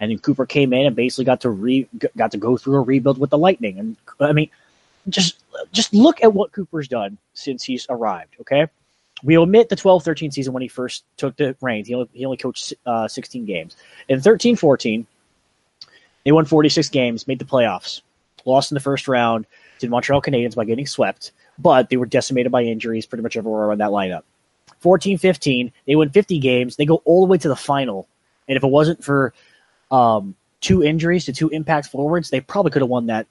And 0.00 0.10
then 0.10 0.18
Cooper 0.18 0.46
came 0.46 0.72
in 0.72 0.86
and 0.86 0.96
basically 0.96 1.24
got 1.24 1.40
to 1.42 1.50
re 1.50 1.88
got 2.16 2.32
to 2.32 2.38
go 2.38 2.56
through 2.56 2.76
a 2.76 2.80
rebuild 2.80 3.18
with 3.18 3.30
the 3.30 3.38
Lightning. 3.38 3.78
And 3.78 3.96
I 4.20 4.32
mean, 4.32 4.50
just 5.08 5.42
just 5.72 5.92
look 5.94 6.22
at 6.22 6.32
what 6.32 6.52
Cooper's 6.52 6.88
done 6.88 7.18
since 7.34 7.62
he's 7.62 7.86
arrived. 7.88 8.36
Okay, 8.40 8.66
we 9.22 9.36
omit 9.36 9.68
the 9.68 9.76
12-13 9.76 10.32
season 10.32 10.52
when 10.52 10.62
he 10.62 10.68
first 10.68 11.04
took 11.16 11.36
the 11.36 11.56
reins. 11.60 11.88
He 11.88 11.94
only, 11.94 12.08
he 12.12 12.24
only 12.24 12.36
coached 12.36 12.74
uh, 12.86 13.08
16 13.08 13.44
games. 13.44 13.76
In 14.08 14.20
13-14, 14.20 15.06
they 16.24 16.32
won 16.32 16.44
46 16.44 16.88
games, 16.88 17.28
made 17.28 17.38
the 17.38 17.44
playoffs, 17.44 18.02
lost 18.44 18.70
in 18.70 18.74
the 18.74 18.80
first 18.80 19.08
round 19.08 19.46
to 19.78 19.86
the 19.86 19.90
Montreal 19.90 20.22
Canadiens 20.22 20.54
by 20.54 20.64
getting 20.64 20.86
swept, 20.86 21.32
but 21.58 21.88
they 21.88 21.96
were 21.96 22.06
decimated 22.06 22.50
by 22.50 22.62
injuries 22.62 23.06
pretty 23.06 23.22
much 23.22 23.36
everywhere 23.36 23.70
on 23.70 23.78
that 23.78 23.90
lineup. 23.90 24.22
14-15, 24.82 25.72
they 25.86 25.94
win 25.94 26.10
50 26.10 26.38
games. 26.40 26.76
They 26.76 26.84
go 26.84 27.02
all 27.04 27.24
the 27.24 27.30
way 27.30 27.38
to 27.38 27.48
the 27.48 27.56
final. 27.56 28.08
And 28.48 28.56
if 28.56 28.64
it 28.64 28.68
wasn't 28.68 29.04
for 29.04 29.32
um, 29.92 30.34
two 30.60 30.82
injuries 30.82 31.24
to 31.26 31.32
two 31.32 31.48
impact 31.50 31.86
forwards, 31.86 32.30
they 32.30 32.40
probably 32.40 32.72
could 32.72 32.82
have 32.82 32.88
won 32.88 33.06
that 33.06 33.28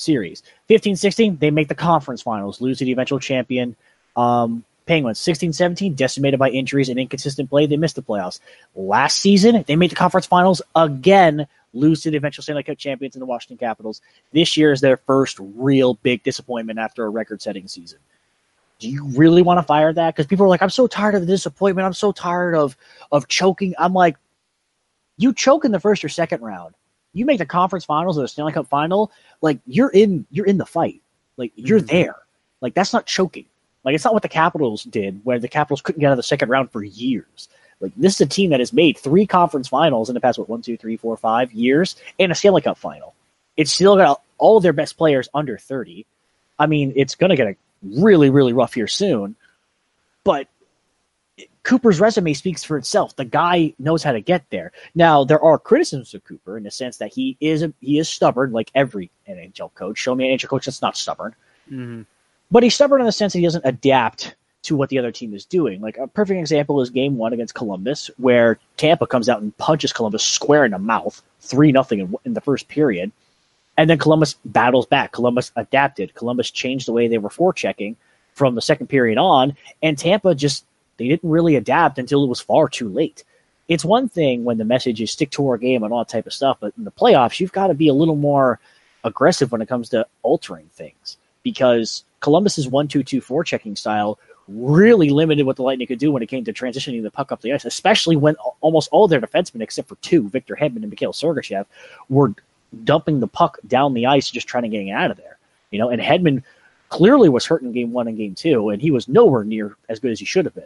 series. 0.00 0.42
15-16, 0.68 1.38
they 1.38 1.50
make 1.50 1.68
the 1.68 1.74
conference 1.74 2.22
finals, 2.22 2.60
lose 2.60 2.78
to 2.78 2.84
the 2.84 2.92
eventual 2.92 3.18
champion 3.18 3.76
um, 4.16 4.64
Penguins. 4.86 5.20
16-17, 5.20 5.94
decimated 5.94 6.38
by 6.38 6.50
injuries 6.50 6.88
and 6.88 6.98
inconsistent 6.98 7.48
play, 7.48 7.66
they 7.66 7.76
missed 7.76 7.96
the 7.96 8.02
playoffs. 8.02 8.40
Last 8.74 9.18
season, 9.18 9.64
they 9.66 9.76
made 9.76 9.90
the 9.90 9.96
conference 9.96 10.26
finals 10.26 10.62
again, 10.74 11.46
lose 11.72 12.02
to 12.02 12.10
the 12.10 12.16
eventual 12.16 12.42
Stanley 12.42 12.64
Cup 12.64 12.78
champions 12.78 13.14
in 13.14 13.20
the 13.20 13.26
Washington 13.26 13.58
Capitals. 13.58 14.00
This 14.32 14.56
year 14.56 14.72
is 14.72 14.80
their 14.80 14.96
first 14.96 15.38
real 15.38 15.94
big 15.94 16.22
disappointment 16.22 16.78
after 16.78 17.04
a 17.04 17.08
record-setting 17.08 17.68
season. 17.68 17.98
Do 18.80 18.88
you 18.88 19.06
really 19.08 19.42
want 19.42 19.58
to 19.58 19.62
fire 19.62 19.92
that? 19.92 20.14
Because 20.14 20.26
people 20.26 20.46
are 20.46 20.48
like, 20.48 20.62
I'm 20.62 20.70
so 20.70 20.86
tired 20.86 21.14
of 21.14 21.20
the 21.20 21.26
disappointment. 21.26 21.86
I'm 21.86 21.92
so 21.92 22.12
tired 22.12 22.54
of 22.54 22.76
of 23.12 23.28
choking. 23.28 23.74
I'm 23.78 23.92
like, 23.92 24.16
you 25.18 25.34
choke 25.34 25.66
in 25.66 25.70
the 25.70 25.78
first 25.78 26.02
or 26.02 26.08
second 26.08 26.40
round. 26.40 26.74
You 27.12 27.24
make 27.24 27.38
the 27.38 27.46
conference 27.46 27.84
finals 27.84 28.18
or 28.18 28.22
the 28.22 28.28
Stanley 28.28 28.52
Cup 28.52 28.68
final, 28.68 29.10
like 29.40 29.58
you're 29.66 29.90
in 29.90 30.26
you're 30.30 30.46
in 30.46 30.58
the 30.58 30.66
fight. 30.66 31.02
Like 31.36 31.52
you're 31.56 31.78
mm-hmm. 31.78 31.86
there. 31.86 32.16
Like 32.60 32.74
that's 32.74 32.92
not 32.92 33.06
choking. 33.06 33.46
Like 33.84 33.94
it's 33.94 34.04
not 34.04 34.12
what 34.12 34.22
the 34.22 34.28
Capitals 34.28 34.84
did, 34.84 35.20
where 35.24 35.38
the 35.38 35.48
Capitals 35.48 35.80
couldn't 35.80 36.00
get 36.00 36.08
out 36.08 36.12
of 36.12 36.18
the 36.18 36.22
second 36.22 36.48
round 36.48 36.70
for 36.70 36.84
years. 36.84 37.48
Like 37.80 37.92
this 37.96 38.14
is 38.14 38.20
a 38.20 38.26
team 38.26 38.50
that 38.50 38.60
has 38.60 38.72
made 38.72 38.98
three 38.98 39.26
conference 39.26 39.68
finals 39.68 40.10
in 40.10 40.14
the 40.14 40.20
past 40.20 40.38
what 40.38 40.48
one, 40.48 40.62
two, 40.62 40.76
three, 40.76 40.96
four, 40.96 41.16
five 41.16 41.52
years, 41.52 41.96
and 42.18 42.30
a 42.30 42.34
Stanley 42.34 42.60
Cup 42.60 42.78
final. 42.78 43.14
It's 43.56 43.72
still 43.72 43.96
got 43.96 44.22
all 44.38 44.58
of 44.58 44.62
their 44.62 44.72
best 44.72 44.96
players 44.96 45.28
under 45.34 45.56
thirty. 45.56 46.06
I 46.58 46.66
mean, 46.66 46.92
it's 46.94 47.14
going 47.14 47.30
to 47.30 47.36
get 47.36 47.48
a 47.48 47.56
really, 47.82 48.28
really 48.30 48.52
rough 48.52 48.74
here 48.74 48.86
soon. 48.86 49.34
But 50.24 50.46
Cooper's 51.62 52.00
resume 52.00 52.32
speaks 52.34 52.64
for 52.64 52.76
itself. 52.76 53.16
The 53.16 53.24
guy 53.24 53.74
knows 53.78 54.02
how 54.02 54.12
to 54.12 54.20
get 54.20 54.44
there. 54.50 54.72
Now, 54.94 55.24
there 55.24 55.40
are 55.40 55.58
criticisms 55.58 56.14
of 56.14 56.24
Cooper 56.24 56.56
in 56.56 56.64
the 56.64 56.70
sense 56.70 56.96
that 56.98 57.12
he 57.12 57.36
is 57.40 57.62
a, 57.62 57.72
he 57.80 57.98
is 57.98 58.08
stubborn, 58.08 58.52
like 58.52 58.70
every 58.74 59.10
NHL 59.28 59.74
coach. 59.74 59.98
Show 59.98 60.14
me 60.14 60.30
an 60.30 60.38
NHL 60.38 60.48
coach 60.48 60.66
that's 60.66 60.82
not 60.82 60.96
stubborn. 60.96 61.34
Mhm. 61.70 62.06
But 62.50 62.62
he's 62.62 62.74
stubborn 62.74 63.00
in 63.00 63.06
the 63.06 63.12
sense 63.12 63.32
that 63.32 63.38
he 63.38 63.44
doesn't 63.44 63.64
adapt 63.64 64.34
to 64.62 64.76
what 64.76 64.88
the 64.88 64.98
other 64.98 65.12
team 65.12 65.34
is 65.34 65.44
doing. 65.44 65.80
Like 65.80 65.98
a 65.98 66.06
perfect 66.06 66.38
example 66.38 66.80
is 66.80 66.90
Game 66.90 67.16
One 67.16 67.32
against 67.32 67.54
Columbus, 67.54 68.10
where 68.18 68.58
Tampa 68.76 69.06
comes 69.06 69.28
out 69.28 69.40
and 69.40 69.56
punches 69.58 69.92
Columbus 69.92 70.24
square 70.24 70.64
in 70.64 70.72
the 70.72 70.78
mouth, 70.78 71.22
three 71.40 71.72
nothing 71.72 72.00
in, 72.00 72.14
in 72.24 72.34
the 72.34 72.40
first 72.40 72.68
period, 72.68 73.12
and 73.76 73.88
then 73.88 73.98
Columbus 73.98 74.36
battles 74.44 74.86
back. 74.86 75.12
Columbus 75.12 75.52
adapted. 75.56 76.14
Columbus 76.14 76.50
changed 76.50 76.86
the 76.86 76.92
way 76.92 77.08
they 77.08 77.18
were 77.18 77.30
forechecking 77.30 77.96
from 78.34 78.54
the 78.54 78.62
second 78.62 78.88
period 78.88 79.18
on, 79.18 79.56
and 79.82 79.96
Tampa 79.96 80.34
just 80.34 80.64
they 81.00 81.08
didn't 81.08 81.30
really 81.30 81.56
adapt 81.56 81.98
until 81.98 82.22
it 82.22 82.28
was 82.28 82.42
far 82.42 82.68
too 82.68 82.86
late. 82.86 83.24
It's 83.68 83.86
one 83.86 84.06
thing 84.06 84.44
when 84.44 84.58
the 84.58 84.66
message 84.66 85.00
is 85.00 85.10
stick 85.10 85.30
to 85.30 85.48
our 85.48 85.56
game 85.56 85.82
and 85.82 85.92
all 85.92 86.00
that 86.00 86.10
type 86.10 86.26
of 86.26 86.34
stuff, 86.34 86.58
but 86.60 86.74
in 86.76 86.84
the 86.84 86.90
playoffs, 86.90 87.40
you've 87.40 87.52
got 87.52 87.68
to 87.68 87.74
be 87.74 87.88
a 87.88 87.94
little 87.94 88.16
more 88.16 88.60
aggressive 89.02 89.50
when 89.50 89.62
it 89.62 89.68
comes 89.68 89.88
to 89.88 90.06
altering 90.22 90.68
things 90.74 91.16
because 91.42 92.04
Columbus's 92.20 92.68
one-two-two 92.68 93.22
forechecking 93.22 93.78
style 93.78 94.18
really 94.46 95.08
limited 95.08 95.46
what 95.46 95.56
the 95.56 95.62
Lightning 95.62 95.86
could 95.86 95.98
do 95.98 96.12
when 96.12 96.22
it 96.22 96.28
came 96.28 96.44
to 96.44 96.52
transitioning 96.52 97.02
the 97.02 97.10
puck 97.10 97.32
up 97.32 97.40
the 97.40 97.54
ice, 97.54 97.64
especially 97.64 98.16
when 98.16 98.36
almost 98.60 98.90
all 98.92 99.08
their 99.08 99.22
defensemen, 99.22 99.62
except 99.62 99.88
for 99.88 99.94
two, 99.96 100.28
Victor 100.28 100.54
Hedman 100.54 100.82
and 100.82 100.90
Mikhail 100.90 101.14
Sergachev, 101.14 101.64
were 102.10 102.34
dumping 102.84 103.20
the 103.20 103.26
puck 103.26 103.58
down 103.66 103.94
the 103.94 104.04
ice, 104.04 104.28
just 104.28 104.46
trying 104.46 104.64
to 104.64 104.68
get 104.68 104.82
it 104.82 104.90
out 104.90 105.10
of 105.10 105.16
there. 105.16 105.38
You 105.70 105.78
know, 105.78 105.88
and 105.88 106.02
Hedman 106.02 106.42
clearly 106.90 107.30
was 107.30 107.46
hurt 107.46 107.62
in 107.62 107.72
game 107.72 107.92
one 107.92 108.08
and 108.08 108.18
game 108.18 108.34
two, 108.34 108.68
and 108.68 108.82
he 108.82 108.90
was 108.90 109.08
nowhere 109.08 109.44
near 109.44 109.76
as 109.88 109.98
good 109.98 110.10
as 110.10 110.18
he 110.18 110.26
should 110.26 110.44
have 110.44 110.54
been. 110.54 110.64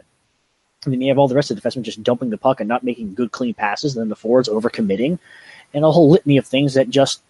And 0.85 0.93
then 0.93 1.01
you 1.01 1.09
have 1.09 1.17
all 1.17 1.27
the 1.27 1.35
rest 1.35 1.51
of 1.51 1.61
the 1.61 1.61
defensemen 1.61 1.83
just 1.83 2.03
dumping 2.03 2.29
the 2.29 2.37
puck 2.37 2.59
and 2.59 2.67
not 2.67 2.83
making 2.83 3.15
good, 3.15 3.31
clean 3.31 3.53
passes, 3.53 3.95
and 3.95 4.01
then 4.01 4.09
the 4.09 4.15
forwards 4.15 4.49
overcommitting, 4.49 5.19
and 5.73 5.85
a 5.85 5.91
whole 5.91 6.09
litany 6.09 6.37
of 6.37 6.45
things 6.45 6.73
that 6.75 6.89
just 6.89 7.21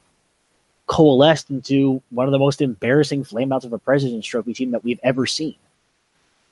coalesced 0.88 1.50
into 1.50 2.02
one 2.12 2.28
of 2.28 2.32
the 2.32 2.40
most 2.40 2.62
embarrassing 2.62 3.24
flameouts 3.24 3.64
of 3.64 3.74
a 3.74 3.80
President's 3.80 4.28
Trophy 4.28 4.54
team 4.54 4.72
that 4.72 4.84
we've 4.84 5.00
ever 5.04 5.26
seen. 5.26 5.56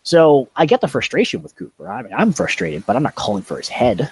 So 0.03 0.49
I 0.55 0.65
get 0.65 0.81
the 0.81 0.87
frustration 0.87 1.41
with 1.41 1.55
Cooper. 1.55 1.89
I 1.89 2.01
mean, 2.01 2.13
I'm 2.13 2.33
frustrated, 2.33 2.85
but 2.85 2.95
I'm 2.95 3.03
not 3.03 3.15
calling 3.15 3.43
for 3.43 3.57
his 3.57 3.69
head. 3.69 4.11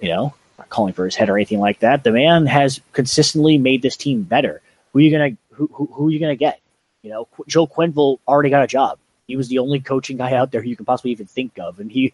You 0.00 0.08
know, 0.08 0.26
I'm 0.26 0.62
not 0.62 0.68
calling 0.68 0.92
for 0.92 1.04
his 1.04 1.16
head 1.16 1.28
or 1.28 1.36
anything 1.36 1.58
like 1.58 1.80
that. 1.80 2.04
The 2.04 2.12
man 2.12 2.46
has 2.46 2.80
consistently 2.92 3.58
made 3.58 3.82
this 3.82 3.96
team 3.96 4.22
better. 4.22 4.62
Who 4.92 4.98
are 5.00 5.02
you 5.02 5.10
gonna 5.10 5.36
who 5.50 5.68
who, 5.72 5.86
who 5.86 6.08
are 6.08 6.10
you 6.10 6.20
gonna 6.20 6.36
get? 6.36 6.60
You 7.02 7.10
know, 7.10 7.28
Joe 7.48 7.66
Quenneville 7.66 8.18
already 8.28 8.50
got 8.50 8.62
a 8.62 8.68
job. 8.68 8.98
He 9.30 9.36
was 9.36 9.48
the 9.48 9.58
only 9.58 9.80
coaching 9.80 10.16
guy 10.16 10.34
out 10.34 10.50
there 10.50 10.64
you 10.64 10.76
can 10.76 10.84
possibly 10.84 11.10
even 11.12 11.26
think 11.26 11.58
of, 11.58 11.80
and 11.80 11.90
he 11.90 12.12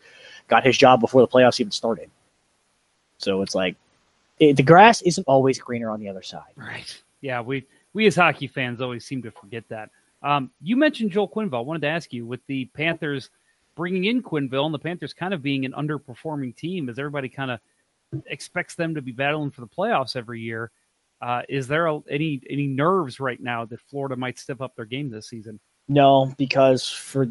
got 0.49 0.65
his 0.65 0.77
job 0.77 1.01
before 1.01 1.21
the 1.21 1.29
playoffs 1.29 1.61
even 1.61 1.73
started. 1.73 2.11
So 3.19 3.43
it's 3.43 3.55
like 3.55 3.77
it, 4.39 4.57
the 4.57 4.63
grass 4.63 5.03
isn't 5.03 5.25
always 5.27 5.59
greener 5.59 5.91
on 5.91 6.01
the 6.01 6.09
other 6.09 6.23
side. 6.23 6.53
Right. 6.57 7.03
Yeah, 7.21 7.41
we 7.41 7.67
we 7.95 8.07
as 8.07 8.17
hockey 8.17 8.47
fans 8.47 8.81
always 8.81 9.05
seem 9.05 9.23
to 9.23 9.31
forget 9.31 9.65
that. 9.69 9.91
Um, 10.23 10.51
you 10.61 10.77
mentioned 10.77 11.13
Joel 11.13 11.29
Quenneville. 11.29 11.59
I 11.59 11.61
wanted 11.61 11.83
to 11.83 11.89
ask 11.89 12.13
you 12.13 12.27
with 12.27 12.41
the 12.47 12.67
Panthers 12.67 13.31
bringing 13.75 14.05
in 14.05 14.23
Quenneville 14.23 14.65
and 14.65 14.75
the 14.75 14.79
Panthers 14.79 15.13
kind 15.13 15.35
of 15.35 15.43
being 15.43 15.65
an 15.65 15.73
underperforming 15.73 16.57
team, 16.57 16.89
as 16.89 16.99
everybody 16.99 17.29
kind 17.29 17.51
of 17.51 17.61
expects 18.27 18.75
them 18.75 18.95
to 18.95 19.03
be 19.03 19.13
battling 19.13 19.51
for 19.51 19.61
the 19.61 19.67
playoffs 19.67 20.17
every 20.17 20.41
year. 20.41 20.71
Uh, 21.21 21.43
is 21.49 21.67
there 21.67 21.87
a, 21.87 21.99
any 22.11 22.43
any 22.51 22.67
nerves 22.67 23.21
right 23.21 23.41
now 23.41 23.65
that 23.65 23.81
Florida 23.89 24.17
might 24.17 24.39
step 24.39 24.61
up 24.61 24.77
their 24.77 24.85
game 24.85 25.11
this 25.11 25.29
season? 25.29 25.59
No, 25.89 26.35
because 26.37 26.89
for 26.89 27.29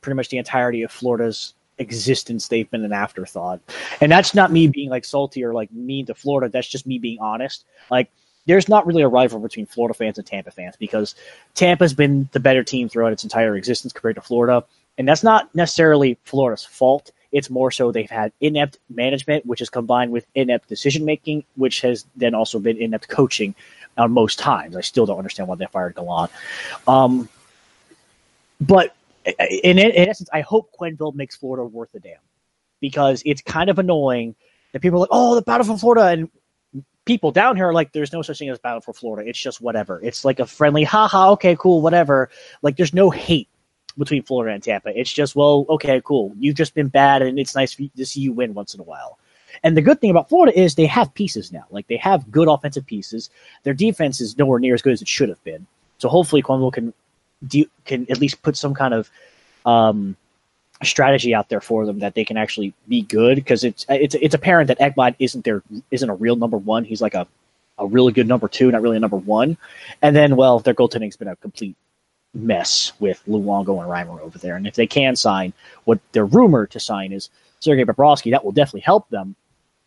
pretty 0.00 0.16
much 0.16 0.28
the 0.28 0.38
entirety 0.38 0.82
of 0.82 0.90
Florida's 0.90 1.54
existence, 1.78 2.48
they've 2.48 2.70
been 2.70 2.84
an 2.84 2.92
afterthought. 2.92 3.60
And 4.00 4.10
that's 4.10 4.34
not 4.34 4.50
me 4.52 4.66
being 4.66 4.90
like 4.90 5.04
salty 5.04 5.44
or 5.44 5.52
like 5.52 5.70
mean 5.72 6.06
to 6.06 6.14
Florida. 6.14 6.50
That's 6.50 6.68
just 6.68 6.86
me 6.86 6.98
being 6.98 7.18
honest. 7.20 7.64
Like, 7.90 8.10
there's 8.46 8.68
not 8.68 8.86
really 8.86 9.02
a 9.02 9.08
rival 9.08 9.40
between 9.40 9.66
Florida 9.66 9.92
fans 9.92 10.16
and 10.16 10.26
Tampa 10.26 10.50
fans 10.50 10.74
because 10.76 11.14
Tampa's 11.54 11.92
been 11.92 12.30
the 12.32 12.40
better 12.40 12.64
team 12.64 12.88
throughout 12.88 13.12
its 13.12 13.22
entire 13.22 13.54
existence 13.56 13.92
compared 13.92 14.16
to 14.16 14.22
Florida. 14.22 14.64
And 14.96 15.06
that's 15.06 15.22
not 15.22 15.54
necessarily 15.54 16.18
Florida's 16.24 16.64
fault. 16.64 17.12
It's 17.30 17.50
more 17.50 17.70
so 17.70 17.92
they've 17.92 18.10
had 18.10 18.32
inept 18.40 18.78
management, 18.88 19.44
which 19.44 19.60
is 19.60 19.68
combined 19.68 20.12
with 20.12 20.24
inept 20.34 20.66
decision 20.66 21.04
making, 21.04 21.44
which 21.56 21.82
has 21.82 22.06
then 22.16 22.34
also 22.34 22.58
been 22.58 22.78
inept 22.78 23.08
coaching 23.08 23.54
on 23.98 24.12
most 24.12 24.38
times. 24.38 24.76
I 24.76 24.80
still 24.80 25.04
don't 25.04 25.18
understand 25.18 25.46
why 25.46 25.56
they 25.56 25.66
fired 25.66 25.94
Gallant. 25.94 26.32
Um, 26.86 27.28
but 28.60 28.94
in, 29.62 29.78
in 29.78 30.08
essence, 30.08 30.28
I 30.32 30.40
hope 30.40 30.70
Quenneville 30.78 31.14
makes 31.14 31.36
Florida 31.36 31.64
worth 31.64 31.94
a 31.94 32.00
damn 32.00 32.18
because 32.80 33.22
it's 33.26 33.42
kind 33.42 33.70
of 33.70 33.78
annoying 33.78 34.34
that 34.72 34.82
people 34.82 34.98
are 34.98 35.00
like, 35.00 35.08
oh, 35.12 35.34
the 35.34 35.42
battle 35.42 35.66
for 35.66 35.78
Florida, 35.78 36.06
and 36.06 36.30
people 37.04 37.30
down 37.30 37.56
here 37.56 37.68
are 37.68 37.72
like, 37.72 37.92
there's 37.92 38.12
no 38.12 38.22
such 38.22 38.38
thing 38.38 38.48
as 38.50 38.58
battle 38.58 38.80
for 38.80 38.92
Florida. 38.92 39.28
It's 39.28 39.40
just 39.40 39.60
whatever. 39.60 40.00
It's 40.02 40.24
like 40.24 40.40
a 40.40 40.46
friendly, 40.46 40.84
haha, 40.84 41.32
okay, 41.32 41.56
cool, 41.56 41.80
whatever. 41.80 42.30
Like, 42.62 42.76
there's 42.76 42.94
no 42.94 43.10
hate 43.10 43.48
between 43.96 44.22
Florida 44.22 44.54
and 44.54 44.62
Tampa. 44.62 44.98
It's 44.98 45.12
just, 45.12 45.34
well, 45.34 45.66
okay, 45.68 46.00
cool. 46.04 46.32
You've 46.38 46.56
just 46.56 46.74
been 46.74 46.88
bad, 46.88 47.22
and 47.22 47.38
it's 47.38 47.54
nice 47.54 47.74
to 47.74 48.06
see 48.06 48.20
you 48.20 48.32
win 48.32 48.54
once 48.54 48.74
in 48.74 48.80
a 48.80 48.84
while. 48.84 49.18
And 49.62 49.76
the 49.76 49.82
good 49.82 50.00
thing 50.00 50.10
about 50.10 50.28
Florida 50.28 50.58
is 50.58 50.74
they 50.74 50.86
have 50.86 51.12
pieces 51.14 51.52
now. 51.52 51.64
Like 51.70 51.86
they 51.88 51.96
have 51.96 52.30
good 52.30 52.48
offensive 52.48 52.86
pieces. 52.86 53.30
Their 53.64 53.74
defense 53.74 54.20
is 54.20 54.38
nowhere 54.38 54.60
near 54.60 54.74
as 54.74 54.82
good 54.82 54.92
as 54.92 55.02
it 55.02 55.08
should 55.08 55.28
have 55.28 55.42
been. 55.42 55.66
So 55.98 56.08
hopefully 56.08 56.42
Quenneville 56.42 56.72
can 56.72 56.94
de- 57.46 57.68
can 57.84 58.06
at 58.10 58.18
least 58.18 58.42
put 58.42 58.56
some 58.56 58.74
kind 58.74 58.94
of 58.94 59.10
um, 59.66 60.16
strategy 60.82 61.34
out 61.34 61.48
there 61.48 61.60
for 61.60 61.86
them 61.86 62.00
that 62.00 62.14
they 62.14 62.24
can 62.24 62.36
actually 62.36 62.72
be 62.86 63.02
good 63.02 63.36
because 63.36 63.64
it's 63.64 63.84
it's 63.88 64.14
it's 64.14 64.34
apparent 64.34 64.68
that 64.68 64.78
Ekblad 64.78 65.16
isn't 65.18 65.44
their 65.44 65.62
isn't 65.90 66.08
a 66.08 66.14
real 66.14 66.36
number 66.36 66.56
one. 66.56 66.84
He's 66.84 67.02
like 67.02 67.14
a 67.14 67.26
a 67.78 67.86
really 67.86 68.12
good 68.12 68.26
number 68.26 68.48
two, 68.48 68.70
not 68.70 68.82
really 68.82 68.96
a 68.96 69.00
number 69.00 69.16
one. 69.16 69.56
And 70.02 70.14
then, 70.14 70.36
well, 70.36 70.58
their 70.58 70.74
goaltending's 70.74 71.16
been 71.16 71.28
a 71.28 71.36
complete 71.36 71.76
mess 72.34 72.92
with 72.98 73.22
Luongo 73.26 73.80
and 73.80 73.88
Reimer 73.88 74.20
over 74.20 74.38
there. 74.38 74.56
And 74.56 74.66
if 74.66 74.74
they 74.74 74.86
can 74.86 75.16
sign 75.16 75.52
what 75.84 76.00
they're 76.12 76.26
rumored 76.26 76.72
to 76.72 76.80
sign 76.80 77.12
is 77.12 77.30
Sergei 77.60 77.84
Bobrovsky, 77.84 78.32
that 78.32 78.44
will 78.44 78.52
definitely 78.52 78.80
help 78.80 79.08
them. 79.10 79.34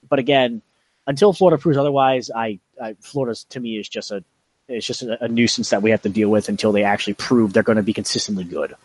But 0.10 0.20
again, 0.20 0.62
until 1.08 1.34
Florida 1.34 1.62
proves 1.62 1.78
otherwise, 1.78 2.32
I, 2.34 2.60
I 2.82 2.96
Florida's 3.00 3.44
to 3.46 3.60
me 3.60 3.78
is 3.78 3.88
just 3.88 4.12
a 4.12 4.24
it's 4.72 4.88
just 4.88 5.04
a, 5.04 5.24
a 5.24 5.28
nuisance 5.28 5.70
that 5.70 5.82
we 5.82 5.92
have 5.92 6.02
to 6.04 6.10
deal 6.10 6.30
with 6.30 6.50
until 6.50 6.72
they 6.72 6.84
actually 6.84 7.14
prove 7.14 7.54
they're 7.54 7.64
going 7.64 7.78
to 7.78 7.84
be 7.84 7.94
consistently 7.94 8.44
good. 8.44 8.76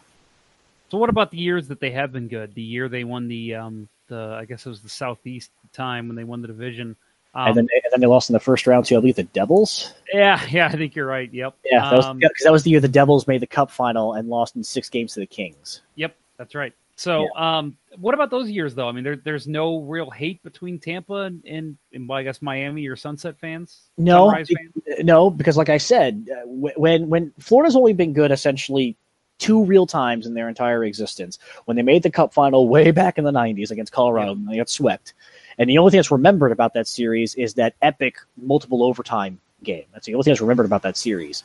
So 0.89 0.99
what 0.99 1.11
about 1.11 1.31
the 1.31 1.39
years 1.39 1.69
that 1.69 1.81
they 1.81 1.91
have 1.91 2.13
been 2.13 2.29
good? 2.29 2.55
The 2.55 2.63
year 2.63 2.89
they 2.89 3.05
won 3.05 3.29
the 3.29 3.55
um 3.55 3.89
the 4.09 4.37
I 4.41 4.45
guess 4.45 4.65
it 4.67 4.69
was 4.69 4.83
the 4.83 4.89
Southeast 4.89 5.51
time 5.73 6.09
when 6.09 6.17
they 6.17 6.25
won 6.25 6.43
the 6.43 6.49
division. 6.49 6.97
Um, 7.35 7.49
and 7.49 7.57
then 7.57 7.69
and 7.73 7.93
then 7.93 8.01
they 8.01 8.07
lost 8.07 8.31
in 8.31 8.35
the 8.35 8.41
first 8.41 8.67
round 8.67 8.87
to 8.87 8.97
I 8.97 9.01
believe 9.01 9.17
the 9.17 9.25
Devils. 9.25 9.93
yeah, 10.13 10.41
yeah, 10.51 10.67
I 10.67 10.77
think 10.77 10.95
you're 10.95 11.07
right. 11.07 11.33
Yep. 11.33 11.55
Yeah, 11.65 11.91
that 11.91 12.05
Um, 12.05 12.19
because 12.19 12.45
that 12.45 12.53
was 12.53 12.63
the 12.63 12.71
year 12.71 12.81
the 12.81 12.89
Devils 12.89 13.27
made 13.27 13.43
the 13.43 13.47
Cup 13.47 13.71
final 13.71 14.15
and 14.15 14.29
lost 14.29 14.57
in 14.57 14.63
six 14.63 14.89
games 14.89 15.15
to 15.15 15.21
the 15.21 15.27
Kings. 15.27 15.83
Yep, 15.97 16.17
that's 16.39 16.55
right. 16.55 16.73
So, 16.97 17.29
um, 17.37 17.77
what 17.99 18.15
about 18.15 18.31
those 18.31 18.51
years 18.51 18.75
though? 18.75 18.89
I 18.89 18.93
mean, 18.93 19.05
there, 19.05 19.17
there's 19.17 19.47
no 19.47 19.81
real 19.81 20.11
hate 20.11 20.43
between 20.43 20.79
Tampa 20.79 21.15
and, 21.15 21.45
and, 21.45 21.77
and 21.93 22.09
well, 22.09 22.19
I 22.19 22.23
guess 22.23 22.41
Miami 22.41 22.87
or 22.89 22.97
Sunset 22.97 23.39
fans. 23.39 23.83
No, 23.99 24.33
be- 24.33 24.55
fans? 24.55 25.05
no, 25.05 25.29
because 25.29 25.59
like 25.59 25.69
I 25.69 25.77
said, 25.77 26.29
uh, 26.33 26.43
when 26.47 27.09
when 27.09 27.33
Florida's 27.39 27.77
only 27.77 27.93
been 27.93 28.15
good 28.15 28.33
essentially 28.33 28.97
two 29.39 29.65
real 29.65 29.87
times 29.87 30.27
in 30.27 30.33
their 30.33 30.49
entire 30.49 30.83
existence. 30.85 31.39
When 31.67 31.77
they 31.77 31.83
made 31.83 32.03
the 32.03 32.11
Cup 32.11 32.33
final 32.33 32.69
way 32.69 32.91
back 32.91 33.19
in 33.19 33.25
the 33.25 33.31
'90s 33.31 33.71
against 33.71 33.93
Colorado, 33.93 34.33
and 34.33 34.49
they 34.49 34.57
got 34.57 34.71
swept. 34.71 35.13
And 35.59 35.69
the 35.69 35.79
only 35.79 35.91
thing 35.91 35.99
that's 35.99 36.11
remembered 36.11 36.53
about 36.53 36.75
that 36.75 36.87
series 36.87 37.35
is 37.35 37.55
that 37.55 37.75
epic 37.83 38.17
multiple 38.37 38.83
overtime 38.83 39.39
game. 39.63 39.85
That's 39.93 40.07
the 40.07 40.15
only 40.15 40.25
thing 40.25 40.33
that's 40.33 40.41
remembered 40.41 40.67
about 40.67 40.83
that 40.83 40.97
series 40.97 41.45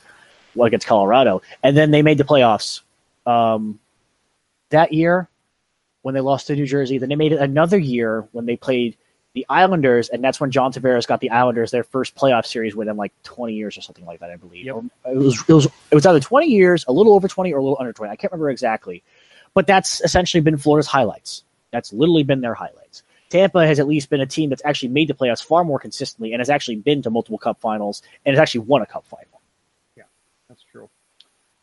well, 0.56 0.68
against 0.68 0.88
Colorado. 0.88 1.42
And 1.64 1.78
then 1.78 1.92
they 1.92 2.02
made 2.02 2.18
the 2.18 2.24
playoffs 2.24 2.82
um, 3.26 3.80
that 4.70 4.94
year 4.94 5.30
when 6.02 6.16
they 6.16 6.22
lost 6.22 6.48
to 6.48 6.56
New 6.56 6.66
Jersey. 6.66 6.98
Then 6.98 7.10
they 7.10 7.16
made 7.16 7.34
it 7.34 7.40
another 7.40 7.78
year 7.78 8.28
when 8.32 8.46
they 8.46 8.56
played 8.56 8.98
the 9.34 9.46
Islanders, 9.48 10.10
and 10.10 10.24
that's 10.24 10.42
when 10.42 10.52
John 10.52 10.74
Tavares 10.74 11.08
got 11.08 11.22
the 11.22 11.30
Islanders 11.30 11.72
their 11.72 11.84
first 11.84 12.16
playoff 12.16 12.46
series 12.46 12.76
win 12.76 12.90
in 12.90 12.98
like 12.98 13.14
20 13.24 13.54
years 13.54 13.78
or 13.78 13.82
something 13.82 14.06
like 14.06 14.20
that, 14.20 14.30
I 14.30 14.36
believe. 14.36 14.66
Yep. 14.66 14.84
It 15.06 15.18
was 15.18 15.44
it 15.48 15.54
was 15.54 15.66
it 15.66 15.96
was 15.96 16.06
either 16.06 16.20
20 16.20 16.48
years, 16.48 16.84
a 16.88 16.92
little 16.92 17.14
over 17.14 17.28
20, 17.28 17.54
or 17.54 17.60
a 17.60 17.64
little 17.64 17.78
under 17.80 17.94
20. 17.94 18.12
I 18.12 18.16
can't 18.16 18.32
remember 18.32 18.50
exactly, 18.50 19.04
but 19.54 19.68
that's 19.68 20.02
essentially 20.02 20.42
been 20.42 20.58
Florida's 20.58 20.88
highlights. 20.88 21.44
That's 21.72 21.94
literally 21.94 22.24
been 22.24 22.42
their 22.42 22.54
highlights. 22.54 23.04
Tampa 23.30 23.66
has 23.66 23.80
at 23.80 23.88
least 23.88 24.10
been 24.10 24.20
a 24.20 24.26
team 24.26 24.50
that's 24.50 24.62
actually 24.66 24.90
made 24.90 25.08
the 25.08 25.14
playoffs 25.14 25.44
far 25.44 25.64
more 25.64 25.80
consistently 25.80 26.34
and 26.34 26.42
has 26.42 26.50
actually 26.50 26.76
been 26.76 27.02
to 27.02 27.10
multiple 27.10 27.38
Cup 27.38 27.62
finals 27.62 28.02
and 28.26 28.36
has 28.36 28.42
actually 28.42 28.62
won 28.62 28.82
a 28.82 28.86
Cup 28.86 29.06
final. 29.06 29.42
Yeah, 29.96 30.04
that's 30.50 30.64
true. 30.64 30.90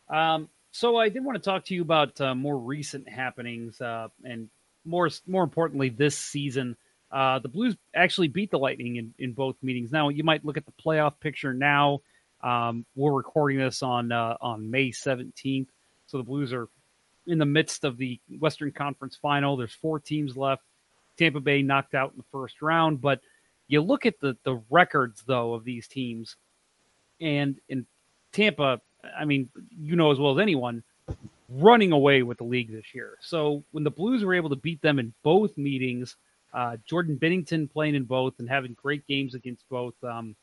Um, 0.09 0.49
so 0.71 0.97
I 0.97 1.09
did 1.09 1.23
want 1.23 1.35
to 1.37 1.49
talk 1.49 1.65
to 1.65 1.75
you 1.75 1.81
about 1.81 2.19
uh, 2.21 2.35
more 2.35 2.57
recent 2.57 3.07
happenings, 3.09 3.79
uh, 3.81 4.07
and 4.23 4.49
more 4.85 5.09
more 5.27 5.43
importantly, 5.43 5.89
this 5.89 6.17
season. 6.17 6.75
Uh, 7.11 7.39
the 7.39 7.49
Blues 7.49 7.75
actually 7.95 8.27
beat 8.27 8.51
the 8.51 8.59
Lightning 8.59 8.97
in, 8.97 9.13
in 9.17 9.33
both 9.33 9.55
meetings. 9.63 9.91
Now 9.91 10.09
you 10.09 10.23
might 10.23 10.45
look 10.45 10.57
at 10.57 10.65
the 10.65 10.73
playoff 10.83 11.13
picture 11.19 11.53
now. 11.53 12.01
Um, 12.41 12.85
we're 12.95 13.11
recording 13.11 13.57
this 13.57 13.81
on 13.81 14.11
uh, 14.11 14.37
on 14.41 14.69
May 14.69 14.91
seventeenth, 14.91 15.69
so 16.07 16.17
the 16.17 16.23
Blues 16.23 16.53
are 16.53 16.67
in 17.25 17.37
the 17.37 17.45
midst 17.45 17.83
of 17.83 17.97
the 17.97 18.19
Western 18.39 18.71
Conference 18.71 19.15
Final. 19.15 19.57
There's 19.57 19.73
four 19.73 19.99
teams 19.99 20.37
left. 20.37 20.63
Tampa 21.17 21.39
Bay 21.39 21.61
knocked 21.61 21.95
out 21.95 22.11
in 22.11 22.17
the 22.17 22.23
first 22.31 22.61
round, 22.61 23.01
but 23.01 23.19
you 23.67 23.81
look 23.81 24.05
at 24.05 24.19
the 24.19 24.37
the 24.43 24.61
records 24.69 25.23
though 25.25 25.53
of 25.53 25.63
these 25.63 25.87
teams, 25.87 26.35
and 27.19 27.59
in 27.67 27.85
Tampa, 28.31 28.79
I 29.17 29.25
mean, 29.25 29.49
you 29.77 29.95
know 29.95 30.11
as 30.11 30.19
well 30.19 30.33
as 30.37 30.41
anyone, 30.41 30.83
running 31.49 31.91
away 31.91 32.23
with 32.23 32.37
the 32.37 32.43
league 32.43 32.71
this 32.71 32.93
year. 32.93 33.17
So 33.21 33.63
when 33.71 33.83
the 33.83 33.91
Blues 33.91 34.23
were 34.23 34.35
able 34.35 34.49
to 34.49 34.55
beat 34.55 34.81
them 34.81 34.99
in 34.99 35.13
both 35.23 35.57
meetings, 35.57 36.15
uh, 36.53 36.77
Jordan 36.85 37.17
Binnington 37.21 37.71
playing 37.71 37.95
in 37.95 38.03
both 38.03 38.33
and 38.39 38.49
having 38.49 38.73
great 38.73 39.05
games 39.07 39.35
against 39.35 39.67
both, 39.69 39.95
um, 40.03 40.35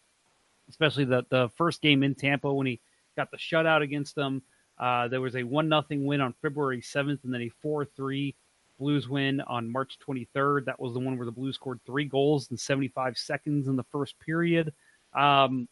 especially 0.68 1.04
the 1.04 1.24
the 1.30 1.48
first 1.56 1.80
game 1.82 2.02
in 2.02 2.14
Tampa 2.14 2.52
when 2.52 2.66
he 2.66 2.80
got 3.16 3.30
the 3.30 3.36
shutout 3.36 3.82
against 3.82 4.14
them. 4.14 4.42
Uh, 4.78 5.08
there 5.08 5.20
was 5.20 5.36
a 5.36 5.42
one 5.42 5.68
nothing 5.68 6.04
win 6.04 6.20
on 6.20 6.34
February 6.42 6.80
seventh, 6.80 7.20
and 7.24 7.32
then 7.32 7.42
a 7.42 7.48
four 7.48 7.84
three 7.84 8.34
Blues 8.78 9.08
win 9.08 9.40
on 9.42 9.70
March 9.70 9.98
twenty 9.98 10.28
third. 10.34 10.66
That 10.66 10.78
was 10.78 10.92
the 10.92 11.00
one 11.00 11.16
where 11.16 11.26
the 11.26 11.32
Blues 11.32 11.54
scored 11.54 11.80
three 11.86 12.04
goals 12.04 12.50
in 12.50 12.56
seventy 12.56 12.88
five 12.88 13.16
seconds 13.16 13.68
in 13.68 13.76
the 13.76 13.84
first 13.84 14.18
period. 14.20 14.72
Um, 15.14 15.66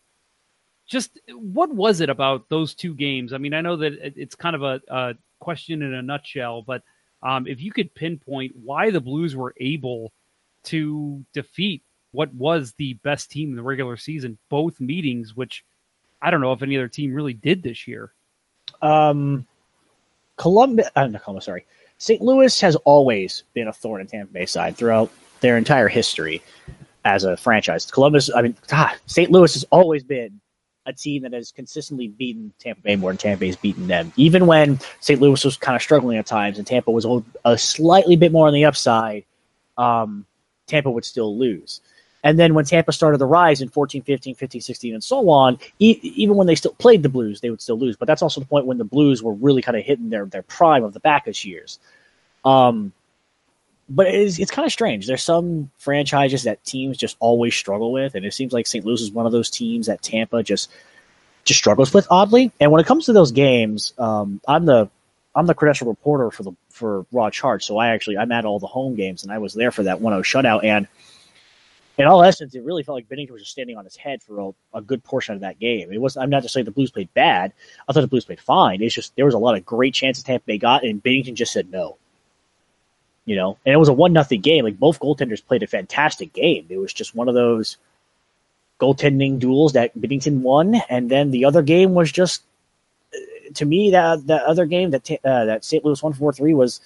just 0.86 1.18
what 1.32 1.72
was 1.72 2.00
it 2.00 2.10
about 2.10 2.48
those 2.48 2.74
two 2.74 2.94
games? 2.94 3.32
I 3.32 3.38
mean, 3.38 3.54
I 3.54 3.60
know 3.60 3.76
that 3.76 3.92
it's 4.16 4.34
kind 4.34 4.54
of 4.54 4.62
a, 4.62 4.80
a 4.88 5.14
question 5.40 5.82
in 5.82 5.94
a 5.94 6.02
nutshell, 6.02 6.62
but 6.62 6.82
um, 7.22 7.46
if 7.46 7.60
you 7.60 7.72
could 7.72 7.94
pinpoint 7.94 8.54
why 8.56 8.90
the 8.90 9.00
Blues 9.00 9.34
were 9.34 9.54
able 9.58 10.12
to 10.64 11.24
defeat 11.32 11.82
what 12.12 12.32
was 12.34 12.74
the 12.74 12.94
best 12.94 13.30
team 13.30 13.50
in 13.50 13.56
the 13.56 13.62
regular 13.62 13.96
season, 13.96 14.38
both 14.48 14.80
meetings, 14.80 15.34
which 15.34 15.64
I 16.22 16.30
don't 16.30 16.40
know 16.40 16.52
if 16.52 16.62
any 16.62 16.76
other 16.76 16.88
team 16.88 17.12
really 17.12 17.34
did 17.34 17.62
this 17.62 17.88
year. 17.88 18.12
Um, 18.82 19.46
Columbus, 20.36 20.88
uh, 20.96 21.06
not 21.06 21.22
Columbus, 21.22 21.46
sorry. 21.46 21.66
St. 21.98 22.20
Louis 22.20 22.60
has 22.60 22.76
always 22.76 23.44
been 23.54 23.68
a 23.68 23.72
thorn 23.72 24.00
in 24.00 24.06
Tampa 24.06 24.32
Bay 24.32 24.46
side 24.46 24.76
throughout 24.76 25.10
their 25.40 25.56
entire 25.56 25.88
history 25.88 26.42
as 27.04 27.24
a 27.24 27.36
franchise. 27.36 27.90
Columbus, 27.90 28.30
I 28.34 28.42
mean, 28.42 28.56
St. 29.06 29.30
Louis 29.30 29.52
has 29.54 29.64
always 29.70 30.02
been 30.02 30.40
a 30.86 30.92
team 30.92 31.22
that 31.22 31.32
has 31.32 31.50
consistently 31.50 32.08
beaten 32.08 32.52
Tampa 32.58 32.82
Bay 32.82 32.96
more 32.96 33.10
than 33.10 33.16
Tampa 33.18 33.40
Bay's 33.40 33.56
beaten 33.56 33.86
them. 33.86 34.12
Even 34.16 34.46
when 34.46 34.78
St. 35.00 35.20
Louis 35.20 35.42
was 35.44 35.56
kind 35.56 35.76
of 35.76 35.82
struggling 35.82 36.18
at 36.18 36.26
times 36.26 36.58
and 36.58 36.66
Tampa 36.66 36.90
was 36.90 37.06
a, 37.44 37.56
slightly 37.56 38.16
bit 38.16 38.32
more 38.32 38.46
on 38.46 38.54
the 38.54 38.64
upside, 38.64 39.24
um, 39.78 40.26
Tampa 40.66 40.90
would 40.90 41.04
still 41.04 41.36
lose. 41.36 41.80
And 42.22 42.38
then 42.38 42.54
when 42.54 42.64
Tampa 42.64 42.92
started 42.92 43.18
the 43.18 43.26
rise 43.26 43.60
in 43.60 43.68
14, 43.68 44.02
15, 44.02 44.34
15, 44.34 44.60
16, 44.60 44.94
and 44.94 45.04
so 45.04 45.28
on, 45.28 45.58
e- 45.78 46.00
even 46.02 46.36
when 46.36 46.46
they 46.46 46.54
still 46.54 46.72
played 46.72 47.02
the 47.02 47.08
Blues, 47.10 47.40
they 47.40 47.50
would 47.50 47.60
still 47.60 47.78
lose. 47.78 47.96
But 47.96 48.06
that's 48.06 48.22
also 48.22 48.40
the 48.40 48.46
point 48.46 48.64
when 48.64 48.78
the 48.78 48.84
Blues 48.84 49.22
were 49.22 49.34
really 49.34 49.60
kind 49.60 49.76
of 49.76 49.84
hitting 49.84 50.08
their, 50.08 50.24
their 50.24 50.42
prime 50.42 50.84
of 50.84 50.94
the 50.94 51.00
Backes 51.00 51.44
years. 51.44 51.78
Um, 52.44 52.92
but 53.88 54.06
it's, 54.06 54.38
it's 54.38 54.50
kind 54.50 54.66
of 54.66 54.72
strange. 54.72 55.06
There's 55.06 55.22
some 55.22 55.70
franchises 55.78 56.44
that 56.44 56.64
teams 56.64 56.96
just 56.96 57.16
always 57.20 57.54
struggle 57.54 57.92
with, 57.92 58.14
and 58.14 58.24
it 58.24 58.32
seems 58.32 58.52
like 58.52 58.66
St. 58.66 58.84
Louis 58.84 59.00
is 59.00 59.12
one 59.12 59.26
of 59.26 59.32
those 59.32 59.50
teams 59.50 59.86
that 59.86 60.02
Tampa 60.02 60.42
just 60.42 60.70
just 61.44 61.58
struggles 61.58 61.92
with 61.92 62.06
oddly. 62.10 62.52
And 62.58 62.72
when 62.72 62.80
it 62.80 62.86
comes 62.86 63.06
to 63.06 63.12
those 63.12 63.32
games, 63.32 63.92
um, 63.98 64.40
I'm 64.48 64.64
the 64.64 64.88
I'm 65.34 65.46
the 65.46 65.54
credential 65.54 65.88
reporter 65.88 66.30
for 66.30 66.42
the 66.42 66.52
for 66.70 67.06
Raw 67.12 67.30
Charge, 67.30 67.64
so 67.64 67.76
I 67.76 67.88
actually 67.88 68.18
I'm 68.18 68.32
at 68.32 68.44
all 68.44 68.58
the 68.58 68.66
home 68.66 68.94
games, 68.94 69.22
and 69.22 69.32
I 69.32 69.38
was 69.38 69.54
there 69.54 69.70
for 69.70 69.84
that 69.84 70.00
1-0 70.00 70.22
shutout. 70.22 70.64
And 70.64 70.88
in 71.98 72.06
all 72.06 72.22
essence, 72.24 72.54
it 72.54 72.64
really 72.64 72.82
felt 72.82 72.96
like 72.96 73.08
Binnington 73.08 73.30
was 73.30 73.42
just 73.42 73.52
standing 73.52 73.76
on 73.76 73.84
his 73.84 73.96
head 73.96 74.22
for 74.22 74.40
a, 74.40 74.78
a 74.78 74.82
good 74.82 75.04
portion 75.04 75.34
of 75.34 75.42
that 75.42 75.58
game. 75.58 75.92
It 75.92 76.00
was 76.00 76.16
I'm 76.16 76.30
not 76.30 76.42
to 76.42 76.48
say 76.48 76.62
the 76.62 76.70
Blues 76.70 76.90
played 76.90 77.12
bad. 77.14 77.52
I 77.88 77.92
thought 77.92 78.00
the 78.00 78.08
Blues 78.08 78.24
played 78.24 78.40
fine. 78.40 78.82
It's 78.82 78.94
just 78.94 79.14
there 79.16 79.26
was 79.26 79.34
a 79.34 79.38
lot 79.38 79.56
of 79.56 79.66
great 79.66 79.94
chances 79.94 80.24
Tampa 80.24 80.44
Bay 80.46 80.58
got, 80.58 80.84
and 80.84 81.02
Binnington 81.02 81.34
just 81.34 81.52
said 81.52 81.70
no. 81.70 81.98
You 83.26 83.36
know, 83.36 83.56
and 83.64 83.72
it 83.72 83.78
was 83.78 83.88
a 83.88 83.92
one 83.92 84.12
nothing 84.12 84.42
game. 84.42 84.64
Like 84.64 84.78
both 84.78 85.00
goaltenders 85.00 85.44
played 85.44 85.62
a 85.62 85.66
fantastic 85.66 86.32
game. 86.32 86.66
It 86.68 86.78
was 86.78 86.92
just 86.92 87.14
one 87.14 87.28
of 87.28 87.34
those 87.34 87.78
goaltending 88.80 89.38
duels 89.38 89.72
that 89.72 89.96
Binnington 89.96 90.40
won, 90.40 90.74
and 90.90 91.10
then 91.10 91.30
the 91.30 91.46
other 91.46 91.62
game 91.62 91.94
was 91.94 92.12
just 92.12 92.42
to 93.54 93.64
me 93.64 93.90
that 93.90 94.26
that 94.26 94.42
other 94.44 94.66
game 94.66 94.90
that 94.90 95.10
uh, 95.24 95.44
that 95.46 95.64
St. 95.64 95.84
Louis 95.84 96.02
one 96.02 96.12
four 96.12 96.32
three 96.32 96.54
was 96.54 96.80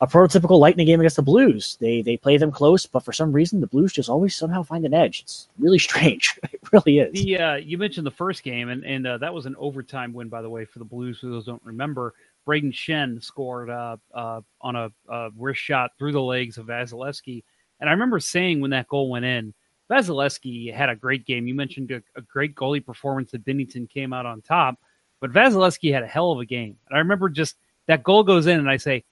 a 0.00 0.06
prototypical 0.06 0.58
Lightning 0.58 0.86
game 0.86 1.00
against 1.00 1.16
the 1.16 1.22
Blues. 1.22 1.76
They 1.80 2.02
they 2.02 2.16
play 2.16 2.36
them 2.36 2.50
close, 2.50 2.86
but 2.86 3.04
for 3.04 3.12
some 3.12 3.32
reason 3.32 3.60
the 3.60 3.66
Blues 3.66 3.92
just 3.92 4.08
always 4.08 4.34
somehow 4.34 4.62
find 4.62 4.84
an 4.84 4.94
edge. 4.94 5.20
It's 5.22 5.48
really 5.58 5.78
strange. 5.78 6.38
it 6.52 6.60
really 6.72 6.98
is. 6.98 7.12
The 7.12 7.38
uh, 7.38 7.54
you 7.54 7.78
mentioned 7.78 8.06
the 8.06 8.10
first 8.10 8.42
game, 8.42 8.68
and 8.68 8.84
and 8.84 9.06
uh, 9.06 9.18
that 9.18 9.32
was 9.32 9.46
an 9.46 9.56
overtime 9.58 10.12
win, 10.12 10.28
by 10.28 10.42
the 10.42 10.50
way, 10.50 10.64
for 10.64 10.78
the 10.78 10.84
Blues. 10.84 11.20
For 11.20 11.26
those 11.26 11.46
don't 11.46 11.62
remember, 11.64 12.14
Brayden 12.46 12.72
Schenn 12.72 13.22
scored 13.22 13.70
uh, 13.70 13.96
uh, 14.14 14.40
on 14.60 14.76
a, 14.76 14.90
a 15.08 15.30
wrist 15.36 15.60
shot 15.60 15.92
through 15.98 16.12
the 16.12 16.22
legs 16.22 16.58
of 16.58 16.66
Vasilevskiy, 16.66 17.44
and 17.80 17.88
I 17.88 17.92
remember 17.92 18.20
saying 18.20 18.60
when 18.60 18.70
that 18.72 18.88
goal 18.88 19.10
went 19.10 19.24
in, 19.24 19.54
Vasilevskiy 19.90 20.72
had 20.72 20.88
a 20.88 20.96
great 20.96 21.26
game. 21.26 21.46
You 21.46 21.54
mentioned 21.54 21.90
a, 21.90 22.02
a 22.16 22.22
great 22.22 22.54
goalie 22.54 22.84
performance 22.84 23.30
that 23.32 23.44
Binnington 23.44 23.88
came 23.88 24.12
out 24.12 24.26
on 24.26 24.40
top, 24.42 24.76
but 25.20 25.32
Vasilevskiy 25.32 25.92
had 25.92 26.02
a 26.02 26.06
hell 26.06 26.32
of 26.32 26.40
a 26.40 26.46
game. 26.46 26.76
And 26.88 26.96
I 26.96 27.00
remember 27.00 27.28
just 27.28 27.56
that 27.86 28.02
goal 28.02 28.22
goes 28.22 28.46
in, 28.46 28.58
and 28.58 28.70
I 28.70 28.76
say, 28.78 29.04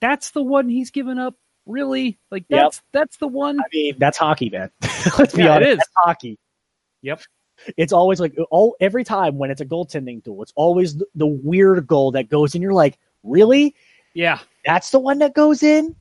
"That's 0.00 0.30
the 0.30 0.42
one 0.42 0.68
he's 0.68 0.90
given 0.90 1.18
up." 1.18 1.34
Really, 1.66 2.18
like 2.30 2.44
Yep. 2.48 2.60
that's 2.62 2.82
that's 2.92 3.16
the 3.18 3.28
one. 3.28 3.60
I 3.60 3.64
mean, 3.72 3.96
that's 3.98 4.16
hockey, 4.16 4.48
man. 4.48 4.70
Let's 5.18 5.34
be 5.34 5.42
Yeah, 5.42 5.56
honest. 5.56 5.70
is. 5.70 5.76
That's 5.76 5.90
hockey. 5.96 6.38
Yep. 7.02 7.20
It's 7.76 7.92
always 7.92 8.20
like 8.20 8.36
all 8.50 8.76
every 8.80 9.04
time 9.04 9.38
when 9.38 9.50
it's 9.50 9.60
a 9.60 9.66
goaltending 9.66 10.22
duel, 10.22 10.42
it's 10.42 10.52
always 10.56 10.96
the, 10.96 11.06
the 11.14 11.26
weird 11.26 11.86
goal 11.86 12.10
that 12.12 12.28
goes 12.28 12.54
in. 12.54 12.62
You're 12.62 12.72
like, 12.72 12.98
really? 13.22 13.74
Yeah, 14.14 14.40
That's 14.64 14.90
the 14.90 14.98
one 14.98 15.18
that 15.18 15.34
goes 15.34 15.62
in? 15.62 15.94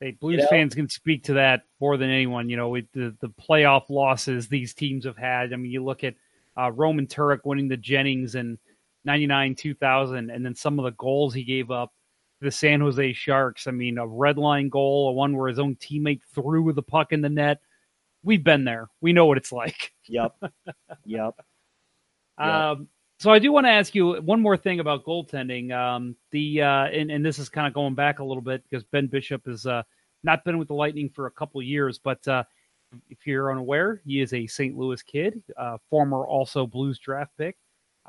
Hey, 0.00 0.12
Blues 0.12 0.36
You 0.36 0.42
know? 0.42 0.48
fans 0.48 0.74
can 0.74 0.88
speak 0.88 1.22
to 1.24 1.34
that 1.34 1.64
more 1.80 1.96
than 1.96 2.10
anyone. 2.10 2.48
You 2.48 2.56
know, 2.56 2.70
with 2.70 2.86
the 2.92 3.14
the 3.20 3.28
playoff 3.28 3.90
losses 3.90 4.48
these 4.48 4.74
teams 4.74 5.04
have 5.04 5.16
had. 5.16 5.52
I 5.52 5.56
mean, 5.56 5.70
you 5.70 5.84
look 5.84 6.04
at 6.04 6.14
uh, 6.58 6.72
Roman 6.72 7.06
Turek 7.06 7.40
winning 7.44 7.68
the 7.68 7.76
Jennings 7.76 8.34
in 8.34 8.58
'99, 9.04 9.54
2000, 9.54 10.30
and 10.30 10.44
then 10.44 10.54
some 10.54 10.78
of 10.78 10.84
the 10.84 10.92
goals 10.92 11.34
he 11.34 11.44
gave 11.44 11.70
up 11.70 11.92
to 12.38 12.46
the 12.46 12.50
San 12.50 12.80
Jose 12.80 13.12
Sharks. 13.12 13.66
I 13.66 13.70
mean, 13.72 13.98
a 13.98 14.06
red 14.06 14.38
line 14.38 14.68
goal, 14.68 15.10
a 15.10 15.12
one 15.12 15.36
where 15.36 15.48
his 15.48 15.58
own 15.58 15.76
teammate 15.76 16.22
threw 16.34 16.72
the 16.72 16.82
puck 16.82 17.12
in 17.12 17.20
the 17.20 17.28
net. 17.28 17.60
We've 18.22 18.44
been 18.44 18.64
there. 18.64 18.88
We 19.00 19.12
know 19.12 19.26
what 19.26 19.38
it's 19.38 19.52
like. 19.52 19.92
Yep. 20.08 20.34
yep. 21.04 21.34
Yeah. 22.38 22.70
Um, 22.70 22.88
so 23.18 23.30
I 23.30 23.38
do 23.38 23.52
want 23.52 23.66
to 23.66 23.70
ask 23.70 23.94
you 23.94 24.14
one 24.22 24.40
more 24.40 24.56
thing 24.56 24.80
about 24.80 25.04
goaltending. 25.04 25.72
Um, 25.72 26.16
the 26.30 26.62
uh, 26.62 26.84
and, 26.86 27.10
and 27.10 27.24
this 27.24 27.38
is 27.38 27.48
kind 27.48 27.66
of 27.66 27.74
going 27.74 27.94
back 27.94 28.18
a 28.18 28.24
little 28.24 28.42
bit 28.42 28.62
because 28.64 28.82
Ben 28.84 29.06
Bishop 29.06 29.46
has 29.46 29.66
uh, 29.66 29.82
not 30.22 30.44
been 30.44 30.58
with 30.58 30.68
the 30.68 30.74
Lightning 30.74 31.10
for 31.10 31.26
a 31.26 31.30
couple 31.30 31.60
years, 31.62 31.98
but 31.98 32.26
uh, 32.26 32.44
if 33.08 33.26
you're 33.26 33.52
unaware, 33.52 34.00
he 34.04 34.20
is 34.20 34.32
a 34.32 34.46
St. 34.46 34.76
Louis 34.76 35.02
kid, 35.02 35.42
uh, 35.56 35.78
former 35.90 36.26
also 36.26 36.66
Blues 36.66 36.98
draft 36.98 37.32
pick. 37.36 37.56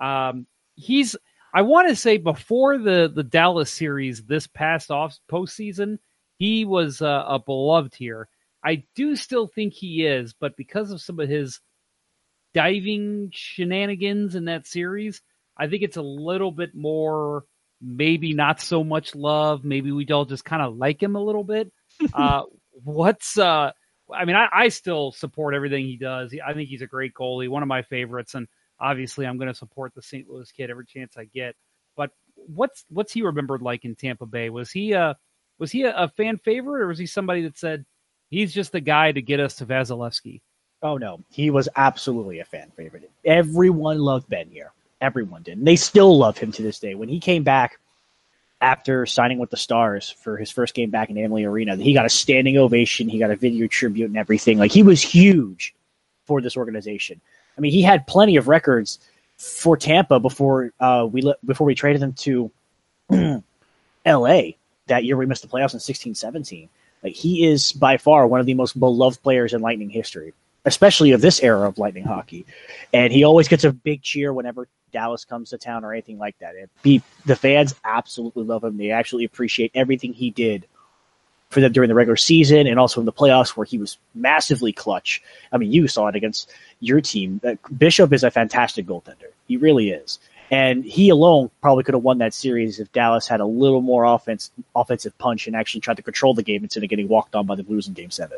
Um, 0.02 0.48
he's 0.76 1.16
I 1.54 1.62
want 1.62 1.90
to 1.90 1.96
say 1.96 2.18
before 2.18 2.78
the 2.78 3.12
the 3.14 3.24
Dallas 3.24 3.72
series 3.72 4.24
this 4.24 4.48
past 4.48 4.92
off 4.92 5.18
postseason, 5.30 6.00
he 6.38 6.66
was 6.66 7.02
uh, 7.02 7.26
a 7.28 7.38
beloved 7.38 7.94
here. 7.94 8.30
I 8.64 8.84
do 8.96 9.16
still 9.16 9.48
think 9.48 9.74
he 9.74 10.06
is, 10.06 10.34
but 10.34 10.56
because 10.56 10.92
of 10.92 11.02
some 11.02 11.20
of 11.20 11.30
his 11.30 11.60
diving 12.54 13.30
shenanigans 13.34 14.36
in 14.36 14.46
that 14.46 14.68
series, 14.68 15.22
I 15.58 15.68
think 15.68 15.84
it's 15.84 15.98
a 15.98 16.02
little 16.02 16.52
bit 16.52 16.76
more, 16.76 17.46
maybe 17.82 18.34
not 18.34 18.62
so 18.62 18.84
much 18.84 19.16
love. 19.16 19.64
Maybe 19.64 19.92
we 19.92 20.06
all 20.08 20.26
just 20.26 20.46
kind 20.46 20.62
of 20.62 20.76
like 20.76 21.02
him 21.02 21.16
a 21.16 21.24
little 21.24 21.44
bit. 21.44 21.72
uh, 22.14 22.44
what's, 22.72 23.38
uh, 23.38 23.72
I 24.14 24.26
mean, 24.26 24.36
I, 24.36 24.48
I 24.52 24.68
still 24.70 25.12
support 25.12 25.56
everything 25.56 25.86
he 25.86 25.98
does. 25.98 26.36
I 26.46 26.54
think 26.54 26.70
he's 26.70 26.82
a 26.82 26.88
great 26.88 27.14
goalie, 27.14 27.50
one 27.50 27.64
of 27.64 27.70
my 27.70 27.82
favorites, 27.84 28.36
and 28.36 28.48
obviously 28.80 29.26
I'm 29.26 29.38
going 29.38 29.48
to 29.48 29.58
support 29.58 29.94
the 29.96 30.02
St. 30.02 30.30
Louis 30.30 30.52
kid 30.52 30.70
every 30.70 30.86
chance 30.86 31.16
I 31.18 31.26
get. 31.26 31.56
But 31.96 32.12
what's 32.36 32.86
what's 32.90 33.14
he 33.14 33.22
remembered 33.22 33.62
like 33.62 33.86
in 33.86 33.96
Tampa 33.96 34.26
Bay? 34.26 34.50
Was 34.50 34.72
he 34.72 34.94
a 34.94 35.18
was 35.60 35.72
he 35.72 35.84
a, 35.84 35.96
a 35.96 36.08
fan 36.10 36.38
favorite, 36.38 36.82
or 36.82 36.88
was 36.88 37.00
he 37.00 37.06
somebody 37.06 37.44
that 37.44 37.58
said 37.58 37.86
he's 38.32 38.52
just 38.52 38.72
the 38.72 38.82
guy 38.82 39.12
to 39.12 39.22
get 39.22 39.40
us 39.40 39.56
to 39.58 39.66
Vasilevskiy? 39.68 40.42
Oh 40.82 40.98
no, 40.98 41.20
he 41.30 41.52
was 41.52 41.70
absolutely 41.76 42.40
a 42.40 42.46
fan 42.46 42.72
favorite. 42.76 43.12
Everyone 43.24 44.00
loved 44.00 44.28
Ben 44.28 44.50
here. 44.50 44.72
Everyone 45.00 45.44
did. 45.44 45.60
And 45.60 45.68
they 45.68 45.76
still 45.76 46.18
love 46.18 46.38
him 46.38 46.52
to 46.54 46.64
this 46.64 46.80
day. 46.80 46.96
When 46.96 47.10
he 47.10 47.20
came 47.20 47.44
back 47.44 47.80
after 48.62 49.06
signing 49.06 49.38
with 49.38 49.50
the 49.52 49.58
Stars 49.58 50.10
for 50.10 50.38
his 50.38 50.50
first 50.50 50.74
game 50.74 50.90
back 50.90 51.10
in 51.10 51.18
Amalie 51.18 51.46
Arena, 51.46 51.76
he 51.76 51.94
got 51.94 52.06
a 52.06 52.10
standing 52.10 52.58
ovation. 52.58 53.10
He 53.10 53.20
got 53.20 53.32
a 53.32 53.36
video 53.36 53.68
tribute 53.68 54.08
and 54.08 54.18
everything. 54.18 54.58
Like 54.58 54.72
he 54.72 54.84
was 54.84 55.02
huge 55.02 55.76
for 56.26 56.42
this 56.42 56.58
organization. 56.58 57.22
I 57.58 57.62
mean, 57.62 57.72
he 57.72 57.82
had 57.82 58.08
plenty 58.08 58.38
of 58.38 58.48
records 58.48 59.00
for 59.38 59.76
Tampa 59.76 60.20
before 60.20 60.72
uh, 60.80 61.08
we 61.12 61.22
let, 61.22 61.44
before 61.46 61.66
we 61.66 61.76
traded 61.76 62.02
him 62.02 62.14
to 62.14 62.52
L.A. 64.06 64.58
that 64.88 65.04
year. 65.04 65.18
We 65.18 65.26
missed 65.26 65.42
the 65.42 65.48
playoffs 65.48 65.74
in 65.74 65.80
16-17. 65.80 66.70
Like 67.04 67.14
he 67.14 67.46
is 67.46 67.72
by 67.72 67.98
far 67.98 68.28
one 68.28 68.40
of 68.40 68.46
the 68.46 68.54
most 68.54 68.80
beloved 68.80 69.22
players 69.24 69.54
in 69.54 69.62
Lightning 69.62 69.90
history 69.90 70.34
especially 70.66 71.12
of 71.12 71.22
this 71.22 71.42
era 71.42 71.68
of 71.68 71.78
Lightning 71.78 72.04
hockey. 72.04 72.46
And 72.94 73.12
he 73.12 73.24
always 73.24 73.48
gets 73.48 73.64
a 73.64 73.72
big 73.72 74.02
cheer 74.02 74.34
whenever 74.34 74.68
Dallas 74.92 75.26
comes 75.26 75.50
to 75.52 75.58
town 75.58 75.84
or 75.84 75.94
anything 75.94 76.18
like 76.18 76.38
that. 76.40 76.56
And 76.56 76.70
be, 76.84 77.02
the 77.26 77.36
fans 77.36 77.76
absolutely 77.84 78.44
love 78.44 78.64
him. 78.64 78.78
They 78.78 78.92
actually 78.92 79.26
appreciate 79.26 79.72
everything 79.74 80.14
he 80.14 80.30
did 80.30 80.68
for 81.50 81.60
them 81.60 81.72
during 81.72 81.90
the 81.90 81.96
regular 81.96 82.18
season 82.18 82.68
and 82.68 82.80
also 82.80 83.02
in 83.02 83.06
the 83.06 83.12
playoffs 83.12 83.58
where 83.58 83.66
he 83.66 83.78
was 83.78 83.98
massively 84.16 84.72
clutch. 84.72 85.22
I 85.52 85.58
mean, 85.58 85.72
you 85.72 85.88
saw 85.88 86.08
it 86.08 86.16
against 86.16 86.50
your 86.80 87.02
team. 87.02 87.42
Uh, 87.44 87.56
Bishop 87.78 88.14
is 88.14 88.24
a 88.24 88.32
fantastic 88.32 88.86
goaltender. 88.86 89.32
He 89.48 89.58
really 89.58 89.90
is. 89.90 90.20
And 90.52 90.84
he 90.84 91.08
alone 91.08 91.50
probably 91.62 91.86
could 91.86 91.94
have 91.94 92.04
won 92.04 92.18
that 92.18 92.34
series 92.34 92.80
if 92.80 92.92
Dallas 92.92 93.26
had 93.26 93.40
a 93.40 93.46
little 93.46 93.80
more 93.82 94.04
offense, 94.04 94.52
offensive 94.76 95.18
punch 95.18 95.48
and 95.48 95.56
actually 95.56 95.80
tried 95.80 95.96
to 95.96 96.04
control 96.04 96.34
the 96.34 96.44
game 96.44 96.62
instead 96.62 96.84
of 96.84 96.90
getting 96.90 97.08
walked 97.08 97.36
on 97.36 97.46
by 97.46 97.56
the 97.56 97.64
Blues 97.64 97.88
in 97.88 97.94
Game 97.94 98.12
Seven. 98.12 98.38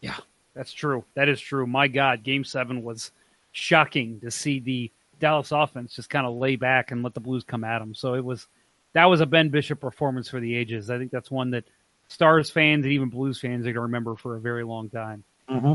Yeah, 0.00 0.16
that's 0.54 0.72
true. 0.72 1.04
That 1.14 1.28
is 1.28 1.38
true. 1.38 1.66
My 1.66 1.86
God, 1.86 2.22
Game 2.22 2.44
Seven 2.44 2.82
was 2.82 3.10
shocking 3.52 4.20
to 4.20 4.30
see 4.30 4.58
the 4.58 4.90
Dallas 5.20 5.52
offense 5.52 5.94
just 5.94 6.08
kind 6.08 6.26
of 6.26 6.34
lay 6.34 6.56
back 6.56 6.90
and 6.90 7.02
let 7.02 7.12
the 7.12 7.20
Blues 7.20 7.44
come 7.44 7.62
at 7.62 7.78
them. 7.78 7.94
So 7.94 8.14
it 8.14 8.24
was 8.24 8.46
that 8.94 9.04
was 9.04 9.20
a 9.20 9.26
Ben 9.26 9.50
Bishop 9.50 9.80
performance 9.80 10.28
for 10.28 10.40
the 10.40 10.56
ages. 10.56 10.88
I 10.88 10.96
think 10.96 11.10
that's 11.10 11.30
one 11.30 11.50
that 11.50 11.64
Stars 12.08 12.48
fans 12.48 12.84
and 12.84 12.92
even 12.92 13.10
Blues 13.10 13.38
fans 13.38 13.62
are 13.62 13.64
going 13.64 13.74
to 13.74 13.80
remember 13.80 14.16
for 14.16 14.36
a 14.36 14.40
very 14.40 14.64
long 14.64 14.88
time. 14.88 15.24
Mm-hmm. 15.50 15.74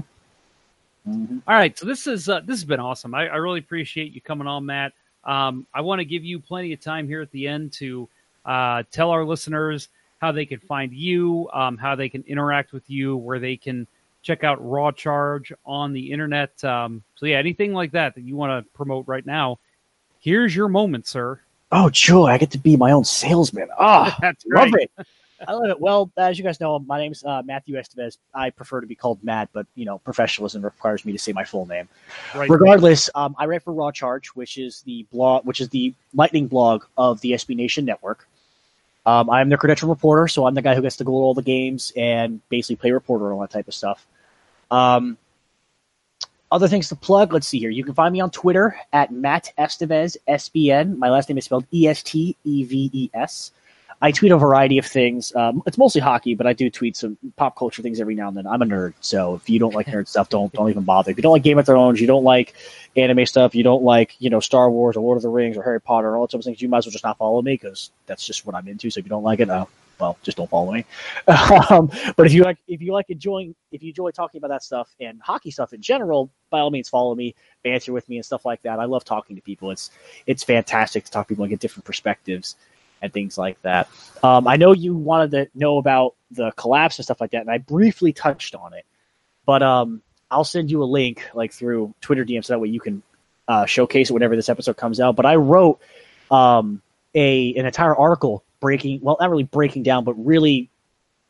All 1.48 1.56
right, 1.56 1.78
so 1.78 1.86
this 1.86 2.08
is 2.08 2.28
uh, 2.28 2.40
this 2.40 2.58
has 2.58 2.66
been 2.66 2.80
awesome. 2.80 3.14
I, 3.14 3.28
I 3.28 3.36
really 3.36 3.60
appreciate 3.60 4.14
you 4.14 4.22
coming 4.22 4.48
on, 4.48 4.66
Matt. 4.66 4.94
Um, 5.30 5.68
I 5.76 5.82
want 5.82 6.00
to 6.00 6.06
give 6.06 6.26
you 6.26 6.40
plenty 6.40 6.74
of 6.74 6.82
time 6.82 7.08
here 7.08 7.22
at 7.22 7.30
the 7.30 7.48
end 7.48 7.72
to 7.74 8.10
uh, 8.46 8.82
tell 8.92 9.12
our 9.12 9.24
listeners 9.24 9.90
how 10.18 10.32
they 10.32 10.46
can 10.46 10.60
find 10.60 10.92
you, 10.92 11.48
um, 11.54 11.78
how 11.78 11.96
they 11.96 12.10
can 12.10 12.24
interact 12.28 12.74
with 12.74 12.90
you, 12.90 13.16
where 13.16 13.38
they 13.38 13.56
can 13.56 13.86
check 14.24 14.44
out 14.44 14.58
Raw 14.68 14.90
Charge 14.90 15.54
on 15.68 15.94
the 15.94 16.12
internet. 16.12 16.62
Um, 16.64 17.04
so 17.16 17.28
yeah, 17.28 17.38
anything 17.38 17.74
like 17.74 17.92
that 17.92 18.16
that 18.16 18.22
you 18.22 18.36
want 18.36 18.66
to 18.66 18.72
promote 18.74 19.08
right 19.08 19.26
now, 19.26 19.60
here's 20.20 20.56
your 20.56 20.68
moment, 20.68 21.06
sir. 21.06 21.40
Oh, 21.72 21.92
joy! 21.92 22.26
I 22.26 22.40
get 22.40 22.50
to 22.52 22.58
be 22.58 22.76
my 22.76 22.90
own 22.90 23.06
salesman. 23.06 23.70
Ah, 23.78 24.18
That's 24.22 24.44
love 24.48 24.74
right. 24.74 24.90
it. 24.98 25.08
I 25.48 25.54
love 25.54 25.70
it. 25.70 25.80
Well, 25.80 26.12
as 26.18 26.38
you 26.38 26.44
guys 26.44 26.60
know, 26.60 26.80
my 26.80 27.00
name's 27.00 27.24
uh, 27.24 27.42
Matthew 27.44 27.76
Esteves. 27.76 28.18
I 28.34 28.50
prefer 28.50 28.82
to 28.82 28.88
be 28.88 28.96
called 28.96 29.24
Matt, 29.24 29.50
but 29.54 29.68
you 29.76 29.86
know, 29.86 30.00
professionalism 30.00 30.62
requires 30.62 31.06
me 31.06 31.12
to 31.14 31.20
say 31.20 31.32
my 31.32 31.44
full 31.44 31.66
name. 31.66 31.88
Right. 32.36 32.50
Regardless, 32.50 33.10
um, 33.16 33.36
I 33.38 33.46
write 33.46 33.64
for 33.64 33.74
Raw 33.74 33.92
Charge, 33.92 34.28
which 34.30 34.58
is 34.58 34.82
the 34.82 35.06
blog, 35.12 35.46
which 35.46 35.62
is 35.62 35.70
the 35.70 35.94
Lightning 36.14 36.48
blog 36.48 36.84
of 36.98 37.22
the 37.22 37.32
SB 37.32 37.56
Nation 37.56 37.86
Network. 37.86 38.28
Um, 39.06 39.30
I'm 39.30 39.50
the 39.50 39.58
credential 39.58 39.90
reporter, 39.90 40.28
so 40.28 40.46
I'm 40.46 40.54
the 40.54 40.62
guy 40.62 40.76
who 40.76 40.82
gets 40.82 40.98
to 40.98 41.04
go 41.04 41.12
to 41.12 41.16
all 41.16 41.34
the 41.34 41.42
games 41.42 41.94
and 41.96 42.42
basically 42.50 42.76
play 42.76 42.92
reporter 42.92 43.26
and 43.26 43.34
all 43.34 43.42
that 43.42 43.52
type 43.52 43.68
of 43.68 43.74
stuff. 43.74 44.06
Um, 44.70 45.18
other 46.52 46.68
things 46.68 46.90
to 46.90 46.96
plug. 46.96 47.32
Let's 47.32 47.48
see 47.48 47.60
here. 47.60 47.70
You 47.70 47.84
can 47.84 47.94
find 47.94 48.12
me 48.12 48.22
on 48.22 48.32
Twitter 48.32 48.76
at 48.92 49.12
Matt 49.12 49.54
Esteves 49.58 50.18
SBN. 50.28 50.98
My 50.98 51.10
last 51.10 51.30
name 51.30 51.38
is 51.38 51.46
spelled 51.46 51.66
E 51.72 51.88
S 51.88 52.04
T 52.04 52.36
E 52.44 52.64
V 52.64 52.90
E 52.92 53.10
S. 53.14 53.52
I 54.02 54.12
tweet 54.12 54.32
a 54.32 54.38
variety 54.38 54.78
of 54.78 54.86
things. 54.86 55.36
Um, 55.36 55.62
it's 55.66 55.78
mostly 55.78 56.00
hockey, 56.02 56.34
but 56.36 56.48
I 56.48 56.54
do 56.54 56.70
tweet 56.70 56.96
some 56.96 57.18
pop 57.36 57.58
culture 57.58 57.82
things 57.82 58.00
every 58.00 58.16
now 58.16 58.30
and 58.30 58.38
then. 58.38 58.48
I'm 58.48 58.62
a 58.62 58.66
nerd, 58.66 58.94
so 59.02 59.36
if 59.36 59.50
you 59.50 59.60
don't 59.60 59.74
like 59.74 59.88
nerd 59.94 60.08
stuff, 60.08 60.30
don't 60.30 60.52
don't 60.54 60.70
even 60.70 60.84
bother. 60.84 61.12
If 61.12 61.18
you 61.18 61.24
don't 61.24 61.34
like 61.34 61.44
Game 61.44 61.58
of 61.58 61.66
Thrones, 61.66 62.00
you 62.00 62.08
don't 62.08 62.24
like 62.24 62.54
anime 62.96 63.26
stuff, 63.26 63.56
you 63.56 63.64
don't 63.64 63.84
like 63.84 64.16
you 64.20 64.30
know 64.30 64.40
Star 64.40 64.72
Wars 64.72 64.96
or 64.96 65.02
Lord 65.02 65.18
of 65.18 65.24
the 65.24 65.30
Rings 65.30 65.58
or 65.58 65.64
Harry 65.64 65.82
Potter 65.82 66.10
or 66.10 66.18
all 66.18 66.28
those 66.28 66.36
of 66.36 66.44
things, 66.44 66.62
you 66.62 66.70
might 66.70 66.80
as 66.80 66.86
well 66.86 66.92
just 66.92 67.04
not 67.04 67.18
follow 67.18 67.42
me 67.42 67.54
because 67.54 67.92
that's 68.06 68.26
just 68.26 68.46
what 68.46 68.56
I'm 68.56 68.68
into. 68.68 68.90
So 68.90 69.00
if 69.00 69.06
you 69.06 69.10
don't 69.10 69.24
like 69.24 69.42
it, 69.42 69.50
uh, 69.50 69.66
well, 70.00 70.18
just 70.24 70.38
don't 70.38 70.50
follow 70.50 70.72
me. 70.72 70.86
um, 71.70 71.92
but 72.16 72.26
if 72.26 72.34
you 72.34 72.44
like, 72.44 72.58
if 72.68 72.82
you 72.82 72.94
like 72.94 73.10
enjoying, 73.10 73.54
if 73.72 73.84
you 73.84 73.90
enjoy 73.90 74.12
talking 74.12 74.40
about 74.40 74.48
that 74.48 74.64
stuff 74.64 74.90
and 75.00 75.22
hockey 75.22 75.52
stuff 75.52 75.74
in 75.74 75.82
general, 75.82 76.30
by 76.50 76.60
all 76.60 76.72
means, 76.72 76.88
follow 76.88 77.14
me, 77.14 77.36
banter 77.64 77.92
with 77.92 78.08
me, 78.08 78.16
and 78.16 78.26
stuff 78.26 78.46
like 78.46 78.62
that. 78.62 78.80
I 78.80 78.86
love 78.86 79.04
talking 79.04 79.36
to 79.36 79.42
people. 79.42 79.72
It's 79.72 79.92
it's 80.26 80.44
fantastic 80.44 81.04
to 81.06 81.12
talk 81.12 81.28
to 81.28 81.30
people 81.30 81.44
and 81.44 81.50
get 81.50 81.60
different 81.60 81.86
perspectives 81.86 82.56
and 83.02 83.12
things 83.12 83.38
like 83.38 83.62
that. 83.62 83.90
Um, 84.24 84.48
I 84.48 84.58
know 84.58 84.74
you 84.74 84.96
wanted 84.96 85.32
to 85.32 85.48
know 85.58 85.78
about 85.78 86.16
the 86.32 86.52
collapse 86.52 86.98
and 86.98 87.06
stuff 87.06 87.22
like 87.22 87.32
that, 87.32 87.42
and 87.42 87.52
I 87.52 87.58
briefly 87.58 88.14
touched 88.14 88.56
on 88.56 88.74
it, 88.74 88.86
but 89.46 89.64
um, 89.64 90.02
I'll 90.30 90.44
send 90.44 90.70
you 90.70 90.84
a 90.84 90.86
link 90.86 91.24
like 91.34 91.54
through 91.54 91.94
Twitter 92.02 92.26
DM 92.26 92.44
so 92.44 92.54
that 92.54 92.60
way 92.60 92.70
you 92.70 92.80
can 92.80 93.02
uh, 93.48 93.66
showcase 93.66 94.10
it 94.10 94.14
whenever 94.14 94.36
this 94.36 94.50
episode 94.50 94.78
comes 94.78 95.00
out. 95.00 95.16
But 95.16 95.26
I 95.26 95.36
wrote 95.36 95.80
um, 96.30 96.82
a 97.16 97.54
an 97.56 97.66
entire 97.66 97.96
article 97.96 98.44
breaking, 98.60 99.00
well, 99.02 99.18
not 99.20 99.30
really 99.30 99.44
breaking 99.44 99.84
down, 99.84 100.04
but 100.04 100.14
really 100.14 100.70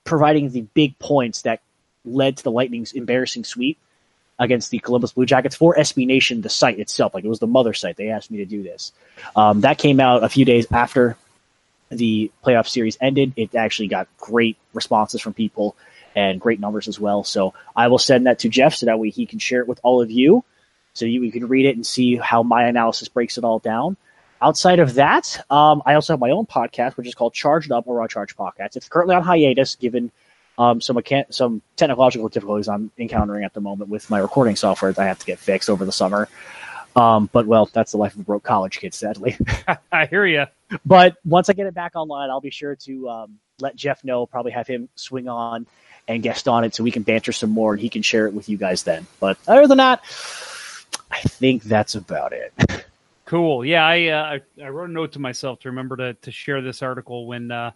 providing 0.03 0.49
the 0.49 0.61
big 0.61 0.97
points 0.99 1.43
that 1.43 1.61
led 2.03 2.37
to 2.37 2.43
the 2.43 2.51
Lightning's 2.51 2.93
embarrassing 2.93 3.43
sweep 3.43 3.77
against 4.37 4.71
the 4.71 4.79
Columbus 4.79 5.11
Blue 5.11 5.25
Jackets 5.25 5.55
for 5.55 5.75
SB 5.75 6.07
Nation, 6.07 6.41
the 6.41 6.49
site 6.49 6.79
itself. 6.79 7.13
Like 7.13 7.25
it 7.25 7.29
was 7.29 7.39
the 7.39 7.47
mother 7.47 7.73
site. 7.73 7.97
They 7.97 8.09
asked 8.09 8.31
me 8.31 8.37
to 8.39 8.45
do 8.45 8.63
this. 8.63 8.93
Um, 9.35 9.61
that 9.61 9.77
came 9.77 9.99
out 9.99 10.23
a 10.23 10.29
few 10.29 10.45
days 10.45 10.65
after 10.71 11.17
the 11.89 12.31
playoff 12.45 12.67
series 12.67 12.97
ended. 13.01 13.33
It 13.35 13.55
actually 13.55 13.87
got 13.87 14.07
great 14.17 14.57
responses 14.73 15.21
from 15.21 15.33
people 15.33 15.75
and 16.15 16.39
great 16.39 16.59
numbers 16.59 16.87
as 16.87 16.99
well. 16.99 17.23
So 17.23 17.53
I 17.75 17.87
will 17.87 17.97
send 17.97 18.25
that 18.25 18.39
to 18.39 18.49
Jeff 18.49 18.75
so 18.75 18.85
that 18.87 18.99
way 18.99 19.09
he 19.09 19.25
can 19.25 19.39
share 19.39 19.61
it 19.61 19.67
with 19.67 19.79
all 19.83 20.01
of 20.01 20.11
you 20.11 20.43
so 20.93 21.05
you, 21.05 21.31
can 21.31 21.47
read 21.47 21.65
it 21.65 21.75
and 21.75 21.85
see 21.85 22.17
how 22.17 22.43
my 22.43 22.65
analysis 22.65 23.07
breaks 23.07 23.37
it 23.37 23.43
all 23.43 23.59
down. 23.59 23.95
Outside 24.41 24.79
of 24.79 24.95
that, 24.95 25.43
um, 25.49 25.81
I 25.85 25.95
also 25.95 26.13
have 26.13 26.19
my 26.19 26.31
own 26.31 26.45
podcast, 26.45 26.97
which 26.97 27.07
is 27.07 27.15
called 27.15 27.33
Charged 27.33 27.71
Up 27.71 27.87
or 27.87 27.95
Raw 27.95 28.07
Charge 28.07 28.35
Podcast. 28.37 28.75
It's 28.75 28.87
currently 28.87 29.15
on 29.15 29.23
hiatus 29.23 29.75
given 29.75 30.11
um, 30.57 30.81
some 30.81 30.97
mechan- 30.97 31.33
some 31.33 31.61
technological 31.75 32.29
difficulties 32.29 32.67
I'm 32.67 32.91
encountering 32.97 33.43
at 33.43 33.53
the 33.53 33.61
moment 33.61 33.89
with 33.89 34.09
my 34.09 34.19
recording 34.19 34.55
software 34.55 34.91
that 34.91 35.01
I 35.01 35.07
have 35.07 35.19
to 35.19 35.25
get 35.25 35.39
fixed 35.39 35.69
over 35.69 35.85
the 35.85 35.91
summer. 35.91 36.27
Um, 36.99 37.29
but 37.31 37.47
well, 37.47 37.69
that's 37.71 37.93
the 37.93 37.97
life 37.97 38.13
of 38.15 38.21
a 38.21 38.23
broke 38.23 38.43
college 38.43 38.79
kid, 38.79 38.93
sadly. 38.93 39.37
I 39.91 40.05
hear 40.05 40.25
you. 40.25 40.45
but 40.85 41.17
once 41.25 41.49
I 41.49 41.53
get 41.53 41.65
it 41.65 41.73
back 41.73 41.95
online, 41.95 42.29
I'll 42.29 42.41
be 42.41 42.49
sure 42.49 42.75
to 42.75 43.09
um, 43.09 43.39
let 43.59 43.75
Jeff 43.75 44.03
know. 44.03 44.25
Probably 44.25 44.51
have 44.51 44.67
him 44.67 44.89
swing 44.95 45.29
on 45.29 45.65
and 46.07 46.21
guest 46.21 46.47
on 46.47 46.63
it 46.63 46.75
so 46.75 46.83
we 46.83 46.91
can 46.91 47.03
banter 47.03 47.31
some 47.31 47.51
more 47.51 47.73
and 47.73 47.81
he 47.81 47.87
can 47.87 48.01
share 48.01 48.27
it 48.27 48.33
with 48.33 48.49
you 48.49 48.57
guys 48.57 48.83
then. 48.83 49.07
But 49.19 49.37
other 49.47 49.67
than 49.67 49.77
that, 49.77 50.01
I 51.11 51.21
think 51.21 51.63
that's 51.63 51.95
about 51.95 52.33
it. 52.33 52.53
Cool. 53.25 53.63
Yeah, 53.63 53.85
I, 53.85 54.07
uh, 54.07 54.23
I 54.23 54.65
I 54.65 54.69
wrote 54.69 54.89
a 54.89 54.91
note 54.91 55.11
to 55.11 55.19
myself 55.19 55.59
to 55.59 55.69
remember 55.69 55.95
to 55.97 56.13
to 56.15 56.31
share 56.31 56.63
this 56.63 56.81
article 56.81 57.27
when 57.27 57.51
uh, 57.51 57.69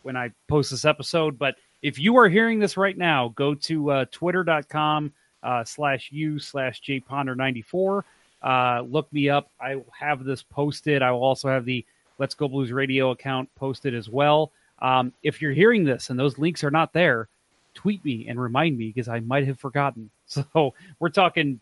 when 0.00 0.16
I 0.16 0.30
post 0.48 0.70
this 0.70 0.86
episode. 0.86 1.38
But 1.38 1.56
if 1.82 1.98
you 1.98 2.16
are 2.16 2.26
hearing 2.26 2.58
this 2.58 2.78
right 2.78 2.96
now, 2.96 3.28
go 3.36 3.54
to 3.54 3.90
uh, 3.90 4.04
twitter.com 4.10 5.12
uh, 5.42 5.62
slash 5.64 6.08
u 6.10 6.38
slash 6.38 6.80
jponder94. 6.80 8.02
Uh, 8.44 8.82
look 8.82 9.10
me 9.10 9.30
up. 9.30 9.50
I 9.58 9.76
will 9.76 9.92
have 9.98 10.22
this 10.22 10.42
posted. 10.42 11.02
I 11.02 11.10
will 11.12 11.24
also 11.24 11.48
have 11.48 11.64
the 11.64 11.84
Let's 12.18 12.34
Go 12.34 12.46
Blues 12.46 12.70
Radio 12.70 13.10
account 13.10 13.48
posted 13.54 13.94
as 13.94 14.08
well. 14.08 14.52
Um, 14.80 15.14
if 15.22 15.40
you're 15.40 15.52
hearing 15.52 15.84
this 15.84 16.10
and 16.10 16.18
those 16.18 16.38
links 16.38 16.62
are 16.62 16.70
not 16.70 16.92
there, 16.92 17.28
tweet 17.74 18.04
me 18.04 18.26
and 18.28 18.40
remind 18.40 18.76
me 18.76 18.88
because 18.88 19.08
I 19.08 19.20
might 19.20 19.46
have 19.46 19.58
forgotten. 19.58 20.10
So 20.26 20.74
we're 20.98 21.10
talking 21.10 21.60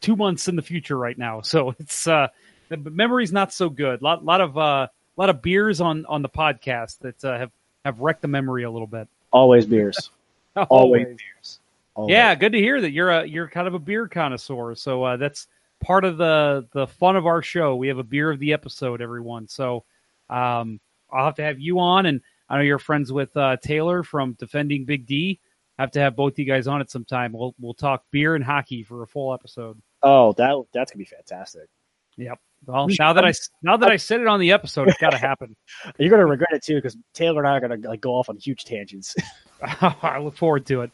two 0.00 0.16
months 0.16 0.48
in 0.48 0.56
the 0.56 0.62
future 0.62 0.96
right 0.96 1.16
now. 1.16 1.42
So 1.42 1.74
it's 1.78 2.06
uh, 2.06 2.28
the 2.68 2.78
memory's 2.78 3.32
not 3.32 3.52
so 3.52 3.68
good. 3.68 4.02
lot 4.02 4.24
lot 4.24 4.40
of 4.40 4.56
uh, 4.56 4.88
lot 5.16 5.30
of 5.30 5.42
beers 5.42 5.80
on 5.80 6.06
on 6.06 6.22
the 6.22 6.28
podcast 6.28 6.98
that 7.00 7.22
uh, 7.24 7.38
have 7.38 7.50
have 7.84 8.00
wrecked 8.00 8.22
the 8.22 8.28
memory 8.28 8.64
a 8.64 8.70
little 8.70 8.86
bit. 8.86 9.08
Always 9.30 9.66
beers. 9.66 10.10
Always 10.70 11.06
beers. 11.06 11.60
Always. 11.94 12.12
Yeah, 12.12 12.34
good 12.34 12.52
to 12.52 12.58
hear 12.58 12.80
that 12.80 12.92
you're 12.92 13.10
a 13.10 13.26
you're 13.26 13.48
kind 13.48 13.68
of 13.68 13.74
a 13.74 13.78
beer 13.78 14.08
connoisseur. 14.08 14.74
So 14.74 15.04
uh, 15.04 15.16
that's 15.18 15.46
part 15.80 16.04
of 16.04 16.16
the 16.16 16.66
the 16.72 16.86
fun 16.86 17.16
of 17.16 17.26
our 17.26 17.42
show. 17.42 17.76
We 17.76 17.88
have 17.88 17.98
a 17.98 18.04
beer 18.04 18.30
of 18.30 18.38
the 18.38 18.52
episode, 18.52 19.00
everyone. 19.00 19.48
So 19.48 19.84
um, 20.30 20.80
I'll 21.12 21.26
have 21.26 21.36
to 21.36 21.42
have 21.42 21.58
you 21.58 21.78
on, 21.80 22.06
and 22.06 22.20
I 22.48 22.56
know 22.56 22.62
you're 22.62 22.78
friends 22.78 23.12
with 23.12 23.36
uh, 23.36 23.56
Taylor 23.62 24.02
from 24.02 24.34
Defending 24.34 24.84
Big 24.84 25.06
D. 25.06 25.40
Have 25.78 25.90
to 25.92 26.00
have 26.00 26.16
both 26.16 26.38
you 26.38 26.44
guys 26.44 26.66
on 26.66 26.80
at 26.80 26.90
some 26.90 27.04
time. 27.04 27.32
We'll 27.32 27.54
we'll 27.60 27.74
talk 27.74 28.04
beer 28.10 28.34
and 28.34 28.44
hockey 28.44 28.82
for 28.82 29.02
a 29.02 29.06
full 29.06 29.32
episode. 29.32 29.80
Oh, 30.02 30.32
that 30.34 30.64
that's 30.72 30.92
gonna 30.92 30.98
be 30.98 31.04
fantastic. 31.04 31.68
Yep. 32.16 32.40
Well, 32.66 32.88
now 32.98 33.12
that 33.12 33.24
I 33.24 33.32
now 33.62 33.76
that 33.76 33.90
I 33.90 33.96
said 33.96 34.20
it 34.20 34.26
on 34.26 34.40
the 34.40 34.50
episode, 34.50 34.88
it's 34.88 34.98
got 34.98 35.10
to 35.10 35.18
happen. 35.18 35.54
You're 35.98 36.10
gonna 36.10 36.26
regret 36.26 36.50
it 36.52 36.64
too 36.64 36.74
because 36.74 36.96
Taylor 37.14 37.40
and 37.40 37.48
I 37.48 37.52
are 37.56 37.60
gonna 37.60 37.88
like 37.88 38.00
go 38.00 38.14
off 38.14 38.28
on 38.28 38.36
huge 38.36 38.64
tangents. 38.64 39.14
I 39.62 40.18
look 40.18 40.36
forward 40.36 40.66
to 40.66 40.82
it. 40.82 40.90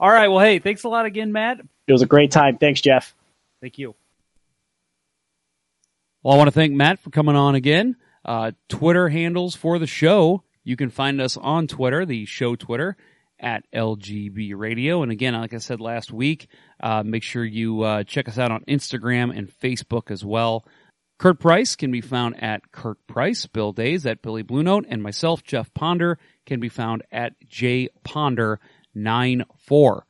All 0.00 0.10
right. 0.10 0.28
Well, 0.28 0.40
hey, 0.40 0.58
thanks 0.58 0.84
a 0.84 0.88
lot 0.88 1.06
again, 1.06 1.32
Matt. 1.32 1.60
it 1.86 1.92
was 1.92 2.02
a 2.02 2.06
great 2.06 2.30
time. 2.30 2.58
Thanks, 2.58 2.80
Jeff. 2.80 3.14
Thank 3.62 3.78
you. 3.78 3.94
Well, 6.22 6.34
I 6.34 6.36
want 6.36 6.48
to 6.48 6.52
thank 6.52 6.72
Matt 6.72 6.98
for 6.98 7.10
coming 7.10 7.36
on 7.36 7.54
again. 7.54 7.96
Uh, 8.24 8.50
Twitter 8.68 9.08
handles 9.08 9.54
for 9.54 9.78
the 9.78 9.86
show. 9.86 10.42
You 10.64 10.76
can 10.76 10.90
find 10.90 11.20
us 11.20 11.36
on 11.36 11.68
Twitter, 11.68 12.04
the 12.04 12.26
show 12.26 12.56
Twitter 12.56 12.96
at 13.38 13.64
LGB 13.72 14.52
Radio. 14.56 15.04
And 15.04 15.12
again, 15.12 15.34
like 15.34 15.54
I 15.54 15.58
said 15.58 15.80
last 15.80 16.12
week, 16.12 16.48
uh, 16.80 17.04
make 17.04 17.22
sure 17.22 17.44
you 17.44 17.82
uh, 17.82 18.02
check 18.02 18.28
us 18.28 18.36
out 18.36 18.50
on 18.50 18.64
Instagram 18.64 19.36
and 19.36 19.48
Facebook 19.48 20.10
as 20.10 20.24
well. 20.24 20.66
Kurt 21.18 21.38
Price 21.38 21.76
can 21.76 21.92
be 21.92 22.00
found 22.00 22.42
at 22.42 22.72
Kurt 22.72 23.04
Price, 23.06 23.46
Bill 23.46 23.72
Days 23.72 24.06
at 24.06 24.22
Billy 24.22 24.42
Blue 24.42 24.64
Note, 24.64 24.86
and 24.88 25.02
myself, 25.04 25.44
Jeff 25.44 25.72
Ponder, 25.72 26.18
can 26.46 26.58
be 26.58 26.68
found 26.68 27.04
at 27.12 27.34
J 27.48 27.90
Ponder 28.02 28.58
94. 28.92 30.04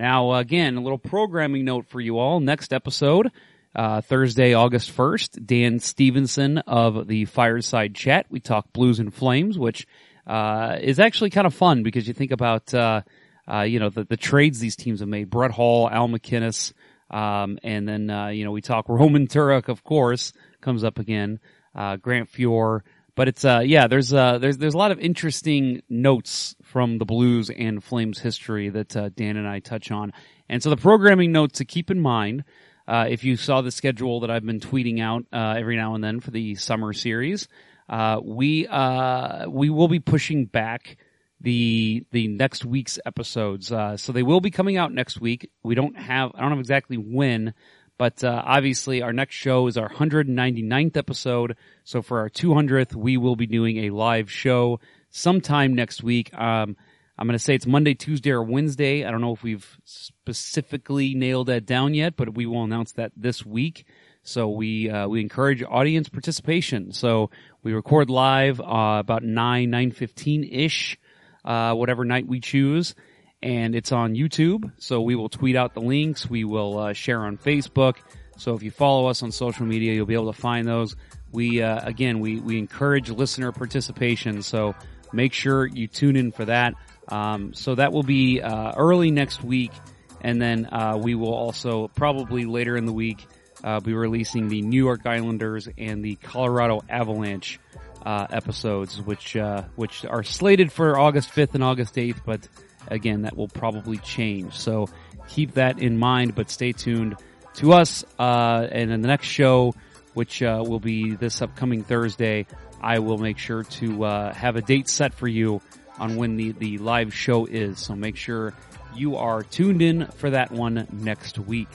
Now, 0.00 0.32
again, 0.32 0.78
a 0.78 0.80
little 0.80 0.96
programming 0.96 1.66
note 1.66 1.86
for 1.86 2.00
you 2.00 2.18
all. 2.18 2.40
Next 2.40 2.72
episode, 2.72 3.30
uh, 3.76 4.00
Thursday, 4.00 4.54
August 4.54 4.96
1st, 4.96 5.44
Dan 5.44 5.78
Stevenson 5.78 6.56
of 6.56 7.06
the 7.06 7.26
Fireside 7.26 7.94
Chat. 7.94 8.24
We 8.30 8.40
talk 8.40 8.72
blues 8.72 8.98
and 8.98 9.12
flames, 9.12 9.58
which 9.58 9.86
uh, 10.26 10.78
is 10.80 10.98
actually 10.98 11.28
kind 11.28 11.46
of 11.46 11.52
fun 11.52 11.82
because 11.82 12.08
you 12.08 12.14
think 12.14 12.30
about, 12.30 12.72
uh, 12.72 13.02
uh, 13.46 13.60
you 13.60 13.78
know, 13.78 13.90
the, 13.90 14.04
the 14.04 14.16
trades 14.16 14.58
these 14.58 14.74
teams 14.74 15.00
have 15.00 15.08
made. 15.10 15.28
Brett 15.28 15.50
Hull, 15.50 15.90
Al 15.90 16.08
MacInnis, 16.08 16.72
um, 17.10 17.58
and 17.62 17.86
then, 17.86 18.08
uh, 18.08 18.28
you 18.28 18.46
know, 18.46 18.52
we 18.52 18.62
talk 18.62 18.86
Roman 18.88 19.26
Turek, 19.26 19.68
of 19.68 19.84
course, 19.84 20.32
comes 20.62 20.82
up 20.82 20.98
again, 20.98 21.40
uh, 21.74 21.96
Grant 21.96 22.32
Fuhr. 22.32 22.80
But 23.14 23.28
it's, 23.28 23.44
uh, 23.44 23.60
yeah, 23.64 23.86
there's, 23.86 24.12
uh, 24.12 24.38
there's, 24.38 24.58
there's 24.58 24.74
a 24.74 24.78
lot 24.78 24.92
of 24.92 24.98
interesting 24.98 25.82
notes 25.88 26.54
from 26.62 26.98
the 26.98 27.04
Blues 27.04 27.50
and 27.50 27.82
Flames 27.82 28.18
history 28.18 28.68
that, 28.70 28.96
uh, 28.96 29.10
Dan 29.10 29.36
and 29.36 29.48
I 29.48 29.60
touch 29.60 29.90
on. 29.90 30.12
And 30.48 30.62
so 30.62 30.70
the 30.70 30.76
programming 30.76 31.32
notes 31.32 31.58
to 31.58 31.64
keep 31.64 31.90
in 31.90 32.00
mind, 32.00 32.44
uh, 32.88 33.06
if 33.08 33.24
you 33.24 33.36
saw 33.36 33.60
the 33.60 33.70
schedule 33.70 34.20
that 34.20 34.30
I've 34.30 34.44
been 34.44 34.60
tweeting 34.60 35.00
out, 35.00 35.24
uh, 35.32 35.54
every 35.58 35.76
now 35.76 35.94
and 35.94 36.02
then 36.02 36.20
for 36.20 36.30
the 36.30 36.54
summer 36.54 36.92
series, 36.92 37.48
uh, 37.88 38.20
we, 38.22 38.66
uh, 38.66 39.48
we 39.48 39.70
will 39.70 39.88
be 39.88 40.00
pushing 40.00 40.46
back 40.46 40.96
the 41.40 42.04
the 42.10 42.28
next 42.28 42.64
week's 42.64 42.98
episodes. 43.06 43.72
Uh, 43.72 43.96
so 43.96 44.12
they 44.12 44.22
will 44.22 44.40
be 44.40 44.50
coming 44.50 44.76
out 44.76 44.92
next 44.92 45.20
week. 45.20 45.50
We 45.62 45.74
don't 45.74 45.96
have 45.96 46.32
I 46.34 46.40
don't 46.40 46.50
know 46.50 46.58
exactly 46.58 46.96
when, 46.96 47.54
but 48.00 48.24
uh, 48.24 48.42
obviously 48.46 49.02
our 49.02 49.12
next 49.12 49.34
show 49.34 49.66
is 49.66 49.76
our 49.76 49.90
199th 49.90 50.96
episode. 50.96 51.54
So 51.84 52.00
for 52.00 52.20
our 52.20 52.30
200th, 52.30 52.94
we 52.94 53.18
will 53.18 53.36
be 53.36 53.46
doing 53.46 53.76
a 53.84 53.90
live 53.90 54.30
show 54.32 54.80
sometime 55.10 55.74
next 55.74 56.02
week. 56.02 56.32
Um, 56.32 56.78
I'm 57.18 57.26
going 57.26 57.38
to 57.38 57.38
say 57.38 57.54
it's 57.54 57.66
Monday, 57.66 57.92
Tuesday, 57.92 58.30
or 58.30 58.42
Wednesday. 58.42 59.04
I 59.04 59.10
don't 59.10 59.20
know 59.20 59.34
if 59.34 59.42
we've 59.42 59.76
specifically 59.84 61.14
nailed 61.14 61.48
that 61.48 61.66
down 61.66 61.92
yet, 61.92 62.16
but 62.16 62.34
we 62.34 62.46
will 62.46 62.64
announce 62.64 62.92
that 62.92 63.12
this 63.18 63.44
week. 63.44 63.84
So 64.22 64.48
we 64.48 64.88
uh, 64.88 65.06
we 65.06 65.20
encourage 65.20 65.62
audience 65.62 66.08
participation. 66.08 66.92
So 66.92 67.28
we 67.62 67.74
record 67.74 68.08
live 68.08 68.62
uh, 68.62 68.96
about 68.98 69.24
nine 69.24 69.68
nine 69.68 69.90
fifteen 69.90 70.42
ish, 70.44 70.98
uh, 71.44 71.74
whatever 71.74 72.06
night 72.06 72.26
we 72.26 72.40
choose, 72.40 72.94
and 73.42 73.74
it's 73.74 73.92
on 73.92 74.14
YouTube. 74.14 74.70
So 74.78 75.00
we 75.00 75.14
will 75.14 75.28
tweet 75.28 75.56
out 75.56 75.74
the 75.74 75.80
links. 75.80 76.28
We 76.28 76.44
will 76.44 76.78
uh, 76.78 76.92
share 76.92 77.20
on 77.20 77.38
Facebook. 77.38 77.96
So 78.36 78.54
if 78.54 78.62
you 78.62 78.70
follow 78.70 79.06
us 79.06 79.22
on 79.22 79.32
social 79.32 79.66
media, 79.66 79.92
you'll 79.92 80.06
be 80.06 80.14
able 80.14 80.32
to 80.32 80.38
find 80.38 80.66
those. 80.66 80.96
We 81.32 81.62
uh, 81.62 81.86
again 81.86 82.20
we 82.20 82.40
we 82.40 82.58
encourage 82.58 83.10
listener 83.10 83.52
participation. 83.52 84.42
So 84.42 84.74
make 85.12 85.32
sure 85.32 85.66
you 85.66 85.86
tune 85.86 86.16
in 86.16 86.32
for 86.32 86.46
that. 86.46 86.74
Um, 87.08 87.54
so 87.54 87.74
that 87.74 87.92
will 87.92 88.02
be 88.02 88.40
uh, 88.40 88.72
early 88.76 89.10
next 89.10 89.42
week, 89.42 89.72
and 90.20 90.40
then 90.40 90.66
uh, 90.66 90.98
we 91.00 91.14
will 91.14 91.34
also 91.34 91.88
probably 91.88 92.44
later 92.44 92.76
in 92.76 92.86
the 92.86 92.92
week 92.92 93.26
uh, 93.64 93.80
be 93.80 93.92
releasing 93.92 94.48
the 94.48 94.62
New 94.62 94.82
York 94.82 95.06
Islanders 95.06 95.68
and 95.76 96.04
the 96.04 96.16
Colorado 96.16 96.82
Avalanche 96.88 97.58
uh, 98.04 98.26
episodes, 98.30 99.00
which 99.02 99.36
uh, 99.36 99.64
which 99.76 100.04
are 100.04 100.22
slated 100.22 100.72
for 100.72 100.98
August 100.98 101.30
5th 101.30 101.54
and 101.54 101.64
August 101.64 101.94
8th. 101.94 102.20
But 102.24 102.48
again, 102.90 103.22
that 103.22 103.36
will 103.36 103.48
probably 103.48 103.98
change. 103.98 104.54
So 104.58 104.88
keep 105.28 105.54
that 105.54 105.78
in 105.78 105.98
mind. 105.98 106.34
But 106.34 106.50
stay 106.50 106.72
tuned 106.72 107.16
to 107.54 107.72
us, 107.72 108.04
uh, 108.18 108.66
and 108.70 108.90
in 108.90 109.02
the 109.02 109.08
next 109.08 109.26
show, 109.26 109.74
which 110.14 110.42
uh, 110.42 110.62
will 110.66 110.80
be 110.80 111.14
this 111.14 111.42
upcoming 111.42 111.82
Thursday, 111.82 112.46
I 112.80 112.98
will 112.98 113.18
make 113.18 113.38
sure 113.38 113.64
to 113.64 114.04
uh, 114.04 114.34
have 114.34 114.56
a 114.56 114.62
date 114.62 114.88
set 114.88 115.14
for 115.14 115.28
you 115.28 115.60
on 115.98 116.16
when 116.16 116.36
the 116.36 116.52
the 116.52 116.78
live 116.78 117.14
show 117.14 117.46
is. 117.46 117.78
So 117.78 117.94
make 117.94 118.16
sure 118.16 118.54
you 118.94 119.16
are 119.16 119.42
tuned 119.42 119.82
in 119.82 120.06
for 120.06 120.30
that 120.30 120.50
one 120.50 120.86
next 120.92 121.38
week. 121.38 121.68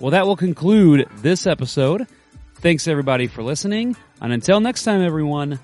Well, 0.00 0.10
that 0.10 0.26
will 0.26 0.36
conclude 0.36 1.08
this 1.16 1.46
episode. 1.46 2.06
Thanks 2.56 2.88
everybody 2.88 3.26
for 3.26 3.42
listening. 3.42 3.96
And 4.20 4.32
until 4.32 4.60
next 4.60 4.84
time, 4.84 5.02
everyone, 5.02 5.60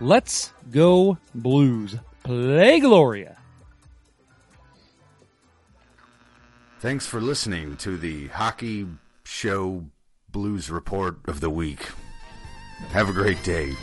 let's 0.00 0.52
go 0.70 1.18
blues. 1.34 1.96
Play 2.22 2.80
Gloria. 2.80 3.41
Thanks 6.82 7.06
for 7.06 7.20
listening 7.20 7.76
to 7.76 7.96
the 7.96 8.26
Hockey 8.26 8.88
Show 9.22 9.84
Blues 10.32 10.68
Report 10.68 11.16
of 11.28 11.38
the 11.38 11.48
Week. 11.48 11.86
Have 12.88 13.08
a 13.08 13.12
great 13.12 13.40
day. 13.44 13.74